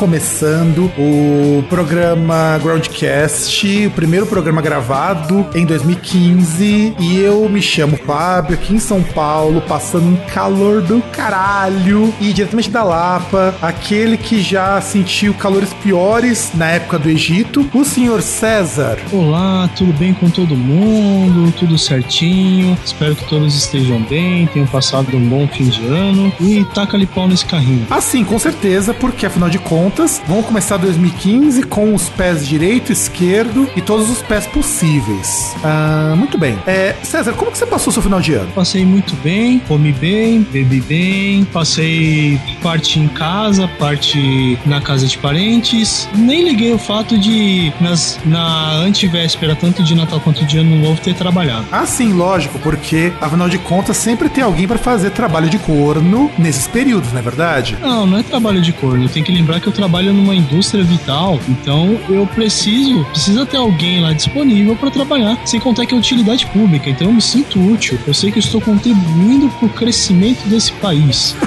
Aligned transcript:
Começando 0.00 0.90
o 0.96 1.62
programa 1.68 2.58
Groundcast, 2.62 3.86
o 3.86 3.90
primeiro 3.90 4.24
programa 4.24 4.62
gravado 4.62 5.46
em 5.54 5.66
2015. 5.66 6.94
E 6.98 7.18
eu 7.18 7.46
me 7.50 7.60
chamo 7.60 7.98
Fábio, 7.98 8.54
aqui 8.54 8.72
em 8.72 8.78
São 8.78 9.02
Paulo, 9.02 9.60
passando 9.60 10.06
um 10.06 10.16
calor 10.32 10.80
do 10.80 11.02
caralho. 11.12 12.14
E 12.18 12.32
diretamente 12.32 12.70
da 12.70 12.82
Lapa, 12.82 13.54
aquele 13.60 14.16
que 14.16 14.40
já 14.40 14.80
sentiu 14.80 15.34
calores 15.34 15.74
piores 15.74 16.52
na 16.54 16.70
época 16.70 16.98
do 16.98 17.10
Egito, 17.10 17.68
o 17.74 17.84
senhor 17.84 18.22
César. 18.22 18.98
Olá, 19.12 19.68
tudo 19.76 19.92
bem 19.92 20.14
com 20.14 20.30
todo 20.30 20.56
mundo? 20.56 21.52
Tudo 21.58 21.76
certinho? 21.76 22.74
Espero 22.82 23.14
que 23.14 23.28
todos 23.28 23.54
estejam 23.54 24.00
bem, 24.04 24.46
tenham 24.46 24.66
passado 24.66 25.14
um 25.14 25.28
bom 25.28 25.46
fim 25.46 25.68
de 25.68 25.84
ano. 25.84 26.32
E 26.40 26.64
taca-lhe 26.72 27.04
pau 27.04 27.28
nesse 27.28 27.44
carrinho. 27.44 27.86
Ah, 27.90 28.00
sim, 28.00 28.24
com 28.24 28.38
certeza, 28.38 28.94
porque 28.94 29.26
afinal 29.26 29.50
de 29.50 29.58
contas, 29.58 29.89
vamos 30.26 30.46
começar 30.46 30.76
2015 30.76 31.62
com 31.64 31.94
os 31.94 32.08
pés 32.08 32.46
direito, 32.46 32.92
esquerdo 32.92 33.68
e 33.76 33.80
todos 33.80 34.08
os 34.10 34.22
pés 34.22 34.46
possíveis. 34.46 35.54
Ah, 35.62 36.14
muito 36.16 36.38
bem. 36.38 36.58
É, 36.66 36.94
César, 37.02 37.32
como 37.32 37.50
que 37.50 37.58
você 37.58 37.66
passou 37.66 37.92
seu 37.92 38.02
final 38.02 38.20
de 38.20 38.34
ano? 38.34 38.50
Passei 38.52 38.84
muito 38.84 39.14
bem, 39.16 39.58
comi 39.60 39.92
bem, 39.92 40.42
bebi 40.42 40.80
bem, 40.80 41.44
passei 41.44 42.40
parte 42.62 42.98
em 42.98 43.08
casa, 43.08 43.68
parte 43.78 44.58
na 44.64 44.80
casa 44.80 45.06
de 45.06 45.18
parentes. 45.18 46.08
Nem 46.14 46.44
liguei 46.44 46.72
o 46.72 46.78
fato 46.78 47.18
de, 47.18 47.72
nas, 47.80 48.18
na 48.24 48.72
antivéspera, 48.76 49.54
tanto 49.56 49.82
de 49.82 49.94
Natal 49.94 50.20
quanto 50.20 50.44
de 50.44 50.58
Ano 50.58 50.76
Novo, 50.76 51.00
ter 51.00 51.14
trabalhado. 51.14 51.66
Ah, 51.70 51.86
sim, 51.86 52.12
lógico, 52.12 52.58
porque 52.58 53.12
afinal 53.20 53.48
de 53.48 53.58
contas 53.58 53.96
sempre 53.96 54.28
tem 54.28 54.42
alguém 54.42 54.66
para 54.66 54.78
fazer 54.78 55.10
trabalho 55.10 55.48
de 55.48 55.58
corno 55.58 56.30
nesses 56.38 56.66
períodos, 56.66 57.12
não 57.12 57.18
é 57.18 57.22
verdade? 57.22 57.76
Não, 57.80 58.06
não 58.06 58.18
é 58.18 58.22
trabalho 58.22 58.60
de 58.60 58.72
corno. 58.72 59.08
Tem 59.08 59.22
que 59.22 59.32
lembrar 59.32 59.60
que 59.60 59.66
eu 59.66 59.72
trabalho 59.80 60.12
numa 60.12 60.34
indústria 60.34 60.84
vital, 60.84 61.40
então 61.48 61.98
eu 62.10 62.26
preciso, 62.26 63.02
precisa 63.06 63.46
ter 63.46 63.56
alguém 63.56 64.02
lá 64.02 64.12
disponível 64.12 64.76
para 64.76 64.90
trabalhar. 64.90 65.38
Sem 65.46 65.58
contar 65.58 65.86
que 65.86 65.94
é 65.94 65.96
utilidade 65.96 66.44
pública, 66.46 66.90
então 66.90 67.06
eu 67.06 67.14
me 67.14 67.22
sinto 67.22 67.58
útil. 67.58 67.98
Eu 68.06 68.12
sei 68.12 68.30
que 68.30 68.38
eu 68.38 68.42
estou 68.42 68.60
contribuindo 68.60 69.48
para 69.48 69.66
o 69.66 69.70
crescimento 69.70 70.46
desse 70.48 70.70
país. 70.72 71.34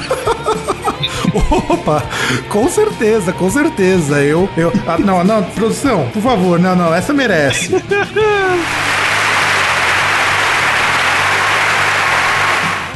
Opa, 1.70 2.04
com 2.50 2.68
certeza, 2.68 3.32
com 3.32 3.52
certeza. 3.52 4.20
Eu, 4.24 4.50
eu, 4.58 4.74
ah, 4.88 4.98
não, 4.98 5.24
não, 5.24 5.44
produção, 5.44 6.10
por 6.12 6.22
favor, 6.24 6.60
não, 6.60 6.76
não, 6.76 6.92
essa 6.92 7.14
merece. 7.14 7.70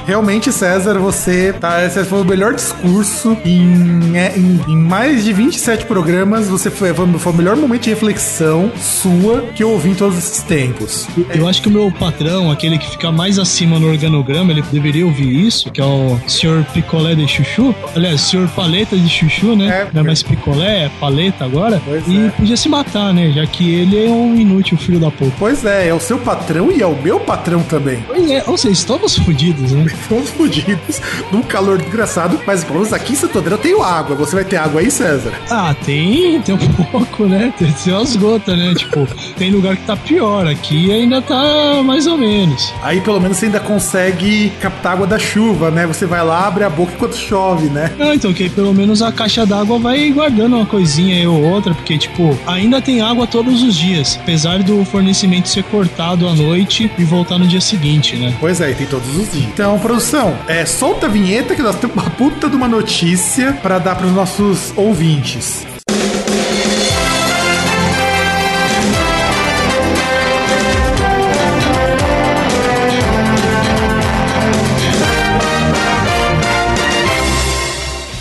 Realmente, 0.07 0.53
César, 0.53 0.97
você 0.99 1.51
tá. 1.51 1.83
Esse 1.83 2.01
foi 2.05 2.21
o 2.21 2.23
melhor 2.23 2.53
discurso 2.53 3.37
em, 3.43 4.17
é, 4.17 4.37
em, 4.37 4.61
em 4.65 4.77
mais 4.77 5.25
de 5.25 5.33
27 5.33 5.85
programas. 5.85 6.47
Você 6.47 6.71
foi, 6.71 6.93
foi, 6.93 7.05
foi 7.19 7.33
o 7.33 7.35
melhor 7.35 7.57
momento 7.57 7.83
de 7.83 7.89
reflexão 7.89 8.71
sua 8.77 9.41
que 9.53 9.61
eu 9.61 9.69
ouvi 9.69 9.89
em 9.89 9.95
todos 9.95 10.17
esses 10.17 10.41
tempos. 10.43 11.05
Eu 11.35 11.45
acho 11.45 11.61
que 11.61 11.67
o 11.67 11.71
meu 11.71 11.91
patrão, 11.91 12.49
aquele 12.49 12.77
que 12.77 12.89
fica 12.89 13.11
mais 13.11 13.37
acima 13.37 13.77
no 13.79 13.89
organograma, 13.89 14.53
ele 14.53 14.63
deveria 14.71 15.05
ouvir 15.05 15.45
isso, 15.45 15.69
que 15.71 15.81
é 15.81 15.83
o 15.83 16.17
senhor 16.25 16.63
Picolé 16.73 17.13
de 17.13 17.27
Chuchu. 17.27 17.75
Aliás, 17.93 18.21
senhor 18.21 18.47
Paleta 18.47 18.95
de 18.95 19.09
Chuchu, 19.09 19.57
né? 19.57 19.67
É, 19.67 19.87
Não 19.91 20.03
é 20.03 20.03
mais 20.05 20.23
picolé, 20.23 20.85
é 20.85 20.91
paleta 21.01 21.43
agora. 21.43 21.81
Pois 21.83 22.07
e 22.07 22.27
é. 22.27 22.29
podia 22.29 22.55
se 22.55 22.69
matar, 22.69 23.13
né? 23.13 23.29
Já 23.31 23.45
que 23.45 23.75
ele 23.75 24.05
é 24.05 24.09
um 24.09 24.33
inútil 24.37 24.77
filho 24.77 25.01
da 25.01 25.11
puta. 25.11 25.33
Pois 25.37 25.65
é, 25.65 25.89
é 25.89 25.93
o 25.93 25.99
seu 25.99 26.17
patrão 26.17 26.71
e 26.71 26.81
é 26.81 26.87
o 26.87 26.95
meu 26.95 27.19
patrão 27.19 27.61
também. 27.61 28.05
Pois 28.07 28.31
é, 28.31 28.41
ou 28.47 28.57
seja, 28.57 28.73
estamos 28.73 29.17
fodidos, 29.17 29.73
né? 29.73 29.96
Estamos 30.01 30.29
fodidos, 30.29 31.01
num 31.31 31.41
calor 31.41 31.77
desgraçado, 31.77 32.39
mas 32.45 32.63
pelo 32.63 32.79
menos 32.79 32.93
aqui 32.93 33.13
em 33.13 33.15
Santo 33.15 33.39
André 33.39 33.53
eu 33.53 33.57
tenho 33.57 33.83
água. 33.83 34.15
Você 34.15 34.35
vai 34.35 34.45
ter 34.45 34.57
água 34.57 34.81
aí, 34.81 34.89
César? 34.89 35.31
Ah, 35.49 35.75
tem, 35.85 36.41
tem 36.41 36.55
um 36.55 36.57
pouco, 36.91 37.25
né? 37.25 37.53
Tem, 37.57 37.71
tem 37.71 37.93
umas 37.93 38.15
gotas, 38.15 38.57
né? 38.57 38.73
Tipo, 38.75 39.07
tem 39.37 39.51
lugar 39.51 39.75
que 39.75 39.83
tá 39.83 39.95
pior. 39.95 40.47
Aqui 40.47 40.91
ainda 40.91 41.21
tá 41.21 41.81
mais 41.83 42.07
ou 42.07 42.17
menos. 42.17 42.73
Aí 42.81 43.01
pelo 43.01 43.19
menos 43.19 43.37
você 43.37 43.45
ainda 43.47 43.59
consegue 43.59 44.51
captar 44.61 44.93
água 44.93 45.07
da 45.07 45.19
chuva, 45.19 45.69
né? 45.71 45.85
Você 45.85 46.05
vai 46.05 46.23
lá, 46.23 46.47
abre 46.47 46.63
a 46.63 46.69
boca 46.69 46.93
enquanto 46.93 47.15
chove, 47.17 47.67
né? 47.67 47.91
Não, 47.97 48.13
então 48.13 48.33
que 48.33 48.43
aí 48.43 48.49
pelo 48.49 48.73
menos 48.73 49.01
a 49.01 49.11
caixa 49.11 49.45
d'água 49.45 49.79
vai 49.79 50.09
guardando 50.11 50.55
uma 50.55 50.65
coisinha 50.65 51.15
aí 51.15 51.27
ou 51.27 51.41
outra, 51.41 51.73
porque, 51.73 51.97
tipo, 51.97 52.37
ainda 52.45 52.81
tem 52.81 53.01
água 53.01 53.27
todos 53.27 53.63
os 53.63 53.75
dias, 53.75 54.17
apesar 54.21 54.63
do 54.63 54.83
fornecimento 54.85 55.49
ser 55.49 55.63
cortado 55.63 56.27
à 56.27 56.33
noite 56.33 56.89
e 56.97 57.03
voltar 57.03 57.37
no 57.37 57.47
dia 57.47 57.61
seguinte, 57.61 58.15
né? 58.15 58.33
Pois 58.39 58.61
é, 58.61 58.73
tem 58.73 58.87
todos 58.87 59.07
os 59.15 59.31
dias. 59.31 59.45
Então, 59.45 59.77
produção, 59.87 60.37
é, 60.49 60.65
solta 60.65 61.05
a 61.05 61.09
vinheta 61.09 61.55
que 61.55 61.61
nós 61.61 61.77
temos 61.77 61.95
uma 61.95 62.09
puta 62.09 62.49
de 62.49 62.57
uma 62.57 62.67
notícia 62.67 63.53
pra 63.61 63.79
dar 63.79 63.95
pros 63.95 64.11
nossos 64.11 64.73
ouvintes. 64.75 65.65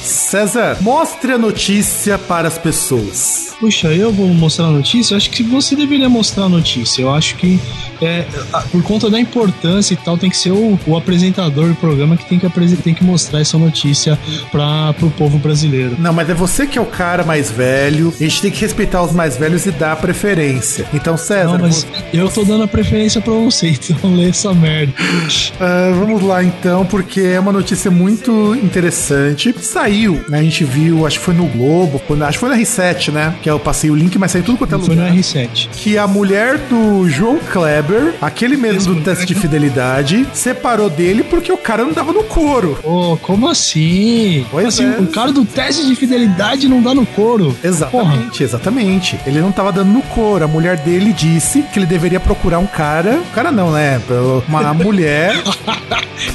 César, 0.05 0.79
mostre 0.81 1.33
a 1.33 1.39
notícia 1.39 2.17
para 2.17 2.47
as 2.47 2.57
pessoas. 2.57 3.56
Puxa, 3.59 3.89
eu 3.89 4.13
vou 4.13 4.29
mostrar 4.29 4.67
a 4.67 4.71
notícia? 4.71 5.15
Eu 5.15 5.17
acho 5.17 5.31
que 5.31 5.43
você 5.43 5.75
deveria 5.75 6.09
mostrar 6.09 6.45
a 6.45 6.49
notícia. 6.49 7.03
Eu 7.03 7.13
acho 7.13 7.37
que 7.37 7.59
é, 8.03 8.27
por 8.71 8.83
conta 8.83 9.09
da 9.09 9.19
importância 9.19 9.95
e 9.95 9.97
tal, 9.97 10.19
tem 10.19 10.29
que 10.29 10.37
ser 10.37 10.51
o, 10.51 10.79
o 10.87 10.97
apresentador 10.97 11.69
do 11.69 11.75
programa 11.77 12.17
que 12.17 12.27
tem 12.27 12.39
que, 12.39 12.77
tem 12.77 12.95
que 12.95 13.05
mostrar 13.05 13.41
essa 13.41 13.57
notícia 13.57 14.19
para 14.53 14.95
o 15.03 15.11
povo 15.11 15.39
brasileiro. 15.39 15.97
Não, 15.99 16.13
mas 16.13 16.29
é 16.29 16.35
você 16.35 16.67
que 16.67 16.79
é 16.79 16.81
o 16.81 16.87
cara 16.87 17.25
mais 17.25 17.51
velho. 17.51 18.13
A 18.19 18.23
gente 18.23 18.43
tem 18.43 18.51
que 18.51 18.61
respeitar 18.61 19.03
os 19.03 19.13
mais 19.13 19.37
velhos 19.37 19.65
e 19.67 19.71
dar 19.71 19.97
preferência. 19.97 20.87
Então, 20.93 21.17
César, 21.17 21.53
Não, 21.53 21.59
mas 21.59 21.87
eu 22.13 22.29
tô 22.29 22.45
dando 22.45 22.65
a 22.65 22.69
preferência 22.69 23.21
pra 23.21 23.33
você, 23.33 23.69
então 23.91 24.15
lê 24.15 24.29
essa 24.29 24.53
merda. 24.53 24.93
Ah, 25.59 25.93
vamos 25.99 26.23
lá 26.23 26.45
então, 26.45 26.85
porque 26.85 27.21
é 27.21 27.41
uma 27.41 27.53
notícia 27.53 27.91
muito 27.91 28.55
interessante. 28.55 29.55
Saiu, 29.61 30.25
né? 30.29 30.41
A 30.41 30.43
gente 30.43 30.65
viu, 30.65 31.07
acho 31.07 31.19
que 31.19 31.25
foi 31.25 31.35
no 31.35 31.47
Globo, 31.47 32.01
acho 32.23 32.33
que 32.33 32.39
foi 32.39 32.49
na 32.49 32.57
R7, 32.57 33.13
né? 33.13 33.35
Que 33.47 33.51
eu 33.51 33.61
passei 33.61 33.89
o 33.93 33.95
link, 33.95 34.19
mas 34.19 34.33
saiu 34.33 34.43
tudo 34.43 34.59
quanto 34.59 34.75
é 34.75 34.79
Foi 34.81 34.97
no 34.97 35.03
lugar. 35.05 35.17
R7. 35.17 35.69
Que 35.71 35.97
a 35.97 36.09
mulher 36.09 36.59
do 36.69 37.09
João 37.09 37.39
Kleber, 37.39 38.15
aquele 38.21 38.57
mesmo 38.57 38.93
do 38.97 39.03
teste 39.03 39.25
de 39.25 39.37
fidelidade, 39.37 40.27
separou 40.33 40.91
dele 40.91 41.23
porque 41.23 41.53
o 41.53 41.57
cara 41.57 41.85
não 41.85 41.93
dava 41.93 42.13
no 42.13 42.25
couro. 42.25 42.77
Ô, 42.83 43.17
como 43.19 43.47
assim? 43.49 44.45
Pois 44.51 44.67
assim, 44.67 44.85
é. 44.93 44.99
o 44.99 45.07
cara 45.07 45.31
do 45.31 45.45
teste 45.45 45.87
de 45.87 45.95
fidelidade 45.95 46.69
não 46.69 46.83
dá 46.83 46.93
no 46.93 47.07
couro. 47.07 47.57
Porra. 47.63 47.69
Exatamente, 47.69 48.43
exatamente. 48.43 49.21
Ele 49.25 49.41
não 49.41 49.53
tava 49.53 49.71
dando 49.71 49.93
no 49.93 50.03
couro. 50.03 50.45
A 50.45 50.49
mulher 50.49 50.79
dele 50.79 51.13
disse 51.13 51.63
que 51.73 51.79
ele 51.79 51.87
deveria 51.87 52.19
procurar 52.19 52.59
um 52.59 52.67
cara. 52.67 53.13
Um 53.13 53.33
cara 53.33 53.53
não, 53.53 53.71
né? 53.71 54.01
Uma 54.49 54.75
mulher. 54.75 55.41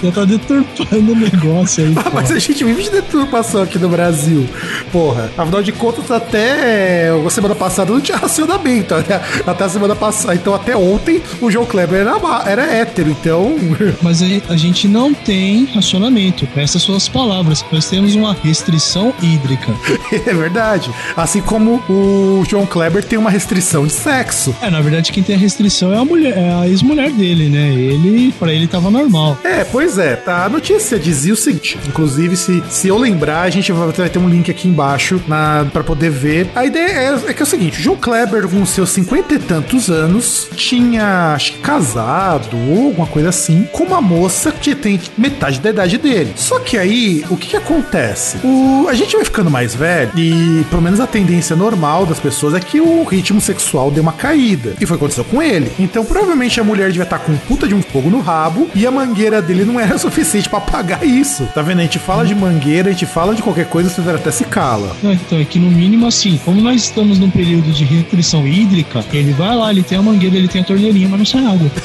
Já 0.02 0.12
tá 0.12 0.24
deturpando 0.24 1.12
o 1.12 1.16
negócio 1.16 1.84
aí, 1.84 1.94
Ah, 1.98 2.10
mas 2.14 2.31
a 2.31 2.40
gente 2.40 2.64
vive 2.64 2.84
de 2.84 2.90
deturpação 2.92 3.64
aqui 3.64 3.78
no 3.78 3.90
Brasil. 3.90 4.48
Porra, 4.94 5.30
afinal 5.38 5.62
de 5.62 5.72
contas, 5.72 6.10
até 6.10 7.00
a 7.09 7.30
semana 7.30 7.56
passada 7.56 7.92
não 7.92 8.01
tinha 8.01 8.18
racionamento. 8.18 8.95
Né? 8.95 9.21
Até 9.45 9.63
a 9.63 9.69
semana 9.69 9.95
passada, 9.95 10.36
então 10.36 10.53
até 10.53 10.75
ontem 10.75 11.21
o 11.39 11.50
João 11.50 11.65
Kleber 11.65 12.01
era, 12.01 12.44
era 12.45 12.63
hétero, 12.63 13.09
então. 13.09 13.56
Mas 14.01 14.21
a 14.21 14.56
gente 14.56 14.88
não 14.88 15.13
tem 15.13 15.65
racionamento. 15.65 16.48
Essas 16.56 16.81
são 16.83 16.95
as 16.95 17.07
palavras. 17.07 17.63
Nós 17.71 17.89
temos 17.89 18.15
uma 18.15 18.33
restrição 18.33 19.13
hídrica. 19.21 19.71
é 20.12 20.33
verdade. 20.33 20.92
Assim 21.15 21.42
como 21.42 21.81
o 21.89 22.44
João 22.48 22.65
Kleber 22.65 23.04
tem 23.04 23.18
uma 23.18 23.30
restrição 23.30 23.86
de 23.86 23.94
sexo. 23.94 24.56
É, 24.62 24.69
na 24.69 24.81
verdade, 24.81 25.12
quem 25.12 25.24
tem 25.24 25.36
a 25.36 25.39
restrição 25.39 25.94
é 25.94 25.97
a 25.97 26.06
mulher, 26.06 26.38
é 26.38 26.54
a 26.54 26.68
ex-mulher 26.68 27.12
dele, 27.12 27.50
né? 27.50 27.69
Ele, 27.74 28.33
para 28.33 28.51
ele, 28.51 28.68
tava 28.68 28.89
normal. 28.89 29.38
É, 29.44 29.63
pois 29.63 29.97
é. 29.97 30.15
Tá, 30.15 30.45
a 30.45 30.50
notícia 30.50 31.00
dizia 31.00 31.33
o 31.33 31.38
seguinte: 31.38 31.77
inclusive, 31.88 32.36
se, 32.36 32.63
se 32.69 32.88
eu 32.88 32.97
lembrar, 32.97 33.42
a 33.42 33.50
gente 33.50 33.71
vai, 33.71 33.92
vai 33.92 34.09
ter 34.09 34.19
um 34.19 34.30
link 34.30 34.50
aqui 34.50 34.68
embaixo 34.68 35.21
na, 35.27 35.65
pra 35.71 35.83
poder 35.83 36.09
ver. 36.09 36.50
A 36.56 36.65
ideia 36.65 36.91
é, 36.92 37.20
é 37.28 37.34
que 37.34 37.42
é 37.42 37.44
o 37.44 37.48
seguinte: 37.48 37.80
o 37.80 37.82
João 37.82 37.98
Kleber, 37.98 38.48
com 38.48 38.66
seus 38.66 38.90
cinquenta 38.90 39.36
e 39.36 39.40
tantos 39.40 39.90
anos, 39.90 40.48
tinha, 40.56 41.34
acho 41.34 41.54
que 41.54 41.60
casado 41.60 42.58
ou 42.70 42.88
alguma 42.88 43.08
coisa 43.08 43.30
assim, 43.30 43.68
com 43.72 43.84
uma 43.84 44.02
moça 44.02 44.52
que 44.52 44.76
tem 44.76 45.00
metade 45.18 45.60
da 45.60 45.70
idade 45.70 45.98
dele. 45.98 46.34
Só 46.36 46.60
que 46.60 46.78
aí, 46.78 47.24
o 47.30 47.38
que, 47.38 47.50
que 47.50 47.58
acontece? 47.58 48.38
O, 48.44 48.88
a 48.90 48.94
gente 48.94 49.16
vai 49.16 49.26
ficando 49.26 49.50
mais 49.50 49.76
velho 49.76 50.12
e, 50.16 50.66
pelo 50.70 50.82
menos, 50.82 51.00
a 51.00 51.08
tendência 51.08 51.56
normal 51.56 52.06
das 52.06 52.20
pessoas 52.20 52.54
é 52.54 52.60
que 52.60 52.80
o 52.80 53.04
ritmo 53.04 53.42
sexual 53.42 53.92
dê 53.92 54.00
uma 54.00 54.14
caída. 54.14 54.74
E 54.80 54.86
foi 54.86 54.96
o 54.96 55.00
que 55.00 55.06
aconteceu 55.06 55.24
com 55.24 55.42
ele. 55.42 55.72
Então, 55.80 56.04
provavelmente 56.06 56.60
a 56.60 56.64
mulher 56.64 56.88
devia 56.88 57.04
estar 57.04 57.20
com 57.20 57.32
um 57.32 57.38
puta 57.38 57.68
de 57.68 57.74
um 57.74 57.82
fogo 57.82 58.10
no 58.10 58.22
rabo 58.22 58.70
e 58.76 58.86
a 58.86 58.92
mangueira 58.92 59.42
dele 59.42 59.66
não 59.66 59.80
era 59.80 59.98
suficiente 60.00 60.50
para 60.50 60.60
apagar 60.60 61.06
isso. 61.06 61.48
Tá 61.54 61.62
vendo? 61.62 61.80
A 61.80 61.84
gente 61.84 62.00
fala 62.00 62.26
de 62.26 62.36
mangueira, 62.36 62.90
a 62.90 62.92
gente 62.92 63.06
fala 63.06 63.36
de 63.36 63.42
qualquer 63.42 63.68
coisa, 63.68 63.90
você 63.90 64.02
até 64.10 64.32
se 64.32 64.46
cala. 64.46 64.96
então, 65.04 65.40
é 65.40 65.46
que 65.46 65.60
no 65.60 65.70
mínimo 65.70 66.08
assim, 66.08 66.40
como 66.44 66.62
nós 66.62 66.81
estamos 66.83 67.19
num 67.19 67.30
período 67.30 67.72
de 67.72 67.83
restrição 67.83 68.48
hídrica, 68.48 69.04
ele 69.12 69.33
vai 69.33 69.56
lá, 69.56 69.72
ele 69.72 69.83
tem 69.83 69.98
a 69.98 70.01
mangueira, 70.01 70.36
ele 70.36 70.48
tem 70.48 70.62
a 70.62 70.66
torneirinha, 70.66 71.10
mas 71.10 71.19
não 71.19 71.25
sai 71.25 71.45
água. 71.45 71.72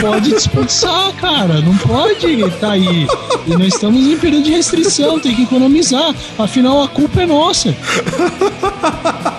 pode 0.00 0.30
desperdiçar, 0.30 1.12
cara. 1.14 1.60
Não 1.60 1.76
pode 1.76 2.50
tá 2.60 2.72
aí. 2.72 3.06
E 3.46 3.50
nós 3.50 3.74
estamos 3.74 4.06
em 4.06 4.18
período 4.18 4.44
de 4.44 4.52
restrição, 4.52 5.18
tem 5.18 5.34
que 5.34 5.42
economizar. 5.42 6.14
Afinal, 6.38 6.82
a 6.82 6.88
culpa 6.88 7.22
é 7.22 7.26
nossa. 7.26 7.74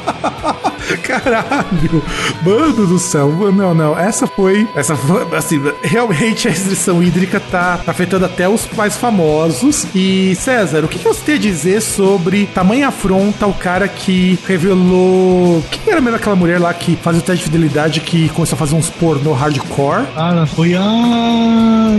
Caralho! 1.04 2.04
Mano 2.44 2.88
do 2.88 3.00
céu, 3.00 3.30
não, 3.52 3.74
não. 3.74 3.98
Essa 3.98 4.28
foi. 4.28 4.68
Essa 4.76 4.96
foi. 4.96 5.24
Assim, 5.36 5.62
realmente 5.82 6.48
a 6.48 6.52
restrição 6.52 7.02
hídrica 7.02 7.40
tá 7.40 7.80
afetando 7.86 8.26
até 8.26 8.48
os 8.48 8.68
mais 8.76 8.98
famosos. 8.98 9.86
E, 9.96 10.36
César, 10.36 10.84
o 10.84 10.88
que 10.88 10.98
você 10.98 11.22
tem 11.26 11.36
a 11.36 11.40
dizer 11.40 11.82
sobre 11.82 12.46
tamanha 12.48 12.88
afronta 12.88 13.48
o 13.48 13.54
cara 13.54 13.88
que 13.88 14.38
revelou. 14.48 15.64
Quem 15.70 15.92
era 15.92 16.02
mesmo 16.02 16.18
aquela 16.18 16.36
mulher 16.36 16.60
lá 16.60 16.74
que 16.74 16.96
fazia 16.96 17.22
o 17.22 17.24
teste 17.24 17.46
de 17.46 17.52
fidelidade 17.52 18.00
que 18.02 18.30
começou 18.30 18.56
a 18.56 18.60
fazer 18.60 18.76
uns 18.76 18.90
pornô 18.90 19.34
hardcore? 19.34 20.06
Cara, 20.16 20.46
foi 20.46 20.76
a. 20.76 20.82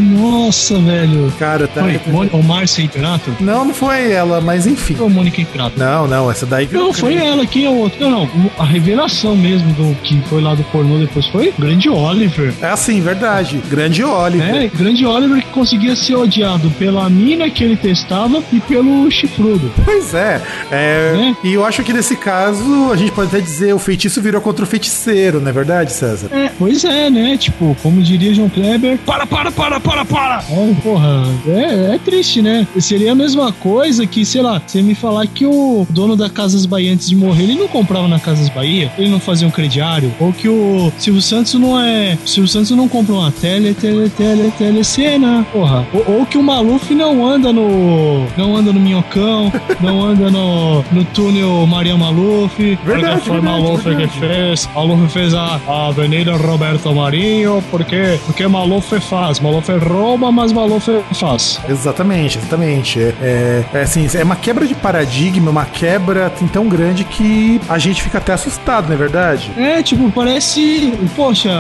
Nossa, 0.01 0.79
velho. 0.79 1.33
Cara, 1.39 1.67
tá. 1.67 1.83
Foi 2.11 2.29
o 2.33 2.43
Márcia 2.43 2.83
Imperato? 2.83 3.35
Não, 3.41 3.65
não 3.65 3.75
foi 3.75 4.13
ela, 4.13 4.41
mas 4.41 4.67
enfim. 4.67 4.95
Foi 4.95 5.07
a 5.07 5.11
Mônica 5.11 5.41
Imperato. 5.41 5.79
Não, 5.79 6.07
não, 6.07 6.31
essa 6.31 6.47
daí. 6.47 6.69
Não, 6.71 6.93
foi 6.93 7.15
ela, 7.15 7.47
quem 7.47 7.65
é 7.65 7.71
o 7.71 7.77
outro? 7.77 8.01
Não, 8.01 8.11
não. 8.11 8.51
A 8.59 8.65
revelação 8.85 9.35
mesmo 9.35 9.73
do 9.73 9.95
que 10.03 10.21
foi 10.29 10.43
lá 10.43 10.55
do 10.55 10.63
pornô 10.65 10.99
depois 10.99 11.27
foi 11.27 11.53
Grande 11.59 11.89
Oliver. 11.89 12.53
É 12.61 12.67
assim, 12.67 13.01
verdade. 13.01 13.61
Grande 13.71 14.05
Oliver. 14.05 14.55
É, 14.55 14.69
Grande 14.69 15.07
Oliver 15.07 15.43
que 15.43 15.49
conseguia 15.49 15.97
ser 15.97 16.17
odiado 16.17 16.71
pela 16.73 17.09
mina 17.09 17.49
que 17.49 17.65
ele 17.65 17.77
testava 17.77 18.43
e 18.53 18.61
pelo 18.61 19.11
chifrudo. 19.11 19.73
Pois 19.85 20.13
é. 20.13 20.41
é, 20.71 21.35
é. 21.43 21.47
E 21.47 21.55
eu 21.55 21.65
acho 21.65 21.83
que 21.83 21.93
nesse 21.95 22.15
caso 22.17 22.93
a 22.93 22.97
gente 22.97 23.13
pode 23.13 23.29
até 23.29 23.41
dizer 23.41 23.75
o 23.75 23.79
feitiço 23.79 24.21
virou 24.21 24.41
contra 24.41 24.65
o 24.65 24.69
feiticeiro, 24.69 25.41
não 25.41 25.49
é 25.49 25.53
verdade, 25.53 25.93
César? 25.93 26.29
É, 26.31 26.51
pois 26.59 26.85
é, 26.85 27.09
né? 27.09 27.39
Tipo, 27.39 27.75
como 27.83 28.03
diria 28.03 28.35
João 28.35 28.51
Kleber, 28.51 28.99
para, 28.99 29.27
para, 29.27 29.51
para, 29.51 29.81
para, 29.81 30.05
para! 30.05 30.45
É, 30.51 30.75
porra, 30.83 31.25
é, 31.47 31.95
é 31.95 31.99
triste, 32.05 32.43
né? 32.43 32.67
Seria 32.79 33.13
a 33.13 33.15
mesma 33.15 33.51
coisa 33.53 34.07
que, 34.07 34.27
sei 34.27 34.43
lá, 34.43 34.61
você 34.65 34.83
me 34.83 34.95
falar 34.95 35.27
que 35.27 35.47
o 35.47 35.87
dono 35.89 36.17
da 36.17 36.29
Casas 36.29 36.67
Bahia 36.67 36.93
antes 36.93 37.09
de 37.09 37.17
morrer, 37.17 37.45
ele 37.45 37.55
não 37.55 37.69
comprava 37.69 38.07
na 38.09 38.19
Casas 38.19 38.49
Bahia, 38.49 38.64
ele 38.65 39.09
não 39.09 39.21
fazia 39.21 39.47
um 39.47 39.51
crediário, 39.51 40.13
ou 40.19 40.33
que 40.33 40.49
o 40.49 40.93
Silvio 40.99 41.23
Santos 41.23 41.55
não 41.55 41.81
é. 41.81 42.19
O 42.25 42.29
Silvio 42.29 42.49
Santos 42.49 42.71
não 42.71 42.89
compra 42.89 43.15
uma 43.15 43.33
tele, 43.33 43.75
tele, 43.75 44.09
tele, 44.11 44.53
telecena, 44.57 45.47
porra. 45.53 45.87
Ou, 45.93 46.19
ou, 46.19 46.27
que 46.27 46.39
o 46.39 46.43
Maluf 46.43 46.95
não 46.95 47.27
anda 47.27 47.53
no. 47.53 48.27
Não 48.37 48.57
anda 48.57 48.73
no 48.73 48.81
Minhocão, 48.81 49.53
não 49.81 50.03
anda 50.03 50.31
no, 50.31 50.83
no 50.93 51.05
túnel 51.07 51.67
Maria 51.67 51.97
Maluf. 51.97 52.79
Verdade, 52.85 53.21
foi 53.23 53.41
verdade, 53.41 53.63
Maluf 53.63 53.85
verdade. 53.85 54.09
que 54.09 54.19
fez. 54.19 54.69
Maluf 54.75 55.13
fez 55.13 55.35
a, 55.35 55.61
a 55.67 55.89
Avenida 55.89 56.37
Roberto 56.37 56.93
Marinho, 56.95 57.63
porque, 57.71 58.19
porque 58.27 58.47
Maluf 58.47 58.99
faz. 59.01 59.41
Maluf 59.41 59.71
rouba, 59.73 60.31
mas 60.31 60.53
Maluf 60.53 60.89
faz. 61.15 61.61
Exatamente, 61.69 62.39
exatamente. 62.39 63.01
É, 63.01 63.65
é, 63.73 63.79
é 63.79 63.83
assim, 63.83 64.07
é 64.15 64.23
uma 64.23 64.37
quebra 64.37 64.67
de 64.67 64.75
paradigma, 64.75 65.51
uma 65.51 65.65
quebra 65.65 66.27
assim, 66.27 66.47
tão 66.47 66.69
grande 66.69 67.05
que 67.05 67.61
a 67.69 67.79
gente 67.79 68.03
fica 68.03 68.19
até 68.19 68.33
assustado, 68.33 68.54
não 68.89 68.95
é 68.95 68.97
verdade? 68.97 69.51
É, 69.57 69.83
tipo, 69.83 70.11
parece. 70.11 70.93
Poxa, 71.17 71.51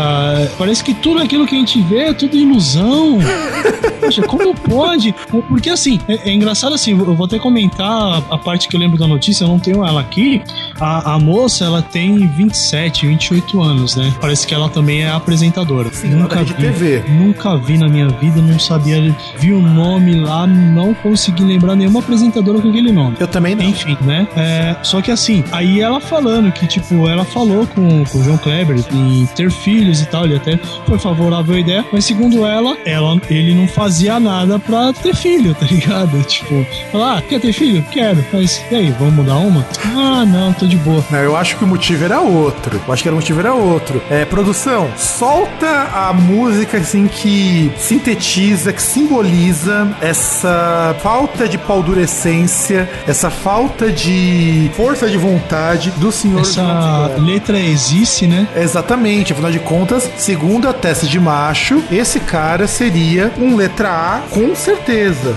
parece 0.58 0.82
que 0.82 0.94
tudo 0.94 1.20
aquilo 1.20 1.46
que 1.46 1.54
a 1.54 1.58
gente 1.58 1.80
vê 1.82 2.08
é 2.08 2.12
tudo 2.14 2.36
ilusão. 2.36 3.18
Poxa, 4.00 4.22
como 4.22 4.54
pode? 4.54 5.14
Porque 5.48 5.70
assim, 5.70 5.98
é, 6.08 6.30
é 6.30 6.32
engraçado 6.32 6.74
assim, 6.74 6.92
eu 6.92 7.14
vou 7.14 7.26
até 7.26 7.38
comentar 7.38 8.22
a 8.30 8.38
parte 8.38 8.68
que 8.68 8.76
eu 8.76 8.80
lembro 8.80 8.98
da 8.98 9.06
notícia, 9.06 9.44
eu 9.44 9.48
não 9.48 9.58
tenho 9.58 9.84
ela 9.84 10.00
aqui. 10.00 10.42
A, 10.80 11.14
a 11.14 11.18
moça, 11.18 11.64
ela 11.64 11.82
tem 11.82 12.26
27, 12.26 13.06
28 13.06 13.62
anos, 13.62 13.96
né? 13.96 14.12
Parece 14.20 14.46
que 14.46 14.54
ela 14.54 14.68
também 14.68 15.02
é 15.02 15.10
apresentadora. 15.10 15.92
Sim, 15.92 16.08
nunca 16.08 16.42
vi, 16.42 16.54
TV. 16.54 17.04
Nunca 17.08 17.56
vi 17.56 17.78
na 17.78 17.88
minha 17.88 18.08
vida, 18.08 18.40
não 18.40 18.58
sabia. 18.58 19.14
Vi 19.38 19.52
o 19.52 19.60
nome 19.60 20.20
lá, 20.20 20.46
não 20.46 20.94
consegui 20.94 21.44
lembrar 21.44 21.76
nenhuma 21.76 22.00
apresentadora 22.00 22.60
com 22.60 22.68
aquele 22.68 22.92
nome. 22.92 23.16
Eu 23.18 23.28
também 23.28 23.54
não. 23.54 23.64
Enfim, 23.64 23.96
né? 24.02 24.26
É, 24.36 24.76
só 24.82 25.00
que 25.00 25.10
assim, 25.10 25.44
aí 25.52 25.80
ela 25.80 26.00
falando 26.00 26.50
que, 26.52 26.66
tipo, 26.66 27.08
ela 27.08 27.24
falou 27.24 27.66
com, 27.66 28.04
com 28.04 28.18
o 28.18 28.24
João 28.24 28.38
Kleber 28.38 28.78
em 28.92 29.26
ter 29.26 29.50
filhos 29.50 30.00
e 30.00 30.06
tal, 30.06 30.24
ele 30.24 30.36
até 30.36 30.58
foi 30.86 30.98
favorável 30.98 31.54
à 31.54 31.58
ideia, 31.58 31.84
mas 31.92 32.04
segundo 32.04 32.44
ela, 32.46 32.76
ela 32.84 33.20
ele 33.30 33.54
não 33.54 33.66
fazia 33.66 34.18
nada 34.20 34.58
pra 34.58 34.92
ter 34.92 35.14
filho, 35.14 35.54
tá 35.54 35.66
ligado? 35.66 36.22
Tipo, 36.24 36.66
falar, 36.90 37.18
ah, 37.18 37.22
quer 37.22 37.40
ter 37.40 37.52
filho? 37.52 37.84
Quero, 37.90 38.24
mas 38.32 38.64
e 38.70 38.74
aí, 38.74 38.90
vamos 38.98 39.14
mudar 39.14 39.36
uma? 39.36 39.66
Ah, 39.94 40.24
não, 40.24 40.52
tô 40.52 40.63
de 40.68 40.76
boa. 40.76 41.04
Não, 41.10 41.18
eu 41.18 41.36
acho 41.36 41.56
que 41.56 41.64
o 41.64 41.66
motivo 41.66 42.04
era 42.04 42.20
outro. 42.20 42.80
Eu 42.86 42.92
acho 42.92 43.02
que 43.02 43.08
era 43.08 43.14
o 43.14 43.18
motivo 43.18 43.40
era 43.40 43.54
outro. 43.54 44.02
É, 44.10 44.24
produção, 44.24 44.90
solta 44.96 45.88
a 45.94 46.12
música 46.12 46.78
assim 46.78 47.06
que 47.06 47.72
sintetiza, 47.76 48.72
que 48.72 48.82
simboliza 48.82 49.96
essa 50.00 50.94
falta 51.02 51.48
de 51.48 51.58
paldurecência, 51.58 52.88
essa 53.06 53.30
falta 53.30 53.90
de 53.90 54.70
força 54.74 55.08
de 55.08 55.18
vontade 55.18 55.90
do 55.92 56.10
senhor 56.10 56.40
Essa 56.40 57.16
letra 57.18 57.58
existe, 57.58 58.26
né? 58.26 58.46
Exatamente, 58.56 59.32
afinal 59.32 59.50
de 59.50 59.58
contas, 59.58 60.10
segundo 60.16 60.68
a 60.68 60.72
testa 60.72 61.06
de 61.06 61.18
macho, 61.18 61.82
esse 61.90 62.20
cara 62.20 62.66
seria 62.66 63.32
um 63.38 63.56
letra 63.56 63.90
A 63.90 64.22
com 64.30 64.54
certeza. 64.54 65.36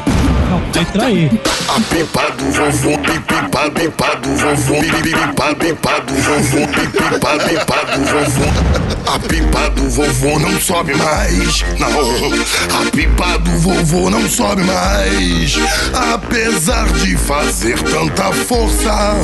Não, 0.50 0.62
letra 0.74 1.10
E. 1.10 1.42
A 1.68 1.82
pipa 1.82 2.32
do 2.32 2.52
vovô, 2.52 2.98
pipa, 3.00 3.70
pipa 3.72 4.16
do 4.16 4.36
vovô, 4.36 4.80
pipa, 4.80 5.56
pipa 5.56 6.00
do 6.02 6.14
vovô, 6.16 6.68
pipa, 6.68 7.38
pipa 7.46 7.86
do 7.86 8.06
vovô. 8.06 9.14
A 9.14 9.20
pipa 9.20 9.70
do 9.72 9.90
vovô 9.90 10.40
não 10.40 10.60
sobe 10.60 10.96
mais, 10.96 11.66
não. 11.78 12.82
A 12.82 12.92
pipa 12.92 13.38
do 13.40 13.52
vovô 13.60 14.10
não 14.10 14.30
sobe 14.30 14.64
mais. 14.64 15.56
Apesar 16.14 16.88
de 16.94 17.18
fazer 17.18 17.82
tanta 17.84 18.32
força, 18.32 19.16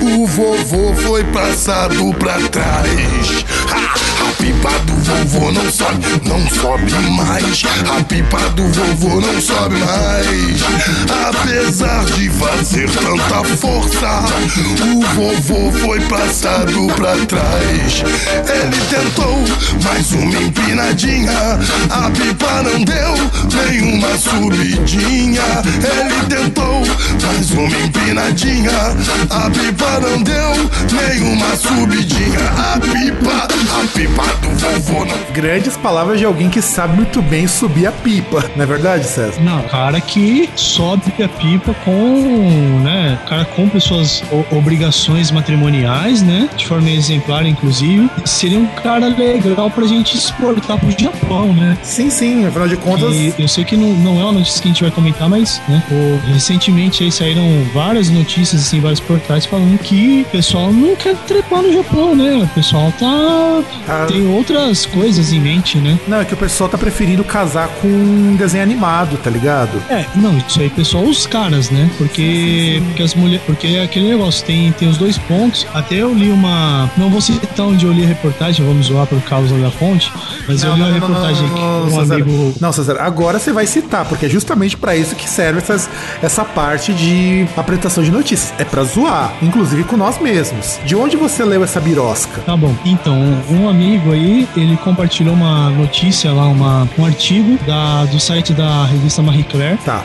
o 0.00 0.26
vovô 0.26 0.94
foi 0.94 1.22
passado 1.24 2.12
pra 2.14 2.38
trás. 2.48 3.44
Ha! 3.70 4.11
A 4.32 4.34
pipa 4.34 4.70
do 4.86 4.94
vovô 4.94 5.52
não 5.52 5.70
sobe, 5.70 6.06
não 6.24 6.40
sobe 6.48 6.90
mais. 7.10 7.64
A 7.94 8.02
pipa 8.02 8.38
do 8.56 8.66
vovô 8.68 9.20
não 9.20 9.38
sobe 9.42 9.76
mais. 9.76 10.62
Apesar 11.28 12.04
de 12.06 12.30
fazer 12.30 12.88
tanta 12.92 13.44
força, 13.58 14.24
o 14.86 15.02
vovô 15.14 15.70
foi 15.72 16.00
passado 16.00 16.86
pra 16.96 17.14
trás. 17.26 18.02
Ele 18.48 18.80
tentou 18.88 19.44
mais 19.84 20.10
uma 20.12 20.42
empinadinha, 20.42 21.58
a 21.90 22.10
pipa 22.10 22.62
não 22.62 22.84
deu 22.84 23.14
nenhuma 23.52 24.16
subidinha. 24.16 25.42
Ele 25.76 26.26
tentou 26.34 26.82
mais 27.22 27.50
uma 27.50 27.78
empinadinha, 27.78 28.96
a 29.28 29.50
pipa 29.50 30.00
não 30.00 30.22
deu 30.22 30.70
nenhuma 30.90 31.54
subidinha. 31.54 32.22
A 32.56 32.80
pipa, 32.80 33.48
a 33.72 33.86
pipa 33.94 34.21
Grandes 35.32 35.76
palavras 35.76 36.18
de 36.18 36.24
alguém 36.24 36.48
que 36.50 36.60
sabe 36.60 36.94
muito 36.96 37.22
bem 37.22 37.46
subir 37.46 37.86
a 37.86 37.92
pipa, 37.92 38.44
não 38.54 38.62
é 38.64 38.66
verdade, 38.66 39.04
César? 39.06 39.40
Não, 39.40 39.62
cara 39.62 40.00
que 40.00 40.48
sobe 40.54 41.02
a 41.22 41.28
pipa 41.28 41.74
com, 41.84 42.80
né, 42.84 43.18
o 43.24 43.28
cara 43.28 43.44
cumpre 43.46 43.80
suas 43.80 44.22
obrigações 44.50 45.30
matrimoniais, 45.30 46.22
né, 46.22 46.48
de 46.56 46.66
forma 46.66 46.90
exemplar, 46.90 47.46
inclusive, 47.46 48.10
seria 48.24 48.58
um 48.58 48.66
cara 48.66 49.08
legal 49.08 49.70
pra 49.70 49.86
gente 49.86 50.16
exportar 50.16 50.78
pro 50.78 50.90
Japão, 50.90 51.52
né. 51.54 51.76
Sim, 51.82 52.10
sim, 52.10 52.46
afinal 52.46 52.68
de 52.68 52.76
contas. 52.76 53.14
E 53.14 53.34
eu 53.38 53.48
sei 53.48 53.64
que 53.64 53.76
não, 53.76 53.88
não 53.94 54.20
é 54.20 54.24
uma 54.24 54.32
notícia 54.32 54.60
que 54.62 54.68
a 54.68 54.72
gente 54.72 54.82
vai 54.82 54.90
comentar, 54.90 55.28
mas 55.28 55.60
né, 55.68 55.82
o- 55.90 56.20
recentemente 56.32 57.02
aí 57.02 57.10
saíram 57.10 57.42
várias 57.74 58.10
notícias, 58.10 58.62
assim, 58.62 58.80
vários 58.80 59.00
portais 59.00 59.46
falando 59.46 59.78
que 59.78 60.24
o 60.28 60.30
pessoal 60.30 60.70
não 60.72 60.94
quer 60.94 61.16
trepar 61.26 61.62
no 61.62 61.72
Japão, 61.72 62.14
né? 62.14 62.40
O 62.42 62.48
pessoal 62.48 62.92
tá. 62.98 63.62
Ah. 63.88 64.06
Tem 64.12 64.28
outras 64.28 64.86
coisas 64.86 65.32
em 65.32 65.40
mente, 65.40 65.78
né? 65.78 65.98
Não, 66.06 66.20
é 66.20 66.24
que 66.24 66.34
o 66.34 66.36
pessoal 66.36 66.68
tá 66.68 66.78
preferindo 66.78 67.24
casar 67.24 67.68
com 67.80 67.88
um 67.88 68.36
desenho 68.36 68.62
animado, 68.62 69.16
tá 69.22 69.30
ligado? 69.30 69.82
É, 69.88 70.04
não, 70.14 70.36
isso 70.38 70.60
aí, 70.60 70.70
pessoal, 70.70 71.04
os 71.04 71.26
caras, 71.26 71.70
né? 71.70 71.90
Porque, 71.98 72.82
porque 72.86 73.02
as 73.02 73.14
mulheres. 73.14 73.44
Porque 73.46 73.78
aquele 73.78 74.10
negócio, 74.10 74.44
tem, 74.44 74.72
tem 74.72 74.88
os 74.88 74.98
dois 74.98 75.18
pontos. 75.18 75.66
Até 75.74 75.96
eu 75.96 76.12
li 76.12 76.30
uma. 76.30 76.90
Não 76.96 77.10
vou 77.10 77.20
citar 77.20 77.66
onde 77.66 77.86
eu 77.86 77.92
li 77.92 78.04
a 78.04 78.06
reportagem, 78.06 78.64
vamos 78.64 78.86
zoar 78.86 79.06
por 79.06 79.20
causa 79.22 79.54
da 79.56 79.70
fonte, 79.70 80.12
mas 80.46 80.62
eu 80.62 80.74
li 80.74 80.82
uma 80.82 80.92
reportagem 80.92 81.46
aqui 81.46 81.60
com 81.60 81.96
um 81.96 82.00
amigo. 82.00 82.54
Não, 82.60 82.72
César, 82.72 82.96
agora 83.00 83.38
você 83.38 83.52
vai 83.52 83.66
citar, 83.66 84.04
porque 84.04 84.26
é 84.26 84.28
justamente 84.28 84.76
pra 84.76 84.96
isso 84.96 85.14
que 85.14 85.28
serve 85.28 85.58
essas, 85.58 85.88
essa 86.22 86.44
parte 86.44 86.92
de 86.92 87.46
apresentação 87.56 88.02
de 88.02 88.10
notícias. 88.10 88.52
É 88.58 88.64
pra 88.64 88.84
zoar, 88.84 89.34
inclusive 89.42 89.84
com 89.84 89.96
nós 89.96 90.18
mesmos. 90.20 90.78
De 90.84 90.94
onde 90.94 91.16
você 91.16 91.44
leu 91.44 91.62
essa 91.64 91.80
birosca? 91.80 92.40
Tá 92.42 92.56
bom. 92.56 92.74
Então, 92.84 93.18
um 93.50 93.68
amigo 93.68 94.01
aí, 94.10 94.48
ele 94.56 94.76
compartilhou 94.78 95.34
uma 95.34 95.70
notícia 95.70 96.32
lá, 96.32 96.48
uma, 96.48 96.88
um 96.98 97.04
artigo 97.04 97.58
da, 97.66 98.04
do 98.06 98.18
site 98.18 98.52
da 98.52 98.84
revista 98.86 99.22
Marie 99.22 99.44
Claire, 99.44 99.78
Tá. 99.84 100.04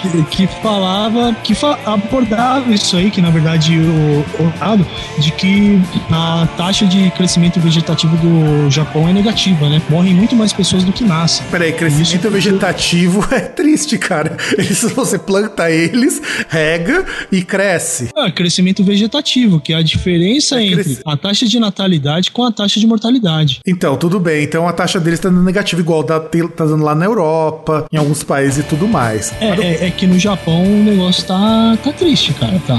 que, 0.00 0.22
que 0.24 0.46
falava, 0.62 1.34
que 1.42 1.54
fa- 1.54 1.78
abordava 1.84 2.72
isso 2.72 2.96
aí, 2.96 3.10
que 3.10 3.20
na 3.20 3.30
verdade 3.30 3.76
o, 3.78 4.20
o 4.42 4.52
dado 4.58 4.86
de 5.18 5.32
que 5.32 5.80
a 6.10 6.46
taxa 6.56 6.86
de 6.86 7.10
crescimento 7.10 7.58
vegetativo 7.60 8.16
do 8.16 8.70
Japão 8.70 9.08
é 9.08 9.12
negativa, 9.12 9.68
né? 9.68 9.82
Morrem 9.90 10.14
muito 10.14 10.34
mais 10.36 10.52
pessoas 10.52 10.84
do 10.84 10.92
que 10.92 11.02
nascem. 11.04 11.44
Peraí, 11.50 11.72
crescimento 11.72 12.14
Isso- 12.14 12.30
vegetativo 12.30 13.26
é 13.34 13.40
triste, 13.40 13.98
cara. 13.98 14.36
Eles, 14.56 14.80
você 14.94 15.18
planta 15.18 15.70
eles, 15.70 16.20
rega 16.48 17.04
e 17.32 17.42
cresce. 17.42 18.10
Ah, 18.16 18.30
crescimento 18.30 18.84
vegetativo, 18.84 19.58
que 19.60 19.72
é 19.72 19.76
a 19.76 19.82
diferença 19.82 20.60
É 20.60 20.66
entre 20.66 20.98
a 21.04 21.16
taxa 21.16 21.46
de 21.46 21.58
natalidade 21.58 22.30
com 22.30 22.44
a 22.44 22.52
taxa 22.52 22.78
de 22.78 22.86
mortalidade. 22.86 23.25
Então, 23.66 23.96
tudo 23.96 24.20
bem. 24.20 24.44
Então 24.44 24.68
a 24.68 24.72
taxa 24.72 25.00
deles 25.00 25.20
tá 25.20 25.28
dando 25.28 25.42
negativo, 25.42 25.80
igual 25.80 26.04
tá, 26.04 26.20
tá 26.20 26.64
dando 26.64 26.84
lá 26.84 26.94
na 26.94 27.04
Europa, 27.04 27.86
em 27.92 27.96
alguns 27.96 28.22
países 28.22 28.58
e 28.58 28.62
tudo 28.62 28.86
mais. 28.86 29.32
É, 29.40 29.48
é, 29.48 29.86
é 29.86 29.90
que 29.90 30.06
no 30.06 30.18
Japão 30.18 30.62
o 30.62 30.84
negócio 30.84 31.24
tá, 31.26 31.76
tá 31.82 31.92
triste, 31.92 32.32
cara. 32.34 32.60
Tá. 32.66 32.76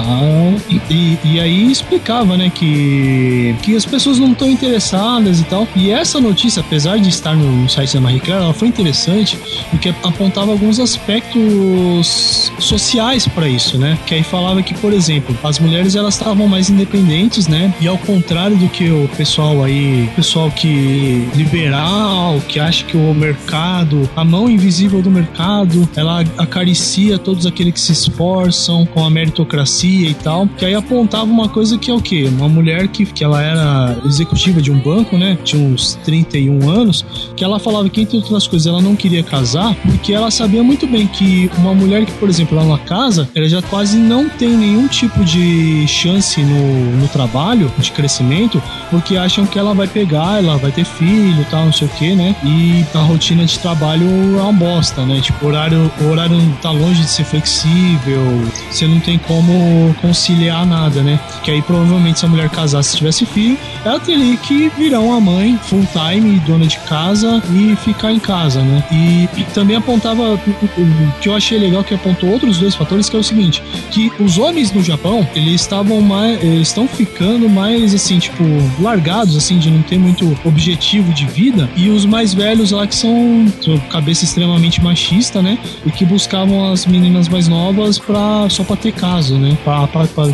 E, 0.89 1.17
e 1.23 1.39
aí 1.39 1.71
explicava, 1.71 2.37
né, 2.37 2.51
que, 2.53 3.55
que 3.61 3.75
as 3.75 3.85
pessoas 3.85 4.19
não 4.19 4.31
estão 4.31 4.49
interessadas 4.49 5.39
e 5.41 5.43
tal. 5.43 5.67
E 5.75 5.91
essa 5.91 6.19
notícia, 6.19 6.61
apesar 6.61 6.97
de 6.97 7.09
estar 7.09 7.35
no, 7.35 7.69
site 7.69 7.93
da 7.93 8.01
Marie 8.01 8.19
Claire, 8.19 8.43
ela 8.43 8.53
foi 8.53 8.67
interessante 8.67 9.37
porque 9.69 9.93
apontava 10.03 10.51
alguns 10.51 10.79
aspectos 10.79 12.51
sociais 12.59 13.27
para 13.27 13.47
isso, 13.47 13.77
né? 13.77 13.97
Que 14.05 14.15
aí 14.15 14.23
falava 14.23 14.61
que, 14.61 14.73
por 14.75 14.93
exemplo, 14.93 15.37
as 15.43 15.59
mulheres 15.59 15.95
elas 15.95 16.13
estavam 16.13 16.47
mais 16.47 16.69
independentes, 16.69 17.47
né? 17.47 17.73
E 17.81 17.87
ao 17.87 17.97
contrário 17.97 18.55
do 18.57 18.67
que 18.69 18.89
o 18.89 19.09
pessoal 19.17 19.63
aí, 19.63 20.09
pessoal 20.15 20.36
que 20.55 21.27
liberal, 21.35 22.39
que 22.47 22.59
acha 22.59 22.85
que 22.85 22.95
o 22.95 23.13
mercado, 23.13 24.07
a 24.15 24.23
mão 24.23 24.49
invisível 24.49 25.01
do 25.01 25.09
mercado, 25.09 25.89
ela 25.95 26.23
acaricia 26.37 27.17
todos 27.17 27.45
aqueles 27.45 27.73
que 27.73 27.79
se 27.79 27.91
esforçam 27.91 28.85
com 28.85 29.03
a 29.03 29.09
meritocracia 29.09 30.09
e 30.09 30.13
tal. 30.13 30.47
Que 30.47 30.65
aí 30.65 30.75
apontava 30.75 31.25
uma 31.25 31.49
coisa 31.49 31.77
que 31.77 31.89
é 31.89 31.93
o 31.93 32.01
quê? 32.01 32.29
Uma 32.37 32.47
mulher 32.47 32.87
que, 32.87 33.05
que 33.05 33.23
ela 33.23 33.41
era 33.41 33.97
executiva 34.05 34.61
de 34.61 34.71
um 34.71 34.79
banco, 34.79 35.17
né? 35.17 35.37
Tinha 35.43 35.61
uns 35.61 35.95
31 36.05 36.69
anos, 36.69 37.05
que 37.35 37.43
ela 37.43 37.59
falava 37.59 37.89
que, 37.89 38.01
entre 38.01 38.17
outras 38.17 38.47
coisas, 38.47 38.67
ela 38.67 38.81
não 38.81 38.95
queria 38.95 39.23
casar 39.23 39.75
porque 39.85 40.13
ela 40.13 40.29
sabia 40.29 40.63
muito 40.63 40.85
bem 40.85 41.07
que 41.07 41.49
uma 41.57 41.73
mulher 41.73 42.05
que, 42.05 42.11
por 42.13 42.29
exemplo, 42.29 42.57
ela 42.57 42.67
na 42.67 42.77
casa, 42.77 43.29
ela 43.33 43.47
já 43.47 43.61
quase 43.61 43.97
não 43.97 44.29
tem 44.29 44.49
nenhum 44.49 44.87
tipo 44.87 45.23
de 45.23 45.87
chance 45.87 46.41
no, 46.41 46.97
no 46.97 47.07
trabalho, 47.07 47.71
de 47.77 47.91
crescimento, 47.91 48.61
porque 48.89 49.17
acham 49.17 49.45
que 49.45 49.57
ela 49.57 49.73
vai 49.73 49.87
pegar, 49.87 50.26
ela 50.35 50.57
vai 50.57 50.71
ter 50.71 50.85
filho 50.85 51.45
tal, 51.49 51.65
não 51.65 51.73
sei 51.73 51.87
o 51.87 51.91
que, 51.91 52.15
né? 52.15 52.35
E 52.43 52.85
a 52.93 52.99
rotina 52.99 53.45
de 53.45 53.57
trabalho 53.59 54.05
é 54.37 54.41
uma 54.41 54.53
bosta, 54.53 55.05
né? 55.05 55.21
Tipo, 55.21 55.45
o 55.45 55.47
horário, 55.49 55.91
o 56.01 56.05
horário 56.09 56.37
tá 56.61 56.71
longe 56.71 57.01
de 57.01 57.09
ser 57.09 57.23
flexível, 57.23 58.21
você 58.69 58.87
não 58.87 58.99
tem 58.99 59.17
como 59.17 59.95
conciliar 60.01 60.65
nada, 60.65 61.01
né? 61.01 61.19
Que 61.43 61.51
aí 61.51 61.61
provavelmente 61.61 62.19
se 62.19 62.25
a 62.25 62.29
mulher 62.29 62.49
casasse 62.49 62.91
se 62.91 62.97
tivesse 62.97 63.25
filho, 63.25 63.57
ela 63.83 63.99
teria 63.99 64.37
que 64.37 64.69
virar 64.77 64.99
uma 64.99 65.19
mãe 65.19 65.57
full 65.63 65.85
time, 65.91 66.39
dona 66.39 66.65
de 66.65 66.77
casa 66.79 67.41
e 67.51 67.75
ficar 67.77 68.11
em 68.11 68.19
casa, 68.19 68.61
né? 68.61 68.83
E, 68.91 69.29
e 69.39 69.43
também 69.53 69.75
apontava 69.75 70.33
o 70.33 71.19
que 71.19 71.29
eu 71.29 71.35
achei 71.35 71.57
legal 71.57 71.83
que 71.83 71.93
apontou 71.93 72.29
outros 72.29 72.57
dois 72.57 72.75
fatores, 72.75 73.09
que 73.09 73.15
é 73.15 73.19
o 73.19 73.23
seguinte, 73.23 73.61
que 73.91 74.11
os 74.19 74.37
homens 74.37 74.71
no 74.71 74.83
Japão, 74.83 75.27
eles 75.35 75.61
estavam 75.61 76.01
mais, 76.01 76.41
eles 76.43 76.69
estão 76.69 76.87
ficando 76.87 77.49
mais 77.49 77.93
assim, 77.93 78.19
tipo, 78.19 78.43
largados 78.79 79.35
assim 79.35 79.57
de 79.57 79.69
não 79.69 79.81
ter 79.81 79.97
muito 79.97 80.37
objetivo 80.43 81.13
de 81.13 81.25
vida, 81.25 81.69
e 81.75 81.89
os 81.89 82.05
mais 82.05 82.33
velhos 82.33 82.71
lá 82.71 82.87
que 82.87 82.95
são 82.95 83.45
cabeça 83.89 84.23
extremamente 84.23 84.81
machista, 84.81 85.41
né? 85.41 85.57
E 85.85 85.91
que 85.91 86.05
buscavam 86.05 86.71
as 86.71 86.85
meninas 86.85 87.27
mais 87.27 87.47
novas 87.47 87.97
pra, 87.99 88.49
só 88.57 88.63
pra 88.63 88.75
ter 88.75 88.91
caso, 88.91 89.37
né? 89.37 89.55
Pra 89.63 89.87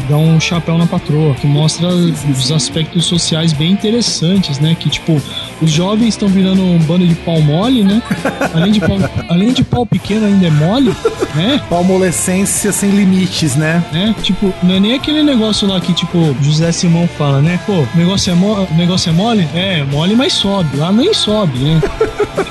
dar 0.08 0.18
um 0.18 0.40
chapéu 0.40 0.78
na 0.78 0.88
patroa, 0.88 1.36
que 1.36 1.46
mostra 1.46 1.90
os 1.90 2.52
aspectos 2.52 3.06
sociais 3.06 3.52
bem 3.52 3.72
interessantes, 3.72 4.60
né? 4.60 4.76
Que 4.80 4.90
tipo, 4.90 5.22
os 5.64 5.72
jovens 5.72 6.10
estão 6.10 6.28
virando 6.28 6.62
um 6.62 6.78
bando 6.80 7.08
de 7.08 7.16
pau 7.16 7.42
mole, 7.42 7.84
né? 7.84 8.02
Além 8.54 8.72
de 8.72 8.80
pau, 8.80 8.98
além 9.30 9.54
de 9.54 9.64
pau 9.64 9.86
pequeno 9.86 10.26
ainda 10.26 10.48
é 10.48 10.50
mole, 10.50 10.94
né? 11.36 11.62
Palmolescência 11.70 12.72
sem 12.72 12.92
limites, 12.92 13.56
né? 13.56 13.84
né? 13.92 14.16
Tipo, 14.22 14.54
não 14.62 14.76
é 14.76 14.80
nem 14.80 14.94
aquele 14.94 15.24
negócio 15.24 15.68
lá 15.68 15.80
que, 15.80 15.94
tipo, 15.94 16.36
José 16.42 16.72
Simão 16.72 17.08
fala, 17.08 17.42
né? 17.42 17.60
Pô, 17.66 17.74
o 17.74 17.98
negócio 17.98 18.32
é, 18.32 18.36
mo 18.36 18.68
negócio 18.76 19.10
é 19.10 19.14
mole? 19.14 19.48
É, 19.54 19.84
mole, 19.84 20.16
mas 20.16 20.34
sobe. 20.34 20.78
Lá 20.78 20.92
nem 20.92 21.14
sobe, 21.14 21.58
né? 21.60 21.82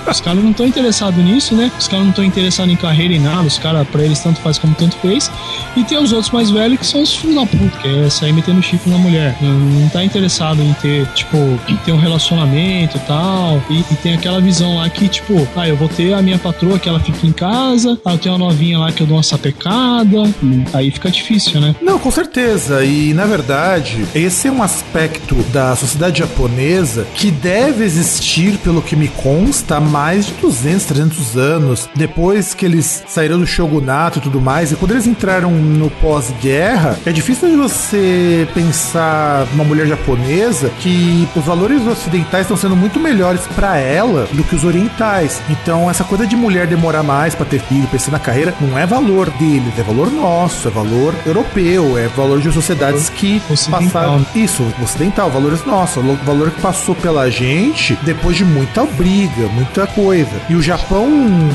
Os 0.09 0.21
caras 0.21 0.43
não 0.43 0.51
estão 0.51 0.67
interessados 0.67 1.25
nisso, 1.25 1.55
né? 1.55 1.71
Os 1.79 1.89
caras 1.89 2.05
não 2.05 2.11
estão 2.11 2.25
interessados 2.25 2.73
em 2.73 2.77
carreira 2.77 3.15
e 3.15 3.19
nada. 3.19 3.43
Os 3.43 3.59
caras, 3.59 3.87
pra 3.89 4.03
eles, 4.03 4.21
tanto 4.21 4.41
faz 4.41 4.59
como 4.59 4.75
tanto 4.75 4.97
fez. 4.99 5.31
E 5.77 5.85
tem 5.85 5.99
os 5.99 6.13
outros 6.13 6.31
mais 6.31 6.51
velhos 6.51 6.79
que 6.79 6.87
são 6.87 7.03
os 7.03 7.15
filhos 7.15 7.37
da 7.37 7.47
puta, 7.47 7.79
que 7.79 7.89
é 7.89 8.11
sair 8.11 8.33
metendo 8.33 8.63
chifre 8.63 8.91
na 8.91 8.99
mulher. 8.99 9.37
Não, 9.41 9.53
não 9.53 9.89
tá 9.89 10.05
interessado 10.05 10.63
em 10.63 10.73
ter, 10.75 11.07
tipo, 11.09 11.37
em 11.69 11.77
ter 11.77 11.93
um 11.93 11.99
relacionamento 11.99 12.99
tal. 13.07 13.63
E, 13.69 13.81
e 13.81 13.97
tem 13.97 14.15
aquela 14.15 14.41
visão 14.41 14.77
lá 14.77 14.89
que, 14.89 15.09
tipo, 15.09 15.47
ah, 15.57 15.69
eu 15.69 15.77
vou 15.77 15.89
ter 15.89 16.13
a 16.15 16.23
minha 16.23 16.39
patroa 16.39 16.79
que 16.79 16.89
ela 16.89 17.01
fica 17.01 17.27
em 17.27 17.33
casa. 17.33 17.99
Ah, 18.05 18.13
eu 18.13 18.19
tenho 18.19 18.35
uma 18.35 18.47
novinha 18.47 18.79
lá 18.79 18.93
que 18.93 19.03
eu 19.03 19.07
dou 19.07 19.17
uma 19.17 19.23
sapecada. 19.23 20.19
Aí 20.73 20.91
fica 20.91 21.11
difícil, 21.11 21.61
né? 21.61 21.75
Não, 21.81 21.99
com 21.99 22.11
certeza. 22.11 22.85
E 22.85 23.13
na 23.15 23.27
verdade, 23.27 24.05
esse 24.15 24.49
é 24.49 24.53
um 24.53 24.63
aspecto 24.63 25.35
da 25.53 25.75
sociedade 25.77 26.21
japonesa 26.21 27.07
que 27.15 27.31
deve 27.31 27.85
existir, 27.85 28.59
pelo 28.59 28.83
que 28.83 28.97
me 28.97 29.09
consta, 29.09 29.77
há 29.77 29.81
mais 29.81 30.27
de 30.27 30.33
200, 30.35 30.85
300 30.87 31.37
anos. 31.37 31.89
Depois 31.95 32.55
que 32.55 32.65
eles 32.65 33.03
saíram 33.07 33.39
do 33.39 33.47
shogunato 33.47 34.19
e 34.19 34.23
tudo 34.23 34.41
mais, 34.41 34.73
e 34.73 34.77
quando 34.77 34.93
eles 34.93 35.07
entraram 35.07 35.51
no 35.51 35.91
pós-guerra, 35.91 36.99
é 37.05 37.13
difícil 37.13 37.51
de 37.51 37.57
você 37.57 38.49
pensar 38.55 39.47
uma 39.53 39.65
mulher 39.65 39.87
japonesa 39.87 40.71
que 40.81 41.29
os 41.35 41.45
valores 41.45 41.87
ocidentais 41.87 42.43
estão 42.43 42.57
sendo 42.57 42.77
muito 42.83 42.99
melhores 43.01 43.41
para 43.55 43.77
ela 43.79 44.27
do 44.33 44.43
que 44.45 44.55
os 44.55 44.65
orientais. 44.65 45.41
Então, 45.49 45.89
essa 45.91 46.05
coisa 46.05 46.27
de 46.27 46.37
mulher 46.37 46.67
demorar 46.67 47.03
mais 47.03 47.35
para 47.35 47.47
ter 47.47 47.61
filho, 47.61 47.87
pensar 47.89 48.11
na 48.11 48.19
carreira, 48.19 48.53
não 48.61 48.77
é 48.79 48.85
valor 48.87 49.31
deles, 49.31 49.73
é 49.79 49.83
valor 49.83 50.11
nosso, 50.11 50.69
é 50.69 50.71
valor 50.71 51.15
europeu, 51.25 51.97
é 51.97 52.09
valor 52.09 52.41
de 52.41 52.51
sociedades 52.53 53.09
que 53.09 53.41
passaram. 53.71 54.27
Isso, 54.35 54.63
ocidental, 54.83 55.31
valores 55.31 55.65
nossos, 55.65 56.03
valo- 56.03 56.19
valor 56.25 56.51
que 56.51 56.61
passou 56.61 56.95
pela 56.95 57.31
gente 57.31 57.97
depois 58.03 58.37
de 58.37 58.45
muita 58.45 58.85
briga, 58.85 59.47
muita 59.55 59.87
coisa. 59.87 60.31
E 60.51 60.55
o 60.55 60.63
Japão 60.63 61.09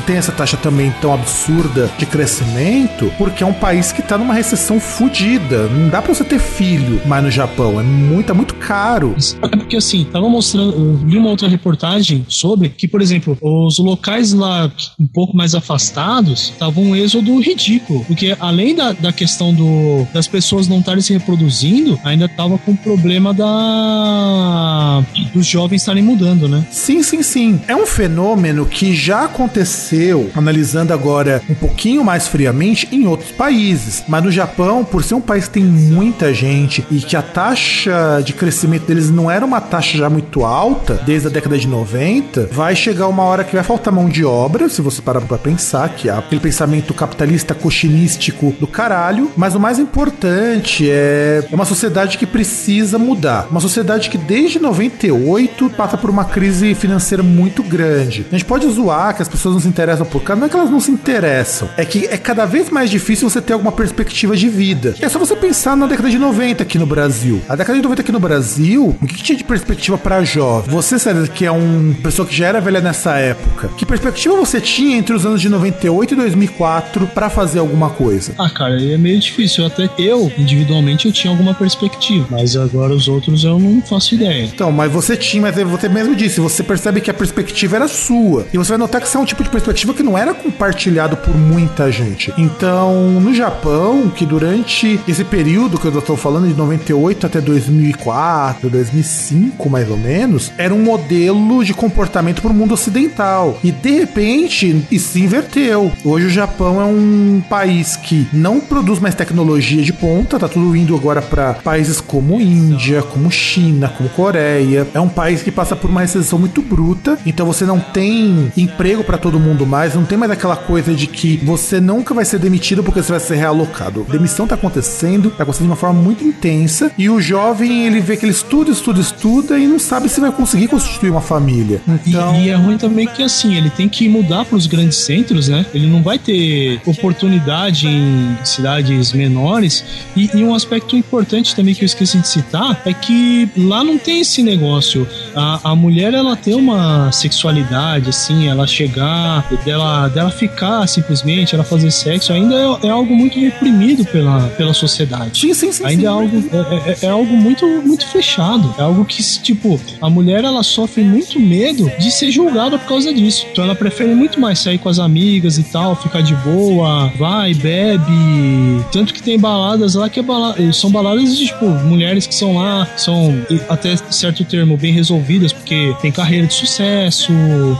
tem 0.05 0.15
essa 0.17 0.31
taxa 0.31 0.57
também 0.57 0.93
tão 1.01 1.13
absurda 1.13 1.89
de 1.97 2.05
crescimento 2.05 3.11
porque 3.17 3.43
é 3.43 3.45
um 3.47 3.53
país 3.53 3.91
que 3.91 4.01
tá 4.01 4.17
numa 4.17 4.33
recessão 4.33 4.79
fodida. 4.79 5.67
Não 5.67 5.89
dá 5.89 6.01
pra 6.01 6.13
você 6.13 6.23
ter 6.23 6.39
filho 6.39 7.01
mais 7.05 7.23
no 7.23 7.31
Japão, 7.31 7.79
é 7.79 7.83
muito, 7.83 8.31
é 8.31 8.35
muito 8.35 8.55
caro. 8.55 9.13
porque 9.57 9.77
assim, 9.77 10.05
tava 10.11 10.29
mostrando, 10.29 10.73
uma 11.19 11.29
outra 11.29 11.47
reportagem 11.47 12.25
sobre 12.27 12.69
que, 12.69 12.87
por 12.87 13.01
exemplo, 13.01 13.37
os 13.41 13.77
locais 13.79 14.33
lá 14.33 14.71
um 14.99 15.07
pouco 15.07 15.35
mais 15.35 15.55
afastados 15.55 16.49
estavam 16.49 16.83
um 16.83 16.95
êxodo 16.95 17.39
ridículo, 17.39 18.03
porque 18.05 18.35
além 18.39 18.75
da, 18.75 18.93
da 18.93 19.11
questão 19.11 19.53
do, 19.53 20.05
das 20.13 20.27
pessoas 20.27 20.67
não 20.67 20.79
estarem 20.79 21.01
se 21.01 21.13
reproduzindo, 21.13 21.99
ainda 22.03 22.27
tava 22.27 22.57
com 22.57 22.71
o 22.71 22.77
problema 22.77 23.33
da 23.33 25.03
dos 25.33 25.45
jovens 25.45 25.81
estarem 25.81 26.03
mudando, 26.03 26.47
né? 26.47 26.65
Sim, 26.71 27.03
sim, 27.03 27.21
sim. 27.21 27.61
É 27.67 27.75
um 27.75 27.85
fenômeno 27.85 28.65
que 28.65 28.95
já 28.95 29.25
aconteceu, 29.25 30.29
analisando 30.35 30.93
agora 30.93 31.41
um 31.49 31.55
pouquinho 31.55 32.03
mais 32.03 32.27
friamente, 32.27 32.87
em 32.91 33.07
outros 33.07 33.31
países. 33.31 34.03
Mas 34.07 34.23
no 34.23 34.31
Japão, 34.31 34.83
por 34.83 35.03
ser 35.03 35.15
um 35.15 35.21
país 35.21 35.47
que 35.47 35.53
tem 35.55 35.63
muita 35.63 36.33
gente 36.33 36.85
e 36.89 36.99
que 36.99 37.15
a 37.15 37.21
taxa 37.21 38.21
de 38.23 38.33
crescimento 38.33 38.85
deles 38.85 39.09
não 39.09 39.29
era 39.29 39.45
uma 39.45 39.61
taxa 39.61 39.97
já 39.97 40.09
muito 40.09 40.43
alta, 40.43 40.95
desde 41.07 41.29
a 41.29 41.31
década 41.31 41.57
de 41.57 41.69
90, 41.69 42.49
vai 42.51 42.75
chegar 42.75 43.07
uma 43.07 43.23
hora 43.23 43.45
que 43.45 43.55
vai 43.55 43.63
faltar 43.63 43.93
mão 43.93 44.09
de 44.09 44.25
obra, 44.25 44.67
se 44.67 44.81
você 44.81 45.01
parar 45.01 45.21
pra 45.21 45.37
pensar, 45.37 45.87
que 45.87 46.09
é 46.09 46.11
aquele 46.11 46.41
pensamento 46.41 46.93
capitalista 46.93 47.55
cochinístico 47.55 48.53
do 48.59 48.67
caralho. 48.67 49.31
Mas 49.37 49.55
o 49.55 49.59
mais 49.59 49.79
importante 49.79 50.89
é, 50.91 51.47
é 51.49 51.55
uma 51.55 51.63
sociedade 51.63 52.17
que 52.17 52.25
precisa 52.25 52.99
mudar. 52.99 53.47
Uma 53.49 53.61
sociedade 53.61 54.09
que 54.09 54.17
desde 54.17 54.59
98 54.59 55.69
passa 55.69 55.97
por 55.97 56.09
uma 56.09 56.25
crise 56.25 56.75
financeira 56.75 57.23
muito 57.23 57.63
grande. 57.63 58.25
A 58.29 58.35
gente 58.35 58.43
pode 58.43 58.67
zoar 58.67 59.15
que 59.15 59.21
as 59.21 59.29
pessoas 59.29 59.53
não 59.53 59.61
se 59.61 59.67
interessam 59.69 60.05
por 60.05 60.21
cara, 60.21 60.37
não 60.37 60.47
é 60.47 60.49
que 60.49 60.57
elas 60.57 60.69
não 60.69 60.81
se 60.81 60.91
interessam, 60.91 61.69
é 61.77 61.85
que 61.85 62.05
é 62.05 62.17
cada 62.17 62.45
vez 62.45 62.69
mais 62.69 62.89
difícil 62.89 63.29
você 63.29 63.39
ter 63.39 63.53
alguma 63.53 63.71
perspectiva 63.71 64.35
de 64.35 64.49
vida. 64.49 64.93
É 64.99 65.07
só 65.07 65.17
você 65.17 65.37
pensar 65.37 65.77
na 65.77 65.87
década 65.87 66.09
de 66.09 66.17
90 66.17 66.63
aqui 66.63 66.77
no 66.77 66.85
Brasil. 66.85 67.41
A 67.47 67.55
década 67.55 67.77
de 67.77 67.83
90 67.83 68.01
aqui 68.01 68.11
no 68.11 68.19
Brasil, 68.19 68.93
o 69.01 69.07
que 69.07 69.23
tinha 69.23 69.37
de 69.37 69.45
perspectiva 69.45 69.97
para 69.97 70.21
jovem? 70.25 70.69
Você, 70.69 70.96
César, 70.99 71.27
que 71.27 71.45
é 71.45 71.51
uma 71.51 71.93
pessoa 71.95 72.27
que 72.27 72.35
já 72.35 72.47
era 72.47 72.61
velha 72.61 72.81
nessa 72.81 73.17
época, 73.17 73.69
que 73.77 73.85
perspectiva 73.85 74.35
você 74.35 74.59
tinha 74.59 74.97
entre 74.97 75.15
os 75.15 75.25
anos 75.25 75.41
de 75.41 75.49
98 75.49 76.13
e 76.13 76.17
2004 76.17 77.07
para 77.07 77.29
fazer 77.29 77.59
alguma 77.59 77.89
coisa? 77.89 78.33
Ah, 78.37 78.49
cara, 78.49 78.81
é 78.81 78.97
meio 78.97 79.19
difícil. 79.19 79.65
Até 79.65 79.89
eu, 79.97 80.31
individualmente, 80.37 81.05
eu 81.05 81.11
tinha 81.11 81.31
alguma 81.31 81.53
perspectiva. 81.53 82.27
Mas 82.29 82.55
agora 82.55 82.93
os 82.93 83.07
outros 83.07 83.43
eu 83.43 83.59
não 83.59 83.81
faço 83.81 84.15
ideia. 84.15 84.43
Então, 84.45 84.71
mas 84.71 84.91
você 84.91 85.15
tinha, 85.15 85.41
mas 85.41 85.55
você 85.55 85.89
mesmo 85.89 86.15
disse, 86.15 86.39
você 86.39 86.63
percebe 86.63 87.01
que 87.01 87.11
a 87.11 87.13
perspectiva 87.13 87.75
era 87.75 87.87
sua. 87.87 88.45
E 88.53 88.57
você 88.57 88.69
vai 88.69 88.77
notar 88.77 89.01
que 89.01 89.07
isso 89.07 89.17
é 89.17 89.19
um 89.19 89.25
tipo 89.25 89.43
de 89.43 89.49
perspectiva 89.49 89.93
que 89.93 90.03
não 90.03 90.17
era 90.17 90.33
compartilhado 90.33 91.17
por 91.17 91.35
muita 91.35 91.91
gente. 91.91 92.33
Então, 92.37 92.93
no 93.19 93.33
Japão, 93.33 94.09
que 94.09 94.25
durante 94.25 94.99
esse 95.07 95.23
período 95.23 95.77
que 95.77 95.85
eu 95.85 95.97
estou 95.97 96.17
falando, 96.17 96.47
de 96.47 96.53
98 96.53 97.25
até 97.25 97.41
2004, 97.41 98.69
2005 98.69 99.69
mais 99.69 99.89
ou 99.89 99.97
menos, 99.97 100.51
era 100.57 100.73
um 100.73 100.86
modelo 100.87 101.65
de 101.65 101.73
comportamento 101.73 102.41
para 102.41 102.51
o 102.51 102.53
mundo 102.53 102.73
ocidental. 102.73 103.59
E 103.61 103.71
de 103.71 103.91
repente, 103.91 104.85
isso 104.89 105.09
se 105.09 105.21
inverteu. 105.21 105.91
Hoje 106.05 106.27
o 106.27 106.29
Japão 106.29 106.79
é 106.79 106.85
um 106.85 107.41
país 107.49 107.97
que 107.97 108.25
não 108.31 108.61
produz 108.61 108.99
mais 108.99 109.13
tecnologia 109.13 109.83
de 109.83 109.91
ponta, 109.91 110.39
tá 110.39 110.47
tudo 110.47 110.75
indo 110.75 110.95
agora 110.95 111.21
para 111.21 111.55
países 111.55 111.99
como 111.99 112.39
Índia, 112.39 113.01
como 113.01 113.29
China, 113.29 113.89
como 113.89 114.09
Coreia. 114.09 114.87
É 114.93 114.99
um 114.99 115.09
país 115.09 115.43
que 115.43 115.51
passa 115.51 115.75
por 115.75 115.89
uma 115.89 116.01
recessão 116.01 116.39
muito 116.39 116.61
bruta, 116.61 117.17
então 117.25 117.45
você 117.45 117.65
não 117.65 117.79
tem 117.79 118.51
emprego 118.55 119.03
para 119.03 119.17
todo 119.17 119.39
mundo 119.39 119.65
mais, 119.65 119.93
não 119.93 120.05
tem 120.05 120.17
mais 120.17 120.31
aquela 120.31 120.55
coisa 120.55 120.93
de 120.93 121.07
que 121.07 121.37
você 121.43 121.81
nunca 121.81 122.13
vai 122.13 122.23
ser 122.23 122.39
demitido 122.39 122.81
porque 122.83 123.03
você 123.03 123.11
vai 123.11 123.19
ser 123.19 123.35
realocado. 123.35 124.05
Demissão 124.09 124.47
tá 124.47 124.55
acontecendo, 124.55 125.31
tá 125.31 125.43
acontecendo 125.43 125.67
de 125.67 125.71
uma 125.71 125.75
forma 125.75 126.01
muito 126.01 126.23
intensa, 126.23 126.91
e 126.97 127.09
o 127.09 127.19
jovem 127.19 127.85
ele 127.85 127.99
vê 127.99 128.15
que 128.15 128.25
ele 128.25 128.31
estuda, 128.31 128.71
estuda, 128.71 129.01
estuda 129.01 129.59
e 129.59 129.67
não 129.67 129.79
sabe 129.79 130.07
se 130.07 130.21
vai 130.21 130.31
conseguir 130.31 130.67
constituir 130.77 131.09
uma 131.09 131.21
família. 131.21 131.81
Então... 131.87 132.35
E, 132.35 132.45
e 132.45 132.49
é 132.49 132.55
ruim 132.55 132.77
também 132.77 133.07
que 133.07 133.23
assim, 133.23 133.55
ele 133.55 133.69
tem 133.69 133.89
que 133.89 134.07
mudar 134.07 134.45
para 134.45 134.55
os 134.55 134.67
grandes 134.67 134.97
centros, 134.97 135.47
né? 135.47 135.65
Ele 135.73 135.87
não 135.87 136.01
vai 136.01 136.17
ter 136.19 136.79
oportunidade 136.85 137.87
em 137.87 138.37
cidades 138.43 139.11
menores. 139.13 139.83
E, 140.15 140.29
e 140.33 140.43
um 140.43 140.53
aspecto 140.53 140.95
importante 140.95 141.55
também 141.55 141.73
que 141.73 141.83
eu 141.83 141.85
esqueci 141.85 142.17
de 142.19 142.27
citar 142.27 142.81
é 142.85 142.93
que 142.93 143.49
lá 143.57 143.83
não 143.83 143.97
tem 143.97 144.21
esse 144.21 144.43
negócio. 144.43 145.07
A, 145.35 145.71
a 145.71 145.75
mulher 145.75 146.13
ela 146.13 146.35
tem 146.35 146.53
uma 146.53 147.11
sexualidade, 147.11 148.09
assim, 148.09 148.47
ela 148.47 148.67
chegar, 148.67 149.47
dela, 149.65 150.07
dela 150.09 150.29
ficar 150.29 150.87
simplesmente, 150.87 151.55
ela 151.55 151.63
fazer 151.63 151.91
sexo, 151.91 152.31
ainda 152.33 152.55
é, 152.55 152.87
é 152.87 152.89
algo 152.89 153.15
muito 153.15 153.39
reprimido 153.39 154.05
pela, 154.05 154.41
pela 154.49 154.73
sociedade. 154.73 155.39
Sim, 155.39 155.53
sim, 155.53 155.71
sim. 155.71 155.85
Ainda 155.85 156.01
sim, 156.01 156.05
é 156.05 156.09
algo, 156.09 156.43
é, 156.51 156.91
é, 156.91 156.97
é 157.03 157.09
algo 157.09 157.35
muito, 157.35 157.65
muito 157.83 158.05
fechado. 158.07 158.73
É 158.77 158.81
algo 158.81 159.05
que, 159.05 159.23
tipo, 159.41 159.79
a 160.01 160.09
mulher 160.09 160.43
ela 160.43 160.63
sofre 160.67 161.03
muito 161.03 161.39
medo 161.39 161.89
de 161.99 162.11
ser 162.11 162.31
julgada 162.31 162.77
por 162.77 162.87
causa 162.87 163.13
disso. 163.13 163.45
Então 163.51 163.63
ela 163.63 163.75
prefere 163.75 164.13
muito 164.13 164.39
mais 164.39 164.59
sair 164.59 164.77
com 164.77 164.89
as 164.89 164.99
amigas 164.99 165.57
e 165.57 165.63
tal, 165.63 165.95
ficar 165.95 166.21
de 166.21 166.35
boa, 166.35 167.11
vai, 167.17 167.53
bebe. 167.53 168.85
Tanto 168.91 169.13
que 169.13 169.21
tem 169.21 169.39
baladas 169.39 169.95
lá 169.95 170.09
que 170.09 170.19
é 170.19 170.23
bala... 170.23 170.55
são 170.73 170.91
baladas 170.91 171.37
de, 171.37 171.47
tipo, 171.47 171.65
mulheres 171.65 172.27
que 172.27 172.35
são 172.35 172.57
lá, 172.57 172.87
são 172.97 173.33
até 173.69 173.95
certo 174.11 174.43
termo 174.43 174.77
bem 174.77 174.93
resolvidas, 174.93 175.53
porque 175.53 175.95
tem 176.01 176.11
carreira 176.11 176.47
de 176.47 176.53
sucesso, 176.53 177.31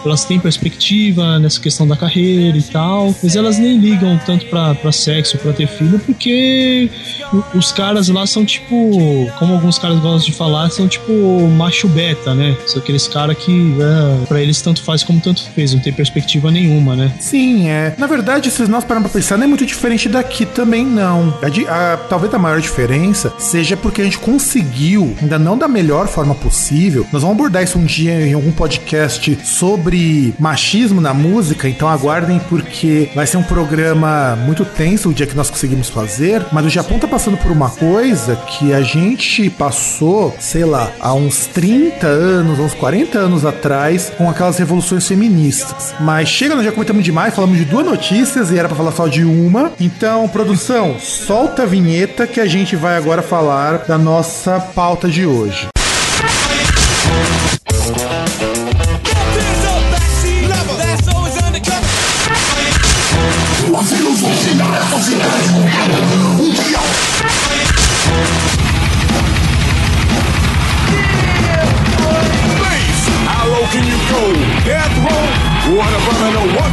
elas 0.06 0.26
têm 0.26 0.39
perspectiva 0.39 1.39
nessa 1.39 1.60
questão 1.60 1.88
da 1.88 1.95
carreira 1.95 2.58
e 2.58 2.63
tal, 2.63 3.13
mas 3.21 3.36
elas 3.36 3.58
nem 3.58 3.78
ligam 3.78 4.19
tanto 4.26 4.45
pra, 4.45 4.76
pra 4.76 4.91
sexo, 4.91 5.38
pra 5.38 5.54
ter 5.54 5.67
filho, 5.67 6.00
porque 6.00 6.89
os 7.54 7.71
caras 7.71 8.08
lá 8.10 8.26
são 8.26 8.45
tipo, 8.45 9.30
como 9.38 9.54
alguns 9.54 9.78
caras 9.78 10.00
gostam 10.00 10.32
de 10.32 10.38
falar, 10.38 10.69
são 10.69 10.88
tipo 10.88 11.12
macho 11.50 11.88
beta, 11.88 12.34
né? 12.34 12.56
Aqueles 12.77 13.07
caras 13.07 13.37
que 13.37 13.75
é, 13.79 14.25
pra 14.25 14.41
eles 14.41 14.61
tanto 14.61 14.83
faz 14.83 15.03
como 15.03 15.19
tanto 15.19 15.43
fez, 15.51 15.73
não 15.73 15.81
tem 15.81 15.93
perspectiva 15.93 16.51
nenhuma, 16.51 16.95
né? 16.95 17.11
Sim, 17.19 17.69
é. 17.69 17.93
Na 17.97 18.07
verdade, 18.07 18.51
se 18.51 18.67
nós 18.67 18.83
pararmos 18.83 19.11
pra 19.11 19.19
pensar, 19.19 19.37
não 19.37 19.45
é 19.45 19.47
muito 19.47 19.65
diferente 19.65 20.09
daqui 20.09 20.45
também, 20.45 20.85
não. 20.85 21.37
A, 21.41 21.93
a, 21.93 21.97
talvez 21.97 22.33
a 22.33 22.39
maior 22.39 22.59
diferença 22.59 23.33
seja 23.37 23.75
porque 23.75 24.01
a 24.01 24.03
gente 24.03 24.19
conseguiu, 24.19 25.15
ainda 25.21 25.39
não 25.39 25.57
da 25.57 25.67
melhor 25.67 26.07
forma 26.07 26.35
possível, 26.35 27.05
nós 27.11 27.21
vamos 27.21 27.35
abordar 27.37 27.63
isso 27.63 27.77
um 27.77 27.85
dia 27.85 28.27
em 28.27 28.33
algum 28.33 28.51
podcast 28.51 29.37
sobre 29.43 30.33
machismo 30.39 31.01
na 31.01 31.13
música, 31.13 31.67
então 31.67 31.87
aguardem 31.87 32.39
porque 32.49 33.09
vai 33.15 33.25
ser 33.25 33.37
um 33.37 33.43
programa 33.43 34.35
muito 34.45 34.65
tenso 34.65 35.09
o 35.09 35.13
dia 35.13 35.25
que 35.25 35.35
nós 35.35 35.49
conseguimos 35.49 35.89
fazer, 35.89 36.45
mas 36.51 36.65
o 36.65 36.69
Japão 36.69 36.99
tá 36.99 37.07
passando 37.07 37.37
por 37.37 37.51
uma 37.51 37.69
coisa 37.69 38.35
que 38.35 38.73
a 38.73 38.81
gente 38.81 39.49
passou, 39.49 40.35
sei 40.39 40.65
lá, 40.65 40.91
há 40.99 41.13
uns 41.13 41.47
30 41.47 42.07
anos, 42.07 42.57
uns 42.63 42.74
40 42.74 43.17
anos 43.17 43.46
atrás, 43.46 44.12
com 44.17 44.30
aquelas 44.30 44.58
revoluções 44.58 45.08
feministas. 45.08 45.93
Mas 46.00 46.30
chega, 46.30 46.56
nós 46.56 46.65
já 46.65 46.72
comentamos 46.72 47.04
demais, 47.04 47.34
falamos 47.34 47.58
de 47.58 47.65
duas 47.65 47.86
notícias 47.86 48.52
e 48.52 48.58
era 48.58 48.67
para 48.67 48.78
falar 48.78 48.91
só 48.91 49.08
de 49.08 49.24
uma. 49.24 49.72
Então, 49.80 50.28
produção, 50.28 51.00
solta 51.00 51.63
a 51.63 51.65
vinheta 51.65 52.28
que 52.28 52.39
a 52.39 52.46
gente 52.46 52.76
vai 52.76 52.98
agora 52.98 53.22
falar 53.22 53.86
da 53.88 53.98
nossa 53.98 54.60
pauta 54.60 55.08
de 55.08 55.26
hoje. 55.26 55.67
A 57.43 57.46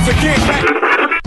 brother 0.04 0.18
once 0.20 0.22
again 0.22 0.48
back. 0.48 0.73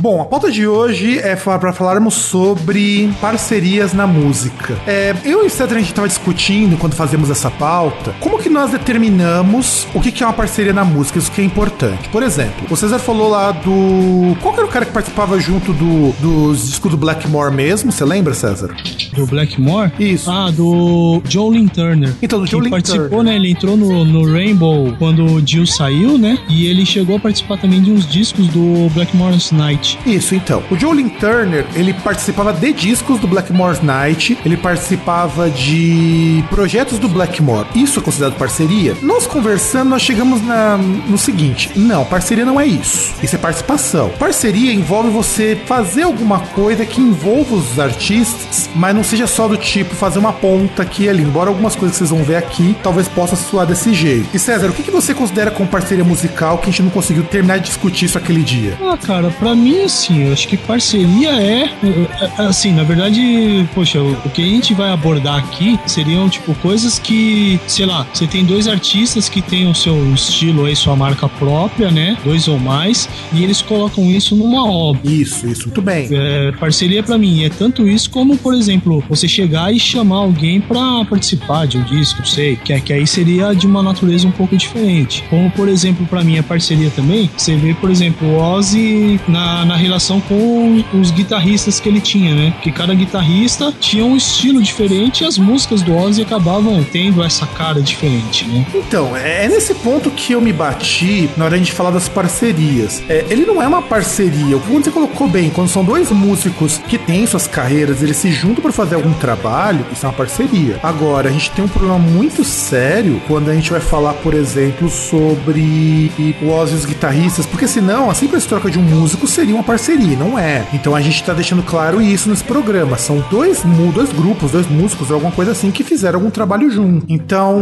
Bom, 0.08 0.22
a 0.22 0.26
pauta 0.26 0.50
de 0.50 0.66
hoje 0.66 1.20
é 1.20 1.36
para 1.36 1.74
falarmos 1.74 2.14
sobre 2.14 3.14
parcerias 3.20 3.92
na 3.92 4.08
música. 4.08 4.78
É, 4.88 5.14
eu 5.26 5.44
e 5.44 5.48
o 5.48 5.50
César 5.50 5.76
a 5.76 5.80
gente 5.80 5.90
estava 5.90 6.08
discutindo 6.08 6.78
quando 6.78 6.94
fazemos 6.94 7.30
essa 7.30 7.52
pauta 7.52 8.16
como 8.22 8.40
que 8.40 8.50
nós 8.50 8.72
determinamos 8.72 9.86
o 9.94 10.00
que, 10.00 10.10
que 10.10 10.24
é 10.24 10.26
uma 10.26 10.32
parceria 10.32 10.72
na 10.72 10.86
música, 10.86 11.20
isso 11.20 11.30
que 11.30 11.42
é 11.42 11.44
importante. 11.44 12.08
Por 12.08 12.24
exemplo, 12.24 12.68
o 12.70 12.78
César 12.78 13.00
falou 13.00 13.28
lá 13.28 13.52
do. 13.52 14.38
Qual 14.42 14.54
era 14.54 14.64
o 14.66 14.70
cara 14.70 14.86
que 14.86 14.94
participava 14.94 15.38
junto 15.42 15.74
do, 15.74 16.14
dos 16.22 16.68
discos 16.68 16.90
do 16.90 16.96
Blackmore 16.96 17.54
mesmo? 17.54 17.92
Você 17.92 18.06
lembra, 18.06 18.34
César? 18.34 18.74
Do 19.14 19.26
Blackmore? 19.26 19.92
Isso. 20.00 20.32
Ah, 20.32 20.50
do 20.52 21.22
Joe 21.28 21.58
Lynn 21.58 21.68
Turner. 21.68 22.14
Então, 22.22 22.40
do 22.40 22.48
Joe 22.48 22.62
Lynn 22.62 22.70
participou, 22.70 23.10
Turner. 23.10 23.34
né? 23.34 23.36
Ele 23.36 23.52
entrou 23.52 23.76
no, 23.76 24.06
no 24.06 24.32
Rainbow 24.32 24.96
quando 24.98 25.26
o 25.26 25.46
Jill 25.46 25.68
saiu, 25.68 26.18
né? 26.18 26.40
E 26.48 26.66
ele 26.66 26.86
chegou 26.86 27.18
a 27.18 27.20
participar 27.20 27.58
também 27.58 27.82
de 27.82 27.92
uns 27.92 28.08
discos 28.08 28.48
do 28.48 28.90
Blackmore's 28.94 29.52
Night. 29.52 29.97
Isso, 30.06 30.36
então. 30.36 30.64
O 30.70 30.78
Jolin 30.78 31.10
Turner, 31.10 31.66
ele 31.76 31.94
participava 31.94 32.54
de 32.54 32.72
discos 32.74 33.20
do 33.20 33.28
Blackmore's 33.28 33.82
Night, 33.82 34.38
ele 34.46 34.58
participava 34.58 35.50
de 35.50 36.44
projetos 36.50 37.00
do 37.00 37.08
Blackmore. 37.08 37.68
Isso 37.76 38.00
é 38.00 38.04
considerado 38.04 38.38
parceria? 38.38 38.96
Nós 39.02 39.28
conversando, 39.28 39.90
nós 39.90 40.02
chegamos 40.02 40.42
na, 40.42 40.78
no 40.78 41.18
seguinte: 41.18 41.72
não, 41.76 42.06
parceria 42.06 42.46
não 42.46 42.60
é 42.60 42.66
isso. 42.66 43.14
Isso 43.22 43.36
é 43.36 43.40
participação. 43.40 44.10
Parceria 44.18 44.74
envolve 44.74 45.10
você 45.10 45.58
fazer 45.66 46.04
alguma 46.04 46.40
coisa 46.40 46.86
que 46.86 47.02
envolva 47.02 47.56
os 47.56 47.80
artistas, 47.80 48.70
mas 48.76 48.96
não 48.96 49.04
seja 49.04 49.28
só 49.28 49.48
do 49.48 49.58
tipo 49.58 49.96
fazer 49.96 50.20
uma 50.20 50.34
ponta 50.34 50.84
aqui 50.84 51.04
e 51.04 51.10
ali. 51.10 51.24
Embora 51.24 51.50
algumas 51.50 51.76
coisas 51.76 51.96
que 51.96 52.00
vocês 52.00 52.10
vão 52.10 52.24
ver 52.24 52.36
aqui 52.36 52.76
talvez 52.84 53.08
possa 53.08 53.36
soar 53.36 53.66
desse 53.66 53.94
jeito. 53.94 54.28
E 54.34 54.40
César, 54.40 54.68
o 54.68 54.74
que, 54.74 54.84
que 54.84 54.92
você 54.92 55.14
considera 55.14 55.52
como 55.52 55.68
parceria 55.70 56.04
musical 56.04 56.58
que 56.58 56.70
a 56.70 56.72
gente 56.72 56.84
não 56.84 56.90
conseguiu 56.90 57.24
terminar 57.24 57.58
de 57.60 57.66
discutir 57.66 58.06
isso 58.06 58.18
aquele 58.18 58.44
dia? 58.44 58.78
Ah, 58.82 58.98
cara, 58.98 59.30
pra 59.30 59.56
mim, 59.56 59.77
assim, 59.84 60.26
eu 60.26 60.34
acho 60.34 60.48
que 60.48 60.58
parceria 60.58 61.32
é, 61.32 61.64
é, 61.64 62.32
é. 62.40 62.42
Assim, 62.44 62.72
na 62.72 62.84
verdade, 62.84 63.68
poxa, 63.74 64.00
o 64.02 64.30
que 64.30 64.42
a 64.42 64.46
gente 64.46 64.74
vai 64.74 64.92
abordar 64.92 65.38
aqui 65.38 65.80
seriam, 65.86 66.30
tipo, 66.30 66.54
coisas 66.56 67.00
que, 67.00 67.60
sei 67.68 67.86
lá, 67.86 68.06
você 68.14 68.28
tem 68.28 68.46
dois 68.46 68.68
artistas 68.68 69.30
que 69.30 69.42
têm 69.42 69.70
o 69.70 69.76
seu 69.76 70.14
estilo 70.14 70.66
aí, 70.66 70.76
sua 70.76 70.96
marca 70.96 71.28
própria, 71.28 71.92
né? 71.92 72.18
Dois 72.24 72.48
ou 72.48 72.60
mais, 72.60 73.10
e 73.34 73.44
eles 73.44 73.62
colocam 73.62 74.06
isso 74.12 74.36
numa 74.36 74.70
obra. 74.70 75.02
Isso, 75.04 75.48
isso, 75.48 75.64
muito 75.64 75.82
bem. 75.82 76.08
É, 76.12 76.52
parceria 76.54 77.04
para 77.04 77.18
mim 77.18 77.44
é 77.44 77.50
tanto 77.50 77.88
isso 77.88 78.10
como, 78.10 78.38
por 78.38 78.54
exemplo, 78.54 79.04
você 79.10 79.28
chegar 79.28 79.74
e 79.74 79.80
chamar 79.80 80.18
alguém 80.18 80.60
para 80.60 81.06
participar 81.06 81.68
de 81.68 81.78
um 81.78 81.84
disco, 81.84 82.28
sei, 82.28 82.56
que, 82.56 82.74
é, 82.74 82.80
que 82.80 82.94
aí 82.94 83.06
seria 83.06 83.54
de 83.54 83.66
uma 83.66 83.82
natureza 83.82 84.28
um 84.28 84.32
pouco 84.32 84.56
diferente. 84.56 85.24
Como, 85.30 85.50
por 85.52 85.68
exemplo, 85.68 86.06
para 86.06 86.24
mim 86.24 86.38
a 86.38 86.44
parceria 86.44 86.90
também, 86.90 87.30
você 87.36 87.56
vê, 87.56 87.74
por 87.74 87.90
exemplo, 87.90 88.28
o 88.28 88.38
Ozzy 88.38 89.20
na, 89.28 89.66
na 89.68 89.76
relação 89.76 90.22
com 90.22 90.84
os 90.94 91.12
guitarristas 91.12 91.80
que 91.80 91.90
ele 91.90 92.02
tinha, 92.02 92.34
né? 92.34 92.54
Que 92.62 92.72
cada 92.72 92.94
guitarrista 92.94 93.74
tinha 93.80 94.06
um 94.06 94.16
estilo 94.16 94.62
diferente 94.62 95.24
e 95.24 95.28
as 95.28 95.38
músicas 95.38 95.82
do 95.82 95.96
Ozzy 95.96 96.22
acabavam 96.22 96.84
tendo 96.84 97.24
essa 97.24 97.46
cara 97.46 97.82
diferente, 97.82 98.46
né? 98.46 98.66
Então, 98.74 99.16
é, 99.16 99.46
é 99.46 99.50
nesse 99.50 99.74
ponto 99.76 100.10
que 100.10 100.34
eu 100.34 100.42
me 100.42 100.54
bati 100.54 101.30
na 101.36 101.46
hora 101.46 101.60
de 101.60 101.72
falar 101.72 101.92
das 101.92 102.08
parcerias. 102.08 103.04
É, 103.10 103.26
ele 103.30 103.46
não 103.46 103.62
é 103.62 103.68
uma 103.68 103.82
parceria. 103.82 104.58
O 104.58 104.62
que 104.62 104.72
você 104.72 104.92
colocou 104.92 105.28
bem, 105.28 105.50
quando 105.50 105.68
são 105.68 105.84
dois 105.84 106.12
músicos 106.12 106.80
que 106.88 106.98
têm 106.98 107.26
suas 107.26 107.48
carreiras, 107.48 108.02
eles 108.02 108.18
se 108.18 108.32
juntam 108.32 108.62
para 108.62 108.72
fazer 108.72 108.96
algum 108.96 109.14
trabalho, 109.14 109.86
isso 109.92 110.06
é 110.06 110.10
uma 110.10 110.16
parceria. 110.16 110.80
Agora, 110.82 111.30
a 111.30 111.32
gente 111.32 111.52
tem 111.52 111.66
um 111.66 111.68
problema 111.68 111.98
muito 111.98 112.44
sério 112.44 113.22
quando 113.28 113.50
a 113.50 113.54
gente 113.54 113.72
vai 113.72 113.80
falar, 113.80 114.14
por 114.14 114.34
exemplo, 114.34 114.90
sobre 114.90 116.12
o 116.42 116.50
Ozzy 116.50 116.74
e 116.74 116.78
os 116.78 116.86
guitarristas, 116.86 117.46
porque 117.46 117.68
senão 117.68 118.10
a 118.10 118.14
simples 118.14 118.46
troca 118.46 118.70
de 118.70 118.80
um 118.80 118.84
músico 118.84 119.28
seria 119.28 119.57
uma 119.58 119.64
parceria, 119.64 120.18
não 120.18 120.38
é. 120.38 120.66
Então 120.74 120.96
a 120.96 121.02
gente 121.02 121.24
tá 121.24 121.34
deixando 121.34 121.64
claro 121.64 122.02
isso 122.02 122.30
nesse 122.30 122.44
programa. 122.44 122.98
São 122.98 123.24
dois, 123.30 123.64
dois 123.94 124.12
grupos, 124.12 124.52
dois 124.52 124.68
músicos, 124.68 125.12
alguma 125.12 125.32
coisa 125.32 125.52
assim, 125.52 125.72
que 125.72 125.84
fizeram 125.84 126.20
algum 126.20 126.30
trabalho 126.30 126.70
junto. 126.70 127.06
Então, 127.10 127.60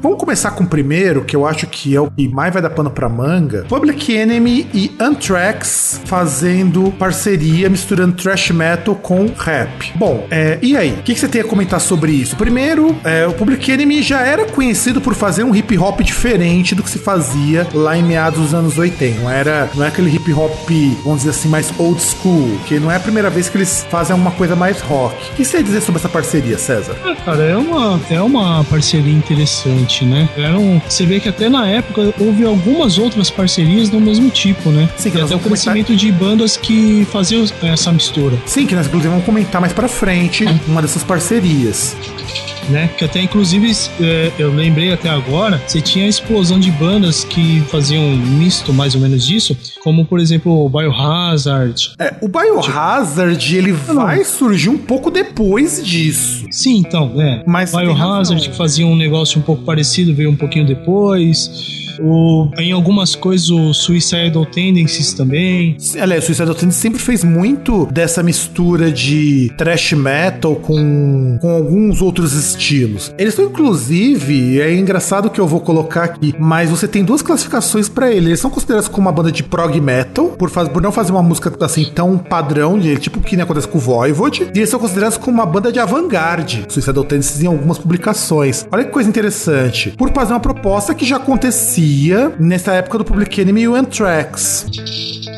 vamos 0.00 0.18
começar 0.18 0.50
com 0.52 0.64
o 0.64 0.66
primeiro, 0.66 1.24
que 1.24 1.34
eu 1.34 1.46
acho 1.46 1.66
que 1.66 1.94
é 1.94 2.00
o 2.00 2.10
que 2.10 2.28
mais 2.28 2.52
vai 2.52 2.62
dar 2.62 2.70
pano 2.70 2.90
pra 2.90 3.08
manga. 3.08 3.64
Public 3.68 4.12
Enemy 4.12 4.68
e 4.74 4.92
Anthrax 5.00 6.00
fazendo 6.04 6.92
parceria, 6.98 7.68
misturando 7.68 8.14
thrash 8.14 8.50
metal 8.50 8.94
com 8.94 9.26
rap. 9.36 9.92
Bom, 9.94 10.26
é, 10.30 10.58
e 10.60 10.76
aí? 10.76 10.92
O 10.92 11.02
que, 11.02 11.14
que, 11.14 11.20
você 11.20 11.28
tem 11.28 11.40
a 11.40 11.44
comentar 11.44 11.80
sobre 11.80 12.12
isso? 12.12 12.36
Primeiro, 12.36 12.96
é, 13.04 13.26
o 13.26 13.32
Public 13.32 13.70
Enemy 13.70 14.02
já 14.02 14.20
era 14.20 14.44
conhecido 14.46 15.00
por 15.00 15.14
fazer 15.14 15.44
um 15.44 15.54
hip 15.54 15.76
hop 15.78 16.00
diferente 16.00 16.74
do 16.74 16.82
que 16.82 16.90
se 16.90 16.98
fazia 16.98 17.66
lá 17.72 17.96
em 17.96 18.02
meados 18.02 18.40
dos 18.40 18.54
anos 18.54 18.78
80. 18.78 19.20
Não 19.20 19.30
era, 19.30 19.68
não 19.74 19.84
é 19.84 19.88
aquele 19.88 20.14
hip 20.14 20.32
hop, 20.32 20.70
vamos 21.04 21.18
dizer 21.18 21.30
assim, 21.30 21.37
mais 21.46 21.72
old 21.78 22.00
school, 22.00 22.58
que 22.66 22.80
não 22.80 22.90
é 22.90 22.96
a 22.96 23.00
primeira 23.00 23.30
vez 23.30 23.48
que 23.48 23.56
eles 23.56 23.86
fazem 23.90 24.16
uma 24.16 24.30
coisa 24.30 24.56
mais 24.56 24.80
rock. 24.80 25.14
O 25.30 25.34
que 25.34 25.44
você 25.44 25.58
ia 25.58 25.62
dizer 25.62 25.80
sobre 25.80 25.98
essa 26.00 26.08
parceria, 26.08 26.58
César? 26.58 26.96
É, 27.04 27.14
cara, 27.14 27.42
é 27.44 27.56
uma, 27.56 28.00
é 28.10 28.20
uma 28.20 28.64
parceria 28.64 29.12
interessante, 29.12 30.04
né? 30.04 30.28
Era 30.36 30.58
um, 30.58 30.80
você 30.88 31.04
vê 31.04 31.20
que 31.20 31.28
até 31.28 31.48
na 31.48 31.68
época 31.68 32.14
houve 32.18 32.44
algumas 32.44 32.98
outras 32.98 33.30
parcerias 33.30 33.88
do 33.88 34.00
mesmo 34.00 34.30
tipo, 34.30 34.70
né? 34.70 34.88
Sim, 34.96 35.10
que 35.10 35.18
e 35.18 35.20
até 35.20 35.34
o 35.34 35.38
crescimento 35.38 35.88
comentar... 35.88 35.96
de 35.96 36.12
bandas 36.12 36.56
que 36.56 37.06
faziam 37.12 37.44
essa 37.62 37.92
mistura. 37.92 38.36
Sim, 38.46 38.66
que 38.66 38.74
nós 38.74 38.86
inclusive 38.86 39.10
vamos 39.10 39.24
comentar 39.24 39.60
mais 39.60 39.72
pra 39.72 39.88
frente 39.88 40.44
uma 40.66 40.80
dessas 40.80 41.04
parcerias 41.04 41.96
né? 42.68 42.88
Que 42.96 43.04
até, 43.04 43.20
inclusive, 43.20 43.70
é, 44.00 44.32
eu 44.38 44.52
lembrei 44.52 44.92
até 44.92 45.08
agora, 45.08 45.60
você 45.66 45.80
tinha 45.80 46.04
a 46.04 46.08
explosão 46.08 46.58
de 46.58 46.70
bandas 46.70 47.24
que 47.24 47.60
faziam 47.62 48.02
um 48.02 48.16
misto 48.16 48.72
mais 48.72 48.94
ou 48.94 49.00
menos 49.00 49.26
disso, 49.26 49.56
como, 49.82 50.04
por 50.04 50.18
exemplo, 50.18 50.64
o 50.64 50.68
Biohazard. 50.68 51.92
É, 51.98 52.14
o 52.20 52.28
Biohazard, 52.28 53.56
ele 53.56 53.72
vai 53.72 54.24
surgir 54.24 54.68
um 54.68 54.78
pouco 54.78 55.10
depois 55.10 55.84
disso. 55.84 56.46
Sim, 56.50 56.78
então, 56.78 57.12
é. 57.20 57.42
Mas 57.46 57.72
Biohazard, 57.72 58.48
que 58.48 58.56
fazia 58.56 58.86
um 58.86 58.96
negócio 58.96 59.38
um 59.38 59.42
pouco 59.42 59.62
parecido, 59.62 60.14
veio 60.14 60.30
um 60.30 60.36
pouquinho 60.36 60.66
depois. 60.66 61.86
O, 62.00 62.48
em 62.58 62.70
algumas 62.72 63.16
coisas, 63.16 63.50
o 63.50 63.74
Suicidal 63.74 64.46
Tendencies 64.46 65.12
também. 65.12 65.76
Aliás, 66.00 66.24
o 66.24 66.26
Suicidal 66.26 66.54
Tendencies 66.54 66.80
sempre 66.80 67.00
fez 67.00 67.24
muito 67.24 67.86
dessa 67.86 68.22
mistura 68.22 68.92
de 68.92 69.52
thrash 69.58 69.92
metal 69.94 70.54
com, 70.56 71.38
com 71.40 71.48
alguns 71.48 72.00
outros 72.00 72.32
estilos. 72.32 72.57
Eles 73.18 73.34
são, 73.34 73.46
inclusive, 73.46 74.60
é 74.60 74.74
engraçado 74.74 75.30
que 75.30 75.40
eu 75.40 75.46
vou 75.46 75.60
colocar 75.60 76.04
aqui, 76.04 76.34
mas 76.38 76.70
você 76.70 76.88
tem 76.88 77.04
duas 77.04 77.22
classificações 77.22 77.88
para 77.88 78.10
eles. 78.10 78.26
Eles 78.26 78.40
são 78.40 78.50
considerados 78.50 78.88
como 78.88 79.06
uma 79.06 79.12
banda 79.12 79.32
de 79.32 79.42
prog 79.42 79.80
metal, 79.80 80.26
por, 80.26 80.50
faz, 80.50 80.68
por 80.68 80.82
não 80.82 80.92
fazer 80.92 81.12
uma 81.12 81.22
música 81.22 81.52
assim 81.64 81.84
tão 81.94 82.18
padrão, 82.18 82.78
de, 82.78 82.96
tipo 82.98 83.20
que 83.20 83.36
nem 83.36 83.44
acontece 83.44 83.68
com 83.68 83.78
o 83.78 83.80
Voivod, 83.80 84.50
e 84.54 84.58
eles 84.58 84.68
são 84.68 84.80
considerados 84.80 85.16
como 85.16 85.36
uma 85.36 85.46
banda 85.46 85.72
de 85.72 85.78
avant-garde, 85.78 86.66
Suicidal 86.68 87.04
Tendencies 87.04 87.42
em 87.42 87.46
algumas 87.46 87.78
publicações. 87.78 88.66
Olha 88.70 88.84
que 88.84 88.90
coisa 88.90 89.08
interessante. 89.08 89.90
Por 89.96 90.12
fazer 90.12 90.32
uma 90.32 90.40
proposta 90.40 90.94
que 90.94 91.04
já 91.04 91.16
acontecia 91.16 92.32
nessa 92.38 92.72
época 92.72 92.98
do 92.98 93.04
Public 93.04 93.40
Enemy 93.40 93.62
e 93.62 93.68
o 93.68 93.74
Anthrax. 93.74 94.66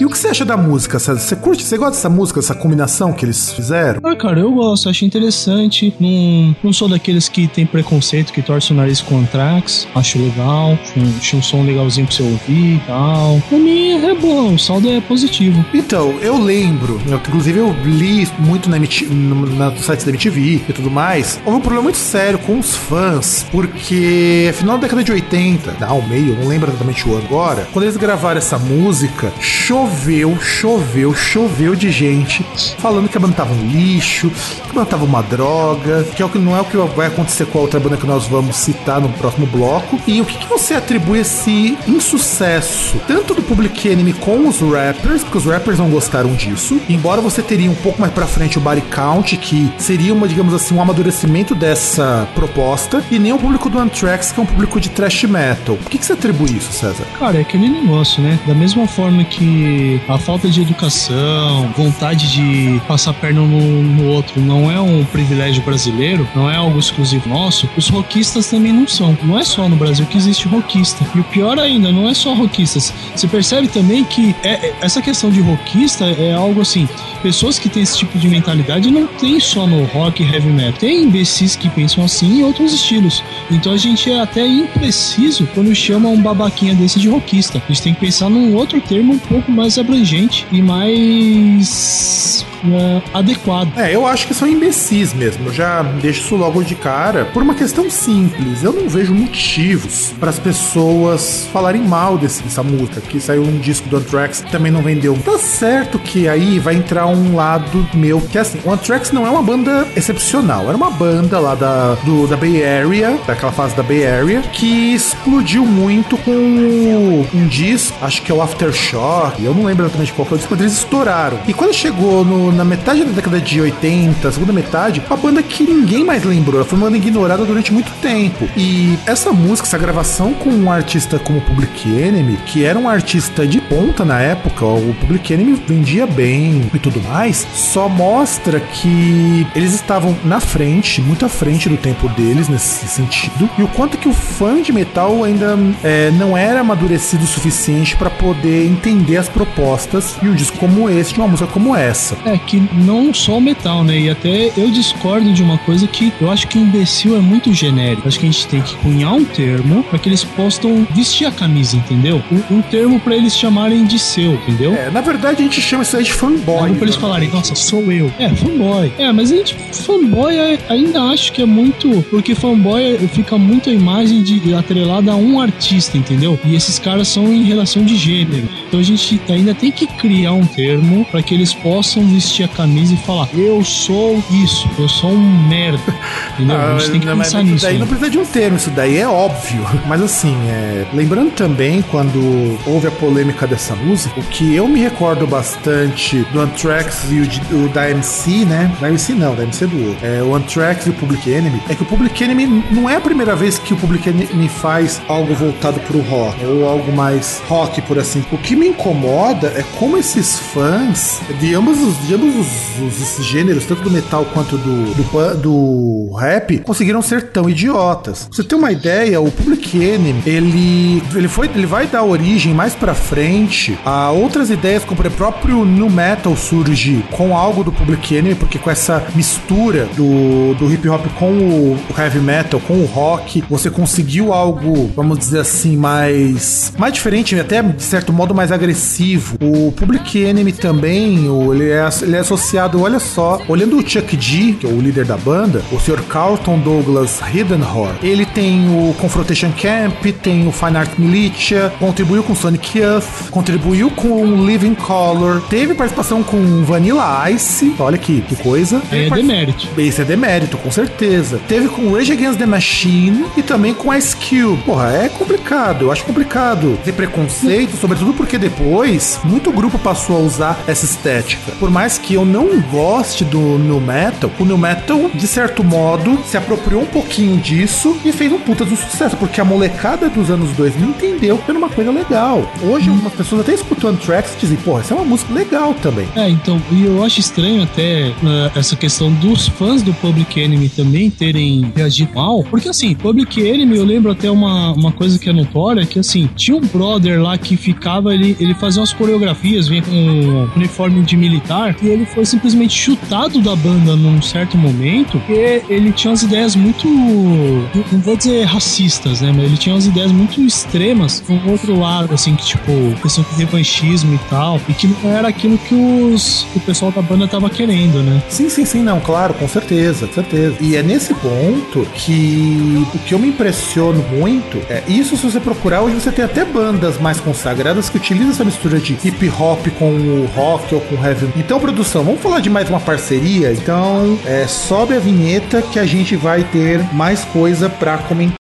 E 0.01 0.05
o 0.07 0.09
que 0.09 0.17
você 0.17 0.29
acha 0.29 0.47
da 0.47 0.57
música? 0.57 0.99
Você 0.99 1.37
curte? 1.37 1.63
Você 1.63 1.77
gosta 1.77 1.93
dessa 1.93 2.09
música, 2.09 2.41
dessa 2.41 2.55
combinação 2.55 3.13
que 3.13 3.27
eles 3.27 3.53
fizeram? 3.53 4.01
Ah, 4.03 4.17
cara, 4.17 4.41
eu 4.41 4.51
gosto, 4.51 4.89
acho 4.89 5.05
interessante. 5.05 5.95
Não, 6.01 6.57
não 6.65 6.73
sou 6.73 6.89
daqueles 7.11 7.29
que 7.29 7.49
tem 7.49 7.67
preconceito, 7.67 8.33
que 8.33 8.43
torce 8.43 8.73
o 8.73 8.75
nariz 8.75 9.01
com 9.01 9.19
Anthrax. 9.19 9.87
Acho 9.95 10.19
legal, 10.19 10.79
acho 11.19 11.37
um 11.37 11.43
som 11.43 11.63
legalzinho 11.63 12.07
pra 12.07 12.17
você 12.17 12.23
ouvir 12.23 12.77
e 12.77 12.83
tal. 12.87 13.41
Pra 13.49 13.59
mim 13.59 13.91
é 14.05 14.15
bom, 14.15 14.55
o 14.55 14.59
saldo 14.59 14.89
é 14.89 15.01
positivo. 15.01 15.65
Então, 15.75 16.19
eu 16.21 16.39
lembro, 16.39 17.01
eu, 17.07 17.17
inclusive 17.17 17.59
eu 17.59 17.75
li 17.85 18.29
muito 18.39 18.71
na, 18.71 18.79
no, 18.79 19.47
na 19.57 19.75
site 19.77 20.05
da 20.05 20.11
MTV 20.11 20.63
e 20.69 20.73
tudo 20.73 20.91
mais. 20.91 21.41
Houve 21.45 21.59
um 21.59 21.61
problema 21.61 21.85
muito 21.85 21.99
sério 21.99 22.39
com 22.39 22.59
os 22.59 22.77
fãs, 22.77 23.47
porque 23.51 24.53
final 24.55 24.77
da 24.77 24.83
década 24.83 25.03
de 25.03 25.13
80, 25.13 25.77
não, 25.81 26.03
meio, 26.03 26.37
não 26.37 26.49
lembro 26.49 26.71
exatamente 26.71 27.09
o 27.09 27.15
ano 27.15 27.25
agora, 27.27 27.69
quando 27.73 27.85
eles 27.85 27.97
gravaram 27.97 28.39
essa 28.39 28.59
música, 28.59 29.33
choveu 29.41 29.81
choveu, 29.91 30.39
choveu, 30.41 31.15
choveu 31.15 31.75
de 31.75 31.91
gente 31.91 32.45
falando 32.79 33.09
que 33.09 33.17
a 33.17 33.21
banda 33.21 33.35
tava 33.35 33.53
um 33.53 33.67
lixo, 33.69 34.31
que 34.31 34.71
a 34.71 34.73
banda 34.73 34.87
tava 34.87 35.05
uma 35.05 35.23
droga, 35.23 36.05
que 36.05 36.23
é 36.23 36.25
o 36.25 36.29
que 36.29 36.39
não 36.39 36.57
é 36.57 36.61
o 36.61 36.65
que 36.65 36.77
vai 37.01 37.07
acontecer 37.07 37.47
com 37.47 37.59
a 37.59 37.63
outra 37.63 37.81
banda 37.81 37.97
que 37.97 38.07
nós 38.07 38.27
vamos 38.27 38.57
citar 38.57 39.01
no 39.01 39.09
próximo 39.09 39.47
bloco. 39.47 39.99
E 40.07 40.21
o 40.21 40.25
que, 40.27 40.37
que 40.37 40.47
você 40.47 40.75
atribui 40.75 41.21
esse 41.21 41.79
insucesso, 41.89 43.01
tanto 43.09 43.35
do 43.35 43.43
Public 43.43 43.89
Enemy 43.89 44.13
com 44.13 44.47
os 44.47 44.61
rappers, 44.61 45.23
porque 45.23 45.39
os 45.39 45.47
rappers 45.47 45.79
não 45.79 45.89
gostaram 45.89 46.35
disso, 46.35 46.79
embora 46.91 47.23
você 47.23 47.41
teria 47.41 47.71
um 47.71 47.75
pouco 47.75 47.99
mais 47.99 48.13
pra 48.13 48.27
frente 48.27 48.59
o 48.59 48.61
Body 48.61 48.83
Count, 48.83 49.35
que 49.39 49.73
seria 49.79 50.13
uma, 50.13 50.29
digamos 50.29 50.53
assim, 50.53 50.75
um 50.75 50.83
amadurecimento 50.83 51.55
dessa 51.55 52.29
proposta, 52.35 53.03
e 53.11 53.19
nem 53.19 53.33
o 53.33 53.39
público 53.39 53.71
do 53.71 53.79
Anthrax, 53.79 54.31
que 54.31 54.39
é 54.39 54.43
um 54.43 54.47
público 54.47 54.79
de 54.79 54.91
thrash 54.91 55.25
metal. 55.25 55.77
O 55.77 55.89
que, 55.89 55.97
que 55.97 56.05
você 56.05 56.13
atribui 56.13 56.51
isso, 56.55 56.71
César? 56.71 57.05
Cara, 57.19 57.39
é 57.39 57.41
aquele 57.41 57.71
negócio, 57.71 58.23
né? 58.23 58.39
Da 58.47 58.55
mesma 58.55 58.87
forma 58.87 59.25
que 59.25 59.99
a 60.07 60.19
falta 60.19 60.51
de 60.51 60.61
educação, 60.61 61.73
vontade 61.75 62.31
de 62.31 62.79
passar 62.87 63.13
a 63.13 63.15
perna 63.15 63.41
no, 63.41 63.83
no 63.83 64.07
outro 64.09 64.39
não 64.39 64.71
é 64.71 64.79
um 64.79 65.03
privilégio 65.05 65.63
brasileiro, 65.63 66.29
não 66.35 66.51
é 66.51 66.57
algo 66.57 66.80
exclusivo 66.81 67.29
nosso, 67.29 67.69
os 67.77 67.89
rockistas 67.89 68.49
também 68.49 68.73
não 68.73 68.87
são. 68.87 69.17
Não 69.23 69.39
é 69.39 69.45
só 69.45 69.69
no 69.69 69.77
Brasil 69.77 70.07
que 70.07 70.17
existe 70.17 70.49
rockista. 70.49 71.07
E 71.15 71.21
o 71.21 71.25
pior 71.25 71.59
ainda, 71.59 71.93
não 71.93 72.09
é 72.09 72.15
só 72.15 72.35
rockistas. 72.35 72.93
Você 73.15 73.29
percebe 73.29 73.69
também 73.69 74.05
que 74.05 74.35
é, 74.43 74.69
é 74.69 74.75
essa 74.81 75.01
questão 75.01 75.31
de 75.31 75.41
rockista 75.41 76.05
é 76.07 76.35
algo 76.35 76.61
assim, 76.61 76.89
pessoas 77.23 77.59
que 77.59 77.69
têm 77.69 77.83
esse 77.83 77.99
tipo 77.99 78.19
de 78.19 78.29
mentalidade 78.29 78.91
não 78.91 79.07
tem 79.07 79.39
só 79.39 79.67
no 79.67 79.85
rock 79.85 80.23
e 80.23 80.27
heavy 80.27 80.49
metal. 80.49 80.81
Tem 80.81 81.05
imbecis 81.05 81.57
que 81.57 81.69
pensam 81.69 82.05
assim 82.05 82.41
em 82.41 82.43
outros 82.43 82.73
estilos. 82.73 83.23
Então 83.51 83.73
a 83.73 83.77
gente 83.77 84.11
é 84.11 84.21
até 84.21 84.47
impreciso 84.47 85.47
quando 85.55 85.75
chama 85.75 86.09
um 86.09 86.21
babaquinha 86.21 86.75
desse 86.75 86.99
de 86.99 87.09
rockista. 87.09 87.63
A 87.65 87.73
gente 87.73 87.83
tem 87.83 87.95
que 87.95 88.01
pensar 88.01 88.29
num 88.29 88.55
outro 88.55 88.81
termo 88.81 89.15
um 89.15 89.19
pouco 89.19 89.51
mais 89.53 89.79
abrangente 89.79 90.47
e 90.51 90.63
mais 90.63 92.45
é, 92.65 93.03
adequado. 93.13 93.73
É, 93.77 93.95
eu 93.95 94.07
acho 94.07 94.27
que 94.27 94.35
são 94.35 94.47
imbecis 94.49 95.13
mesmo. 95.15 95.47
Eu 95.47 95.53
já 95.53 95.83
deixo 95.83 96.21
isso 96.21 96.37
logo 96.37 96.63
de 96.63 96.75
cara 96.75 97.25
por 97.27 97.43
uma 97.43 97.55
questão 97.55 97.91
simples. 97.91 98.63
Eu 98.63 98.73
não 98.73 98.89
vejo 98.89 99.15
motivos 99.15 100.13
para 100.19 100.31
as 100.31 100.39
pessoas 100.39 101.49
falarem 101.53 101.83
mal 101.83 102.19
desse, 102.19 102.43
dessa 102.43 102.63
música, 102.63 103.01
que 103.01 103.21
saiu 103.21 103.43
um 103.43 103.59
disco 103.59 103.89
do 103.89 103.97
Anthrax 103.97 104.41
que 104.41 104.51
também 104.51 104.71
não 104.71 104.83
vendeu. 104.83 105.19
Tá 105.25 105.39
certo 105.39 105.99
que 105.99 106.29
aí 106.29 106.59
vai 106.59 106.75
entrar 106.75 107.07
um 107.07 107.35
lado 107.35 107.87
meu, 107.95 108.21
que 108.21 108.39
é 108.39 108.41
assim, 108.41 108.61
o 108.65 108.73
Anthrax 108.73 109.13
não 109.13 109.27
é 109.27 109.31
uma 109.31 109.43
banda 109.43 109.87
excepcional, 109.97 110.69
era 110.69 110.77
uma 110.77 110.91
banda 110.91 111.39
lá 111.39 111.55
da, 111.55 111.95
do, 112.05 112.27
da 112.27 112.37
Bay 112.37 112.65
Area, 112.65 113.19
daquela 113.27 113.53
fase 113.53 113.75
da 113.77 113.83
Bay 113.83 114.07
Area, 114.07 114.43
que 114.43 114.95
explodiu 114.95 115.65
muito 115.65 116.17
com 116.19 116.31
um 116.33 117.47
disco, 117.49 117.97
acho 118.03 118.23
que 118.23 118.31
é 118.31 118.35
o 118.35 118.43
Aftershock, 118.43 119.43
eu 119.43 119.55
não 119.55 119.65
lembro 119.65 119.85
exatamente 119.85 120.13
qual 120.13 120.27
foi 120.27 120.37
o 120.37 120.39
disco, 120.39 120.55
mas 120.55 120.61
eles 120.61 120.79
estouraram. 120.79 121.39
E 121.47 121.53
quando 121.53 121.75
chegou 121.75 122.25
no, 122.25 122.50
na 122.53 122.65
metade 122.65 123.05
da 123.05 123.13
década 123.13 123.41
de 123.41 123.61
80, 123.61 124.31
segunda 124.33 124.53
metade, 124.53 125.03
a 125.09 125.17
banda 125.17 125.43
que 125.43 125.63
ninguém 125.65 126.05
mais 126.05 126.25
lembrou, 126.25 126.57
ela 126.57 126.65
foi 126.65 126.79
uma 126.79 126.87
banda 126.87 126.99
ignorada 126.99 127.45
durante 127.45 127.73
muito 127.73 127.93
tempo. 128.01 128.49
E 128.57 128.99
essa 129.07 129.33
música, 129.33 129.67
essa 129.67 129.79
gravação 129.79 130.35
com 130.35 130.51
um 130.51 130.71
artista 130.71 131.19
como 131.19 131.41
Public 131.41 131.89
Enemy, 131.89 132.37
que 132.47 132.65
era 132.65 132.79
um 132.79 132.89
artista 132.89 133.47
de 133.47 133.61
ponta 133.61 134.05
na 134.05 134.21
época, 134.21 134.65
o 134.65 134.95
Public 135.01 135.33
Enemy 135.33 135.63
vendia 135.67 136.07
bem 136.07 136.71
e 136.73 136.79
tudo 136.79 137.01
mais, 137.03 137.47
só 137.55 137.89
mostra 137.89 138.61
que 138.61 139.47
eles 139.55 139.75
estavam 139.75 140.17
na 140.25 140.41
frente, 140.41 141.01
muito 141.01 141.25
à 141.25 141.29
frente 141.29 141.69
do 141.69 141.77
tempo 141.77 142.09
deles 142.11 142.49
nesse 142.49 142.87
sentido, 142.89 143.49
e 143.59 143.63
o 143.63 143.69
quanto 143.69 143.99
que 143.99 144.09
o 144.09 144.13
fã 144.13 144.61
de 144.61 144.73
metal 144.73 145.25
ainda 145.25 145.59
é, 145.83 146.11
não 146.13 146.37
era 146.37 146.61
amadurecido 146.61 147.25
o 147.25 147.27
suficiente 147.27 147.97
para 147.97 148.11
poder 148.11 148.67
entender 148.67 149.17
as 149.17 149.29
propostas 149.29 150.17
e 150.23 150.29
um 150.29 150.35
disco 150.35 150.59
como 150.59 150.89
esse, 150.89 151.13
de 151.13 151.21
uma 151.21 151.29
música 151.29 151.51
como 151.51 151.75
essa. 151.75 152.17
É 152.25 152.39
que 152.47 152.63
não 152.73 153.13
só 153.13 153.39
o 153.39 153.41
metal, 153.41 153.85
né? 153.85 153.99
E 153.99 154.11
até 154.11 154.53
eu 154.57 154.71
discordo 154.71 155.33
de 155.33 155.43
uma 155.43 155.59
coisa 155.59 155.87
que 155.87 156.13
eu 156.21 156.31
acho 156.31 156.47
que 156.49 156.59
imbecil 156.59 157.17
é 157.17 157.21
muito 157.21 157.53
genérico. 157.53 158.09
Acho 158.09 158.19
que 158.19 158.27
a 158.27 158.31
gente 158.31 158.47
tem 158.47 158.63
que 158.63 158.75
cunhar 158.77 159.15
um 159.15 159.25
termo 159.25 159.83
para 159.85 159.99
que 159.99 160.09
eles 160.09 160.25
possam 160.25 160.87
vestir 160.95 161.27
a 161.27 161.31
camisa, 161.31 161.77
entendeu? 161.77 162.23
Um, 162.31 162.57
um 162.57 162.63
termo 162.63 162.99
para 163.01 163.17
eles 163.17 163.37
chamarem 163.37 163.85
de 163.85 163.99
seu, 163.99 164.35
entendeu? 164.35 164.75
É, 164.75 164.91
na 164.91 165.01
verdade 165.01 165.41
a 165.41 165.45
gente 165.45 165.61
chama 165.61 165.83
isso 165.83 165.97
aí 165.97 166.05
de 166.05 166.13
fanboy. 166.13 166.59
Algo 166.59 166.75
pra 166.75 166.85
eles 166.85 166.97
falarem, 166.97 167.29
nossa, 167.29 167.55
sou 167.55 167.91
eu. 167.93 168.13
É, 168.19 168.29
fanboy. 168.31 168.93
É, 168.99 169.13
mas 169.13 169.33
a 169.33 169.37
gente, 169.37 169.55
fanboy 169.73 170.37
é, 170.37 170.59
ainda 170.69 171.03
acho 171.05 171.33
que 171.33 171.43
é 171.43 171.47
muito. 171.47 172.05
Porque 172.11 172.35
fanboy 172.35 172.99
fica 173.09 173.37
muito 173.39 173.71
a 173.71 173.73
imagem 173.73 174.23
de 174.23 174.55
atrelada 174.55 175.13
a 175.13 175.17
um 175.17 175.41
artista, 175.41 175.97
entendeu? 175.97 176.39
E 176.45 176.55
esses 176.55 176.79
caras 176.79 177.09
são 177.09 177.33
em 177.33 177.45
relação 177.45 177.85
de 177.85 177.97
gênero. 177.97 178.49
Então 178.69 178.81
a 178.81 178.83
gente 178.83 179.21
ainda 179.29 179.55
tem 179.55 179.71
que 179.71 179.87
criar 179.87 180.33
um 180.33 180.47
termo 180.47 181.05
para 181.11 181.23
que 181.23 181.35
eles 181.35 181.53
possam 181.53 182.07
vestir 182.07 182.30
a 182.43 182.49
camisa 182.49 182.95
e 182.95 182.97
falar: 182.97 183.29
eu 183.35 183.65
sou 183.65 184.23
isso, 184.31 184.69
eu 184.79 184.89
sou 184.89 185.11
um 185.11 185.49
merda. 185.49 185.81
Entendeu? 186.35 186.57
Ah, 186.57 186.75
a 186.75 186.79
gente 186.79 186.91
tem 186.91 187.01
que 187.01 187.07
não, 187.07 187.17
mas 187.17 187.29
pensar 187.29 187.43
isso 187.43 187.53
nisso. 187.53 187.65
daí 187.65 187.75
né? 187.75 187.81
não 187.81 187.87
precisa 187.87 188.11
de 188.11 188.19
um 188.19 188.25
termo, 188.25 188.57
isso 188.57 188.71
daí 188.71 188.99
é 188.99 189.09
óbvio. 189.09 189.67
Mas 189.87 190.03
assim, 190.03 190.35
é, 190.49 190.87
lembrando 190.95 191.33
também 191.33 191.83
quando 191.83 192.59
houve 192.67 192.87
a 192.87 192.91
polêmica 192.91 193.47
dessa 193.47 193.75
música, 193.75 194.19
o 194.19 194.23
que 194.25 194.55
eu 194.55 194.69
me 194.69 194.81
recordo 194.81 195.27
bastante 195.27 196.21
do 196.33 196.41
Anthrax 196.41 197.07
e 197.11 197.21
o, 197.55 197.65
o 197.65 197.69
da 197.69 197.91
MC, 197.91 198.45
né? 198.45 198.71
Da 198.81 198.89
MC 198.89 199.15
não, 199.15 199.35
da 199.35 199.43
MC 199.43 199.67
do 199.67 199.89
outro. 199.89 200.07
É, 200.07 200.23
o 200.23 200.35
Anthrax 200.35 200.87
e 200.87 200.91
o 200.91 200.93
Public 200.95 201.31
Enemy, 201.31 201.61
é 201.69 201.75
que 201.75 201.83
o 201.83 201.87
Public 201.87 202.23
Enemy 202.23 202.65
não 202.71 202.89
é 202.89 202.97
a 202.97 203.01
primeira 203.01 203.35
vez 203.35 203.59
que 203.59 203.75
o 203.75 203.77
Public 203.77 204.09
Enemy 204.09 204.49
faz 204.49 205.01
algo 205.09 205.35
voltado 205.35 205.81
pro 205.81 206.01
rock, 206.01 206.45
ou 206.45 206.69
algo 206.69 206.93
mais 206.93 207.43
rock, 207.49 207.81
por 207.83 207.99
assim. 207.99 208.25
O 208.31 208.39
que 208.39 208.55
me 208.55 208.69
incomoda 208.69 209.49
é 209.57 209.65
como 209.79 209.97
esses 209.97 210.39
fãs 210.39 211.21
de 211.39 211.55
ambos 211.55 211.81
os, 211.81 212.07
de 212.07 212.15
ambos 212.21 212.51
os, 212.81 213.19
os 213.19 213.25
gêneros, 213.25 213.65
tanto 213.65 213.83
do 213.83 213.91
metal 213.91 214.25
quanto 214.33 214.57
do, 214.59 214.95
do, 214.95 215.37
do 215.37 216.17
rap, 216.17 216.59
conseguiram 216.59 217.01
ser 217.01 217.23
tão 217.29 217.49
idiotas. 217.49 218.29
Você 218.31 218.45
ter 218.45 218.55
uma 218.55 218.71
ideia, 218.71 219.21
o 219.21 219.31
Public 219.31 219.83
Enemy, 219.83 220.23
ele, 220.27 221.03
ele, 221.15 221.29
foi, 221.29 221.51
ele 221.55 221.67
vai 221.67 221.87
dar 221.87 222.05
origem 222.05 222.53
mais 222.53 222.75
pra 222.75 222.95
frente 222.95 223.79
a 223.85 224.11
outras 224.11 224.51
ideias, 224.51 224.85
como 224.85 225.01
o 225.01 225.11
próprio 225.11 225.65
New 225.65 225.89
Metal 225.89 226.37
surge 226.37 227.03
com 227.13 227.37
algo 227.37 227.65
do 227.65 227.73
Public 227.73 228.15
Enemy, 228.15 228.35
porque 228.35 228.59
com 228.59 228.71
essa 228.71 229.05
mistura 229.15 229.87
do, 229.97 230.55
do 230.55 230.73
hip 230.73 230.89
hop 230.89 231.07
com 231.19 231.33
o, 231.33 231.79
heavy 231.99 232.21
metal, 232.21 232.61
com 232.61 232.75
o 232.75 232.85
rock, 232.85 233.43
você 233.49 233.71
conseguiu 233.71 234.33
algo, 234.33 234.91
vamos 234.95 235.19
dizer 235.19 235.41
assim, 235.41 235.77
mais, 235.77 236.73
mais 236.79 236.93
diferente, 236.93 237.39
até 237.39 237.63
de 237.63 237.83
certo 237.83 238.13
modo 238.13 238.35
mais 238.35 238.53
agressivo. 238.53 239.37
O 239.41 239.73
Public 239.73 240.19
Enemy 240.19 240.53
também, 240.53 241.27
ele, 241.53 241.71
é, 241.71 241.89
ele 242.11 242.17
é 242.17 242.21
associado, 242.21 242.83
olha 242.83 242.99
só, 242.99 243.41
olhando 243.49 243.79
o 243.79 243.89
Chuck 243.89 244.17
D, 244.17 244.55
que 244.55 244.67
é 244.67 244.69
o 244.69 244.81
líder 244.81 245.05
da 245.05 245.17
banda, 245.17 245.63
o 245.71 245.79
Sr. 245.79 246.03
Carlton 246.09 246.59
Douglas 246.59 247.21
Hiddenhor, 247.33 247.93
ele 248.03 248.27
tem 248.27 248.69
o 248.69 248.93
Confrontation 248.95 249.53
Camp, 249.53 250.05
tem 250.21 250.47
o 250.47 250.51
Fine 250.53 250.77
Art 250.77 250.91
Militia, 250.99 251.73
contribuiu 251.79 252.23
com 252.25 252.35
Sonic 252.35 252.79
Youth, 252.79 253.31
contribuiu 253.31 253.91
com 253.93 254.45
Living 254.45 254.75
Color, 254.75 255.41
teve 255.49 255.73
participação 255.75 256.23
com 256.23 256.65
Vanilla 256.65 257.31
Ice, 257.31 257.73
olha 257.79 257.97
que, 257.97 258.21
que 258.23 258.35
coisa. 258.37 258.83
Aí 258.91 259.07
é 259.07 259.09
Teve 259.09 259.23
demérito. 259.23 259.69
esse 259.79 260.03
é 260.03 260.05
demérito, 260.05 260.57
com 260.59 260.71
certeza. 260.71 261.41
Teve 261.47 261.69
com 261.69 261.93
Rage 261.93 262.13
Against 262.13 262.39
the 262.39 262.47
Machine 262.47 263.25
e 263.37 263.43
também 263.43 263.73
com 263.73 263.95
Ice 263.95 264.17
Cube. 264.17 264.63
Porra, 264.65 264.91
é 264.93 265.09
complicado, 265.09 265.83
eu 265.85 265.93
acho 265.93 266.05
complicado 266.05 266.77
ter 266.85 266.93
preconceito, 266.93 267.77
sobretudo 267.77 268.13
porque 268.15 268.37
depois 268.37 269.21
muito 269.23 269.53
grupo 269.53 269.79
passou 269.79 270.17
a 270.17 270.21
usar 270.21 270.59
essa 270.67 270.85
estética. 270.85 271.53
Por 271.61 271.71
mais 271.71 272.00
que 272.01 272.15
eu 272.15 272.25
não 272.25 272.61
goste 272.63 273.25
do 273.25 273.59
New 273.59 273.81
Metal, 273.81 274.31
o 274.39 274.45
New 274.45 274.59
Metal, 274.59 275.11
de 275.15 275.27
certo 275.27 275.63
modo, 275.63 276.19
se 276.25 276.37
apropriou 276.37 276.83
um 276.83 276.87
pouquinho 276.87 277.37
disso 277.39 277.97
e 278.05 278.13
fez 278.13 278.33
um 278.33 278.39
puta 278.39 278.65
do 278.65 278.77
sucesso, 278.77 279.17
porque 279.17 279.41
a 279.41 279.45
molecada 279.45 280.09
dos 280.09 280.31
anos 280.31 280.51
2000 280.53 280.89
entendeu 280.89 281.39
que 281.39 281.51
era 281.51 281.59
uma 281.59 281.69
coisa 281.69 281.91
legal. 281.91 282.51
Hoje, 282.63 282.89
algumas 282.89 283.13
pessoas 283.13 283.43
até 283.43 283.55
escutando 283.55 284.01
tracks 284.01 284.35
e 284.35 284.41
dizem, 284.41 284.57
porra, 284.59 284.81
essa 284.81 284.95
é 284.95 284.97
uma 284.97 285.05
música 285.05 285.33
legal 285.33 285.75
também. 285.75 286.09
É, 286.17 286.29
então, 286.29 286.61
e 286.71 286.85
eu 286.85 287.05
acho 287.05 287.21
estranho 287.21 287.63
até 287.63 288.09
eh, 288.09 288.51
essa 288.55 288.77
questão 288.77 289.13
dos 289.13 289.49
fãs 289.49 289.83
do 289.83 289.93
Public 289.95 290.41
Enemy 290.41 290.69
também 290.71 291.11
terem 291.11 291.73
reagido 291.75 292.15
mal, 292.15 292.43
porque 292.45 292.69
assim, 292.69 292.95
Public 292.95 293.41
Enemy, 293.41 293.77
eu 293.77 293.85
lembro 293.85 294.11
até 294.11 294.31
uma, 294.31 294.73
uma 294.73 294.93
coisa 294.93 295.19
que 295.19 295.29
é 295.29 295.33
notória, 295.33 295.85
que 295.85 295.99
assim, 295.99 296.29
tinha 296.35 296.57
um 296.57 296.61
brother 296.61 297.21
lá 297.21 297.37
que 297.37 297.57
ficava, 297.57 298.15
ele, 298.15 298.37
ele 298.41 298.55
fazia 298.55 298.81
umas 298.81 298.93
coreografias, 298.93 299.69
vinha 299.69 299.83
com 299.83 299.91
um 299.91 300.49
uniforme 300.57 301.03
de 301.03 301.17
militar, 301.17 301.77
e 301.83 301.90
ele 301.91 302.07
foi 302.07 302.25
simplesmente 302.25 302.75
chutado 302.75 303.41
da 303.41 303.55
banda 303.57 303.97
num 303.97 304.21
certo 304.23 304.57
momento, 304.57 305.19
porque 305.19 305.63
ele 305.69 305.93
tinha 305.93 306.11
umas 306.11 306.23
ideias 306.23 306.57
muito, 306.57 306.89
não 306.89 308.01
vou 308.01 308.17
dizer 308.17 308.45
racistas, 308.45 309.21
né, 309.21 309.33
mas 309.35 309.45
ele 309.45 309.57
tinha 309.57 309.75
umas 309.75 309.87
ideias 309.87 310.13
muito 310.13 310.41
extremas 310.41 311.23
com 311.27 311.35
o 311.35 311.51
outro 311.51 311.79
lado, 311.79 312.15
assim, 312.15 312.35
que 312.35 312.45
tipo, 312.45 312.73
questão 313.03 313.25
de 313.31 313.37
revanchismo 313.37 314.15
e 314.15 314.19
tal, 314.29 314.61
e 314.69 314.75
que 314.75 314.87
não 314.87 315.11
era 315.11 315.29
aquilo 315.29 315.59
que, 315.59 315.75
os, 315.75 316.47
o 316.55 316.61
pessoal 316.61 316.93
da 316.93 317.03
banda 317.03 317.27
tava 317.27 317.49
querendo, 317.51 318.03
né? 318.03 318.23
Sim, 318.29 318.49
sim, 318.49 318.65
sim, 318.65 318.83
não, 318.83 319.01
claro, 319.01 319.35
com 319.35 319.49
certeza, 319.49 320.07
com 320.07 320.15
certeza. 320.15 320.57
E 320.61 320.77
é 320.77 320.83
nesse 320.83 321.15
ponto 321.15 321.87
que 321.95 322.87
o 322.95 322.99
que 322.99 323.15
eu 323.15 323.19
me 323.19 323.29
impressiono 323.29 324.05
muito 324.13 324.59
é 324.69 324.83
isso 324.89 325.17
se 325.17 325.25
você 325.25 325.41
procurar, 325.41 325.83
hoje 325.83 325.95
você 325.95 326.11
tem 326.11 326.25
até 326.25 326.45
bandas 326.45 326.99
mais 326.99 327.21
consagradas 327.21 327.89
que 327.89 327.97
utilizam 327.97 328.31
essa 328.31 328.45
mistura 328.45 328.79
de 328.79 328.97
hip 329.05 329.29
hop 329.39 329.67
com 329.79 329.91
o 329.91 330.29
rock 330.35 330.75
ou 330.75 330.81
com 330.81 330.95
heavy. 331.05 331.29
Então, 331.37 331.59
produção, 331.71 332.03
vamos 332.03 332.21
falar 332.21 332.41
de 332.41 332.51
mais 332.51 332.69
uma 332.69 332.81
parceria? 332.81 333.53
Então, 333.53 334.19
é, 334.27 334.45
sobe 334.49 334.95
a 334.95 334.99
vinheta 334.99 335.63
que 335.63 335.79
a 335.79 335.87
gente 335.87 336.17
vai 336.17 336.43
ter 336.43 336.83
mais 336.93 337.25
coisa 337.25 337.71
pra 337.71 337.97
comentar. 337.97 338.40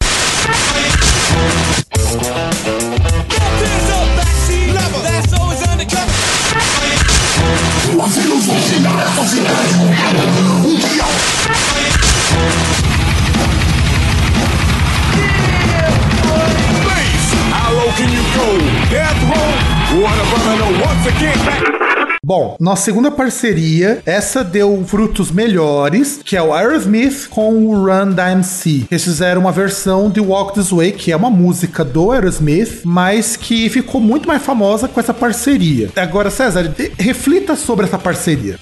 Bom, 22.31 22.57
nossa 22.61 22.85
segunda 22.85 23.11
parceria, 23.11 24.01
essa 24.07 24.45
deu 24.45 24.85
frutos 24.87 25.33
melhores, 25.33 26.21
que 26.25 26.37
é 26.37 26.40
o 26.40 26.55
Aerosmith 26.55 27.27
com 27.29 27.66
o 27.66 27.85
Run 27.85 28.12
DMC. 28.12 28.87
Eles 28.88 29.03
fizeram 29.03 29.40
uma 29.40 29.51
versão 29.51 30.09
de 30.09 30.21
Walk 30.21 30.55
This 30.55 30.71
Way, 30.71 30.93
que 30.93 31.11
é 31.11 31.16
uma 31.16 31.29
música 31.29 31.85
do 31.85 32.12
Aerosmith, 32.12 32.83
mas 32.85 33.37
que 33.37 33.69
ficou 33.69 34.01
muito 34.01 34.29
mais 34.29 34.40
famosa 34.45 34.87
com 34.87 35.01
essa 35.01 35.12
parceria. 35.12 35.90
Agora, 35.97 36.31
César, 36.31 36.73
reflita 36.97 37.57
sobre 37.57 37.87
essa 37.87 37.99
parceria. 37.99 38.57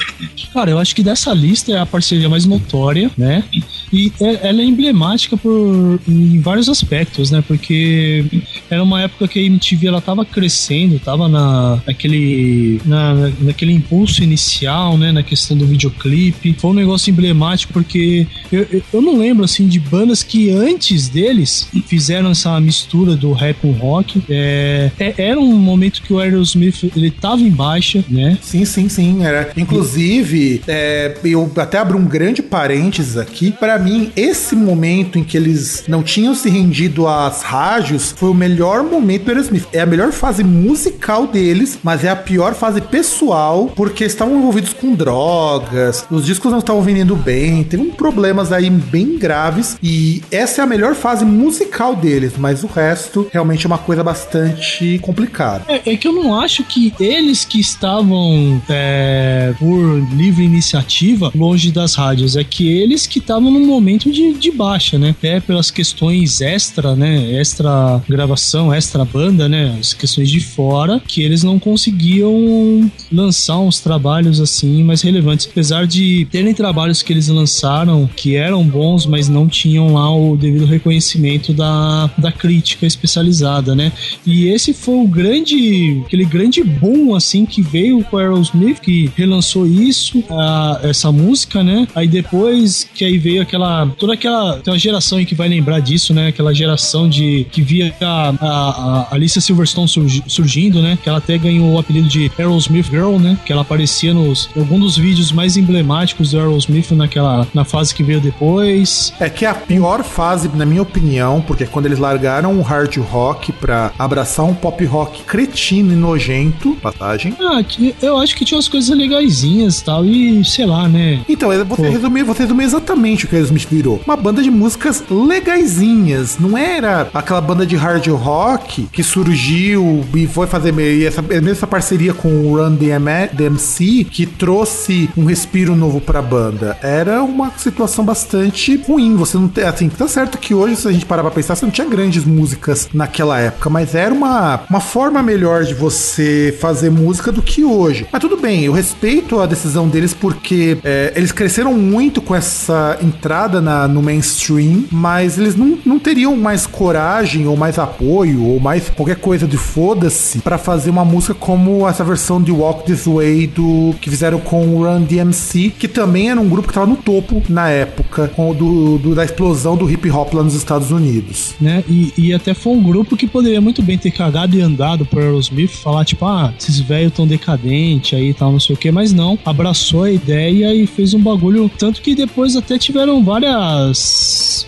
Cara, 0.55 0.71
eu 0.71 0.79
acho 0.79 0.97
que 0.97 1.03
dessa 1.03 1.35
lista 1.35 1.71
é 1.71 1.79
a 1.79 1.85
parceria 1.85 2.27
mais 2.31 2.47
notória, 2.47 3.11
né? 3.19 3.45
E 3.93 4.13
é- 4.21 4.49
ela 4.49 4.61
é 4.61 4.65
emblemática 4.65 5.37
por, 5.37 6.01
em 6.09 6.41
vários 6.41 6.69
aspectos, 6.69 7.31
né? 7.31 7.43
Porque 7.47 8.25
era 8.71 8.83
uma 8.83 9.03
época 9.03 9.29
que 9.29 9.39
a 9.39 9.43
MTV 9.43 9.87
ela 9.87 10.01
tava 10.01 10.25
crescendo, 10.25 10.99
tava 10.99 11.29
na, 11.29 11.81
naquele, 11.87 12.81
na, 12.85 13.31
naquele 13.41 13.73
impulso 13.73 14.23
inicial, 14.23 14.97
né, 14.97 15.13
na 15.13 15.23
questão 15.23 15.57
do 15.57 15.67
videoclipe. 15.67 16.55
Foi 16.59 16.71
um 16.71 16.75
negócio 16.75 17.11
emblemático 17.11 17.73
porque 17.73 18.27
eu, 18.51 18.83
eu, 18.93 19.03
não 19.03 19.19
lembro, 19.19 19.45
assim, 19.45 19.67
de 19.67 19.79
bandas 19.79 20.23
que 20.23 20.51
antes 20.51 21.09
deles 21.09 21.69
fizeram 21.87 22.31
essa 22.31 22.59
mistura 22.61 23.17
do 23.17 23.33
rap 23.33 23.59
com 23.61 23.73
rock. 23.73 24.23
É, 24.29 24.91
é, 24.99 25.15
era 25.19 25.41
um 25.41 25.57
momento 25.57 26.03
que 26.03 26.13
o 26.13 26.19
Aerosmith, 26.19 26.91
ele 26.97 27.11
tava 27.11 27.43
em 27.43 27.51
baixa, 27.51 28.05
né? 28.09 28.39
Sim, 28.41 28.65
sim, 28.65 28.89
sim. 28.89 29.25
Era. 29.25 29.51
Inclusive, 29.57 30.63
é, 30.67 31.17
eu 31.25 31.51
até 31.57 31.79
abro 31.79 31.99
um 31.99 32.05
grande 32.05 32.43
parênteses 32.43 33.17
aqui. 33.17 33.53
Para 33.53 33.78
mim, 33.79 34.13
esse 34.17 34.55
momento 34.55 35.19
em 35.19 35.25
que 35.25 35.37
eles 35.37 35.85
não 35.89 36.03
tinham 36.03 36.35
se 36.35 36.49
rendido 36.49 37.07
às 37.07 37.43
rádios 37.43 38.13
foi 38.17 38.31
o 38.31 38.35
melhor 38.35 38.83
momento 38.83 39.25
do 39.25 39.31
Aerosmith. 39.31 39.67
É 39.73 39.81
a 39.81 39.87
melhor 39.87 40.13
fase 40.13 40.43
musical 40.45 41.27
deles, 41.27 41.79
mas 41.83 42.05
é 42.05 42.11
a 42.11 42.17
pior 42.17 42.55
fase 42.55 42.81
pessoal, 42.81 43.71
porque 43.75 44.05
estavam 44.05 44.39
envolvidos 44.39 44.73
com 44.73 44.95
drogas, 44.95 46.05
os 46.11 46.25
discos 46.25 46.51
não 46.51 46.59
estavam 46.59 46.83
vendendo 46.83 47.17
bem, 47.17 47.65
teve 47.65 47.83
um 47.83 47.91
problemas 47.91 48.53
aí 48.53 48.69
bem 48.71 49.19
graves 49.19 49.77
e 49.83 50.23
essa 50.31 50.63
é 50.63 50.65
a 50.65 50.67
melhor 50.67 50.95
fase 50.95 51.25
musical 51.25 51.95
deles, 51.95 52.35
mas 52.39 52.63
o 52.65 52.67
resto 52.67 53.29
realmente 53.33 53.65
é 53.65 53.69
uma 53.69 53.79
coisa 53.79 54.03
bastante 54.03 54.99
complicada. 55.01 55.65
É, 55.69 55.93
é 55.93 55.97
que 55.97 56.07
eu 56.07 56.13
não 56.13 56.39
acho 56.39 56.65
que 56.65 56.93
eles 57.01 57.45
que 57.45 57.61
estavam 57.61 58.61
é, 58.69 59.55
por 59.59 59.99
livre 60.15 60.45
iniciativa 60.45 61.31
longe 61.35 61.71
das 61.71 61.95
rádios, 61.95 62.37
é 62.37 62.45
que 62.45 62.69
eles 62.69 63.07
que 63.07 63.19
estavam 63.19 63.51
num 63.51 63.68
momento 63.69 64.11
de, 64.11 64.35
de 64.35 64.51
baixa, 64.51 64.99
né? 64.99 65.11
Até 65.11 65.41
pelas 65.41 65.71
questões 65.71 66.41
extra, 66.41 66.95
né? 66.95 67.33
Extra 67.33 68.03
gravação, 68.09 68.73
extra 68.73 69.05
banda, 69.05 69.49
né? 69.49 69.77
As 69.79 69.95
questões 69.95 70.29
de 70.29 70.41
fora, 70.41 71.01
que 71.07 71.23
eles 71.23 71.43
não 71.43 71.59
conseguiam 71.59 72.91
lançar 73.13 73.59
uns 73.59 73.81
trabalhos 73.81 74.41
assim 74.41 74.83
mais 74.83 75.03
relevantes. 75.03 75.49
Apesar 75.51 75.87
de 75.87 76.27
terem 76.31 76.55
trabalhos 76.55 77.03
que 77.03 77.13
eles 77.13 77.29
lançaram 77.29 78.09
que 78.17 78.37
eram 78.37 78.65
bons, 78.65 79.07
mas 79.07 79.29
não 79.29 79.49
tinham 79.49 79.95
lá 79.95 80.15
o 80.15 80.37
devido 80.37 80.65
reconhecimento 80.65 81.53
da, 81.53 82.11
da 82.19 82.33
crítica 82.33 82.87
especializada, 82.87 83.75
né? 83.75 83.93
E 84.27 84.49
esse 84.49 84.73
foi 84.73 84.97
o 84.97 85.07
grande, 85.07 86.03
aquele 86.07 86.25
grande 86.25 86.63
boom 86.63 87.15
assim 87.15 87.45
que 87.45 87.63
veio 87.63 88.03
com 88.05 88.17
Aerosmith, 88.17 88.81
que 88.81 89.11
relançou 89.17 89.67
isso, 89.67 90.23
a, 90.31 90.81
essa 90.83 91.11
música, 91.11 91.63
né? 91.63 91.87
Aí 91.95 92.07
depois 92.07 92.89
que 92.95 93.05
aí 93.05 93.19
veio 93.19 93.43
aquela 93.43 93.58
toda 93.99 94.15
aquela, 94.15 94.57
aquela 94.57 94.79
geração 94.79 95.25
que 95.25 95.35
vai 95.35 95.49
lembrar 95.49 95.81
disso, 95.81 96.13
né? 96.15 96.29
Aquela 96.29 96.55
geração 96.55 97.09
de 97.09 97.47
que 97.51 97.63
via 97.63 97.95
a, 98.01 98.35
a, 98.41 99.07
a 99.11 99.15
Alicia 99.15 99.41
Silverstone 99.41 99.89
surgi, 99.89 100.23
surgindo, 100.27 100.81
né? 100.83 100.99
Que 101.03 101.09
ela 101.09 101.19
até 101.19 101.37
ganhou 101.39 101.73
o 101.73 101.79
apelido 101.79 102.09
de 102.09 102.31
Aerosmith 102.39 102.87
Girl, 102.91 103.19
né? 103.19 103.39
Que 103.45 103.53
ela 103.53 103.63
aparecia 103.63 104.15
nos 104.15 104.49
alguns 104.57 104.81
dos 104.81 104.97
vídeos 104.97 105.33
mais 105.33 105.57
emblemáticos 105.57 106.31
do 106.31 106.39
Aerosmith 106.39 106.91
naquela 106.93 107.47
na 107.53 107.65
fase 107.65 107.95
que 107.95 108.03
veio 108.03 108.21
depois. 108.21 109.13
É 109.21 109.29
que 109.29 109.45
é 109.45 109.49
a 109.49 109.55
pior 109.55 110.03
fase, 110.03 110.49
na 110.55 110.65
minha 110.65 110.83
opinião, 110.83 111.41
porque 111.41 111.67
quando 111.67 111.87
eles 111.87 111.99
largaram 111.99 112.59
o 112.59 112.63
hard 112.63 112.97
rock 112.99 113.53
pra 113.53 113.93
abraçar 113.99 114.47
um 114.47 114.55
pop 114.55 114.85
rock 114.85 115.23
cretino 115.25 115.93
e 115.93 115.97
nojento, 115.97 116.77
passagem. 116.83 117.35
Ah, 117.41 117.63
eu 118.01 118.19
acho 118.19 118.37
que 118.37 118.45
tinha 118.45 118.57
umas 118.57 118.69
coisas 118.69 118.97
legaisinhas 118.97 119.79
e 119.79 119.85
tal, 119.85 120.05
e 120.05 120.45
sei 120.45 120.67
lá, 120.67 120.89
né? 120.89 121.21
Então, 121.29 121.51
você 121.67 121.89
resumiu, 121.89 122.25
você 122.25 122.43
resumiu 122.43 122.67
exatamente 122.67 123.25
o 123.25 123.29
que 123.29 123.37
Aerosmith 123.49 123.69
virou. 123.71 124.01
Uma 124.05 124.17
banda 124.17 124.43
de 124.43 124.51
músicas 124.51 125.03
legaisinhas. 125.11 126.39
Não 126.39 126.57
era 126.57 127.09
aquela 127.15 127.41
banda 127.41 127.67
de 127.67 127.77
hard 127.77 128.07
rock 128.09 128.89
que 128.93 129.03
surgiu 129.03 130.05
e 130.15 130.27
foi 130.27 130.47
fazer 130.47 130.73
meio 130.73 131.07
essa, 131.07 131.23
mesmo 131.23 131.51
essa 131.51 131.67
parceria 131.67 132.13
com 132.13 132.29
o 132.29 132.57
Run 132.57 132.77
DMC 132.77 134.05
que 134.05 134.27
trouxe 134.27 135.09
um 135.17 135.25
respiro 135.25 135.75
novo 135.75 136.01
pra 136.01 136.21
banda. 136.21 136.77
Era 136.83 137.23
uma 137.23 137.51
situação 137.57 138.05
bastante 138.05 138.77
ruim. 138.77 139.17
Você 139.17 139.37
não 139.37 139.49
tem, 139.49 139.65
assim, 139.65 139.89
tá 139.89 140.07
certo 140.07 140.39
que 140.39 140.55
hoje, 140.55 140.77
se 140.77 140.89
a 140.89 140.93
gente 140.93 141.07
parar 141.07 141.23
pra 141.23 141.31
pensar, 141.31 141.55
você 141.55 141.65
não 141.65 141.73
tinha 141.73 141.89
grandes 141.89 142.25
músicas 142.25 142.89
naquela 142.93 143.39
época, 143.39 143.71
mas 143.71 143.95
era 143.95 144.13
uma, 144.13 144.61
uma 144.69 144.81
forma 144.81 145.23
melhor 145.23 145.65
de 145.65 145.75
você 145.75 146.57
fazer 146.61 146.91
música 146.91 147.33
do 147.33 147.43
que 147.43 147.65
hoje. 147.65 148.07
Mas 148.13 148.21
tudo 148.21 148.37
bem, 148.37 148.65
eu 148.65 148.73
respeito 148.73 149.41
a 149.41 149.47
decisão 149.47 149.89
deles 149.89 150.13
porque 150.13 150.79
é, 150.85 151.13
eles 151.17 151.33
cresceram 151.33 151.75
muito 151.75 152.21
com 152.21 152.35
essa 152.35 152.99
entrada 153.03 153.38
na, 153.47 153.87
no 153.87 154.03
mainstream, 154.03 154.85
mas 154.91 155.39
eles 155.39 155.55
não, 155.55 155.79
não 155.85 155.99
teriam 155.99 156.37
mais 156.37 156.67
coragem 156.67 157.47
ou 157.47 157.57
mais 157.57 157.79
apoio 157.79 158.43
ou 158.45 158.59
mais 158.59 158.89
qualquer 158.91 159.17
coisa 159.17 159.47
de 159.47 159.57
foda-se 159.57 160.39
para 160.39 160.59
fazer 160.59 160.91
uma 160.91 161.05
música 161.05 161.35
como 161.35 161.89
essa 161.89 162.03
versão 162.03 162.43
de 162.43 162.51
Walk 162.51 162.85
This 162.85 163.07
Way 163.07 163.47
do 163.49 163.95
que 164.01 164.11
fizeram 164.11 164.41
com 164.41 164.67
o 164.67 164.85
Run 164.85 165.03
DMC, 165.03 165.73
que 165.79 165.87
também 165.87 166.31
era 166.31 166.41
um 166.41 166.49
grupo 166.49 166.69
que 166.69 166.75
tava 166.75 166.87
no 166.87 166.97
topo 166.97 167.43
na 167.49 167.69
época 167.69 168.31
do, 168.57 168.99
do, 168.99 169.15
da 169.15 169.25
explosão 169.25 169.77
do 169.77 169.91
hip 169.91 170.11
hop 170.11 170.33
lá 170.35 170.43
nos 170.43 170.55
Estados 170.55 170.91
Unidos. 170.91 171.55
Né? 171.61 171.85
E, 171.89 172.13
e 172.17 172.35
até 172.35 172.55
foi 172.55 172.73
um 172.73 172.83
grupo 172.83 173.17
que 173.17 173.27
poderia 173.27 173.61
muito 173.61 173.83
bem 173.83 173.99
ter 173.99 174.11
cagado 174.11 174.57
e 174.57 174.61
andado 174.61 175.05
por 175.05 175.21
Aerosmith, 175.21 175.71
falar 175.71 176.05
tipo, 176.05 176.25
ah, 176.25 176.53
esses 176.59 176.81
velhos 176.81 177.13
tão 177.13 177.27
decadentes 177.27 178.19
aí 178.19 178.31
e 178.31 178.35
tal, 178.35 178.53
não 178.53 178.61
sei 178.61 178.75
o 178.75 178.79
que, 178.79 178.91
mas 178.91 179.13
não, 179.13 179.39
abraçou 179.45 180.05
a 180.05 180.11
ideia 180.11 180.75
e 180.75 180.87
fez 180.87 181.15
um 181.15 181.21
bagulho, 181.21 181.71
tanto 181.79 182.01
que 182.01 182.15
depois 182.15 182.57
até 182.57 182.79
tiveram 182.79 183.23
várias 183.29 184.67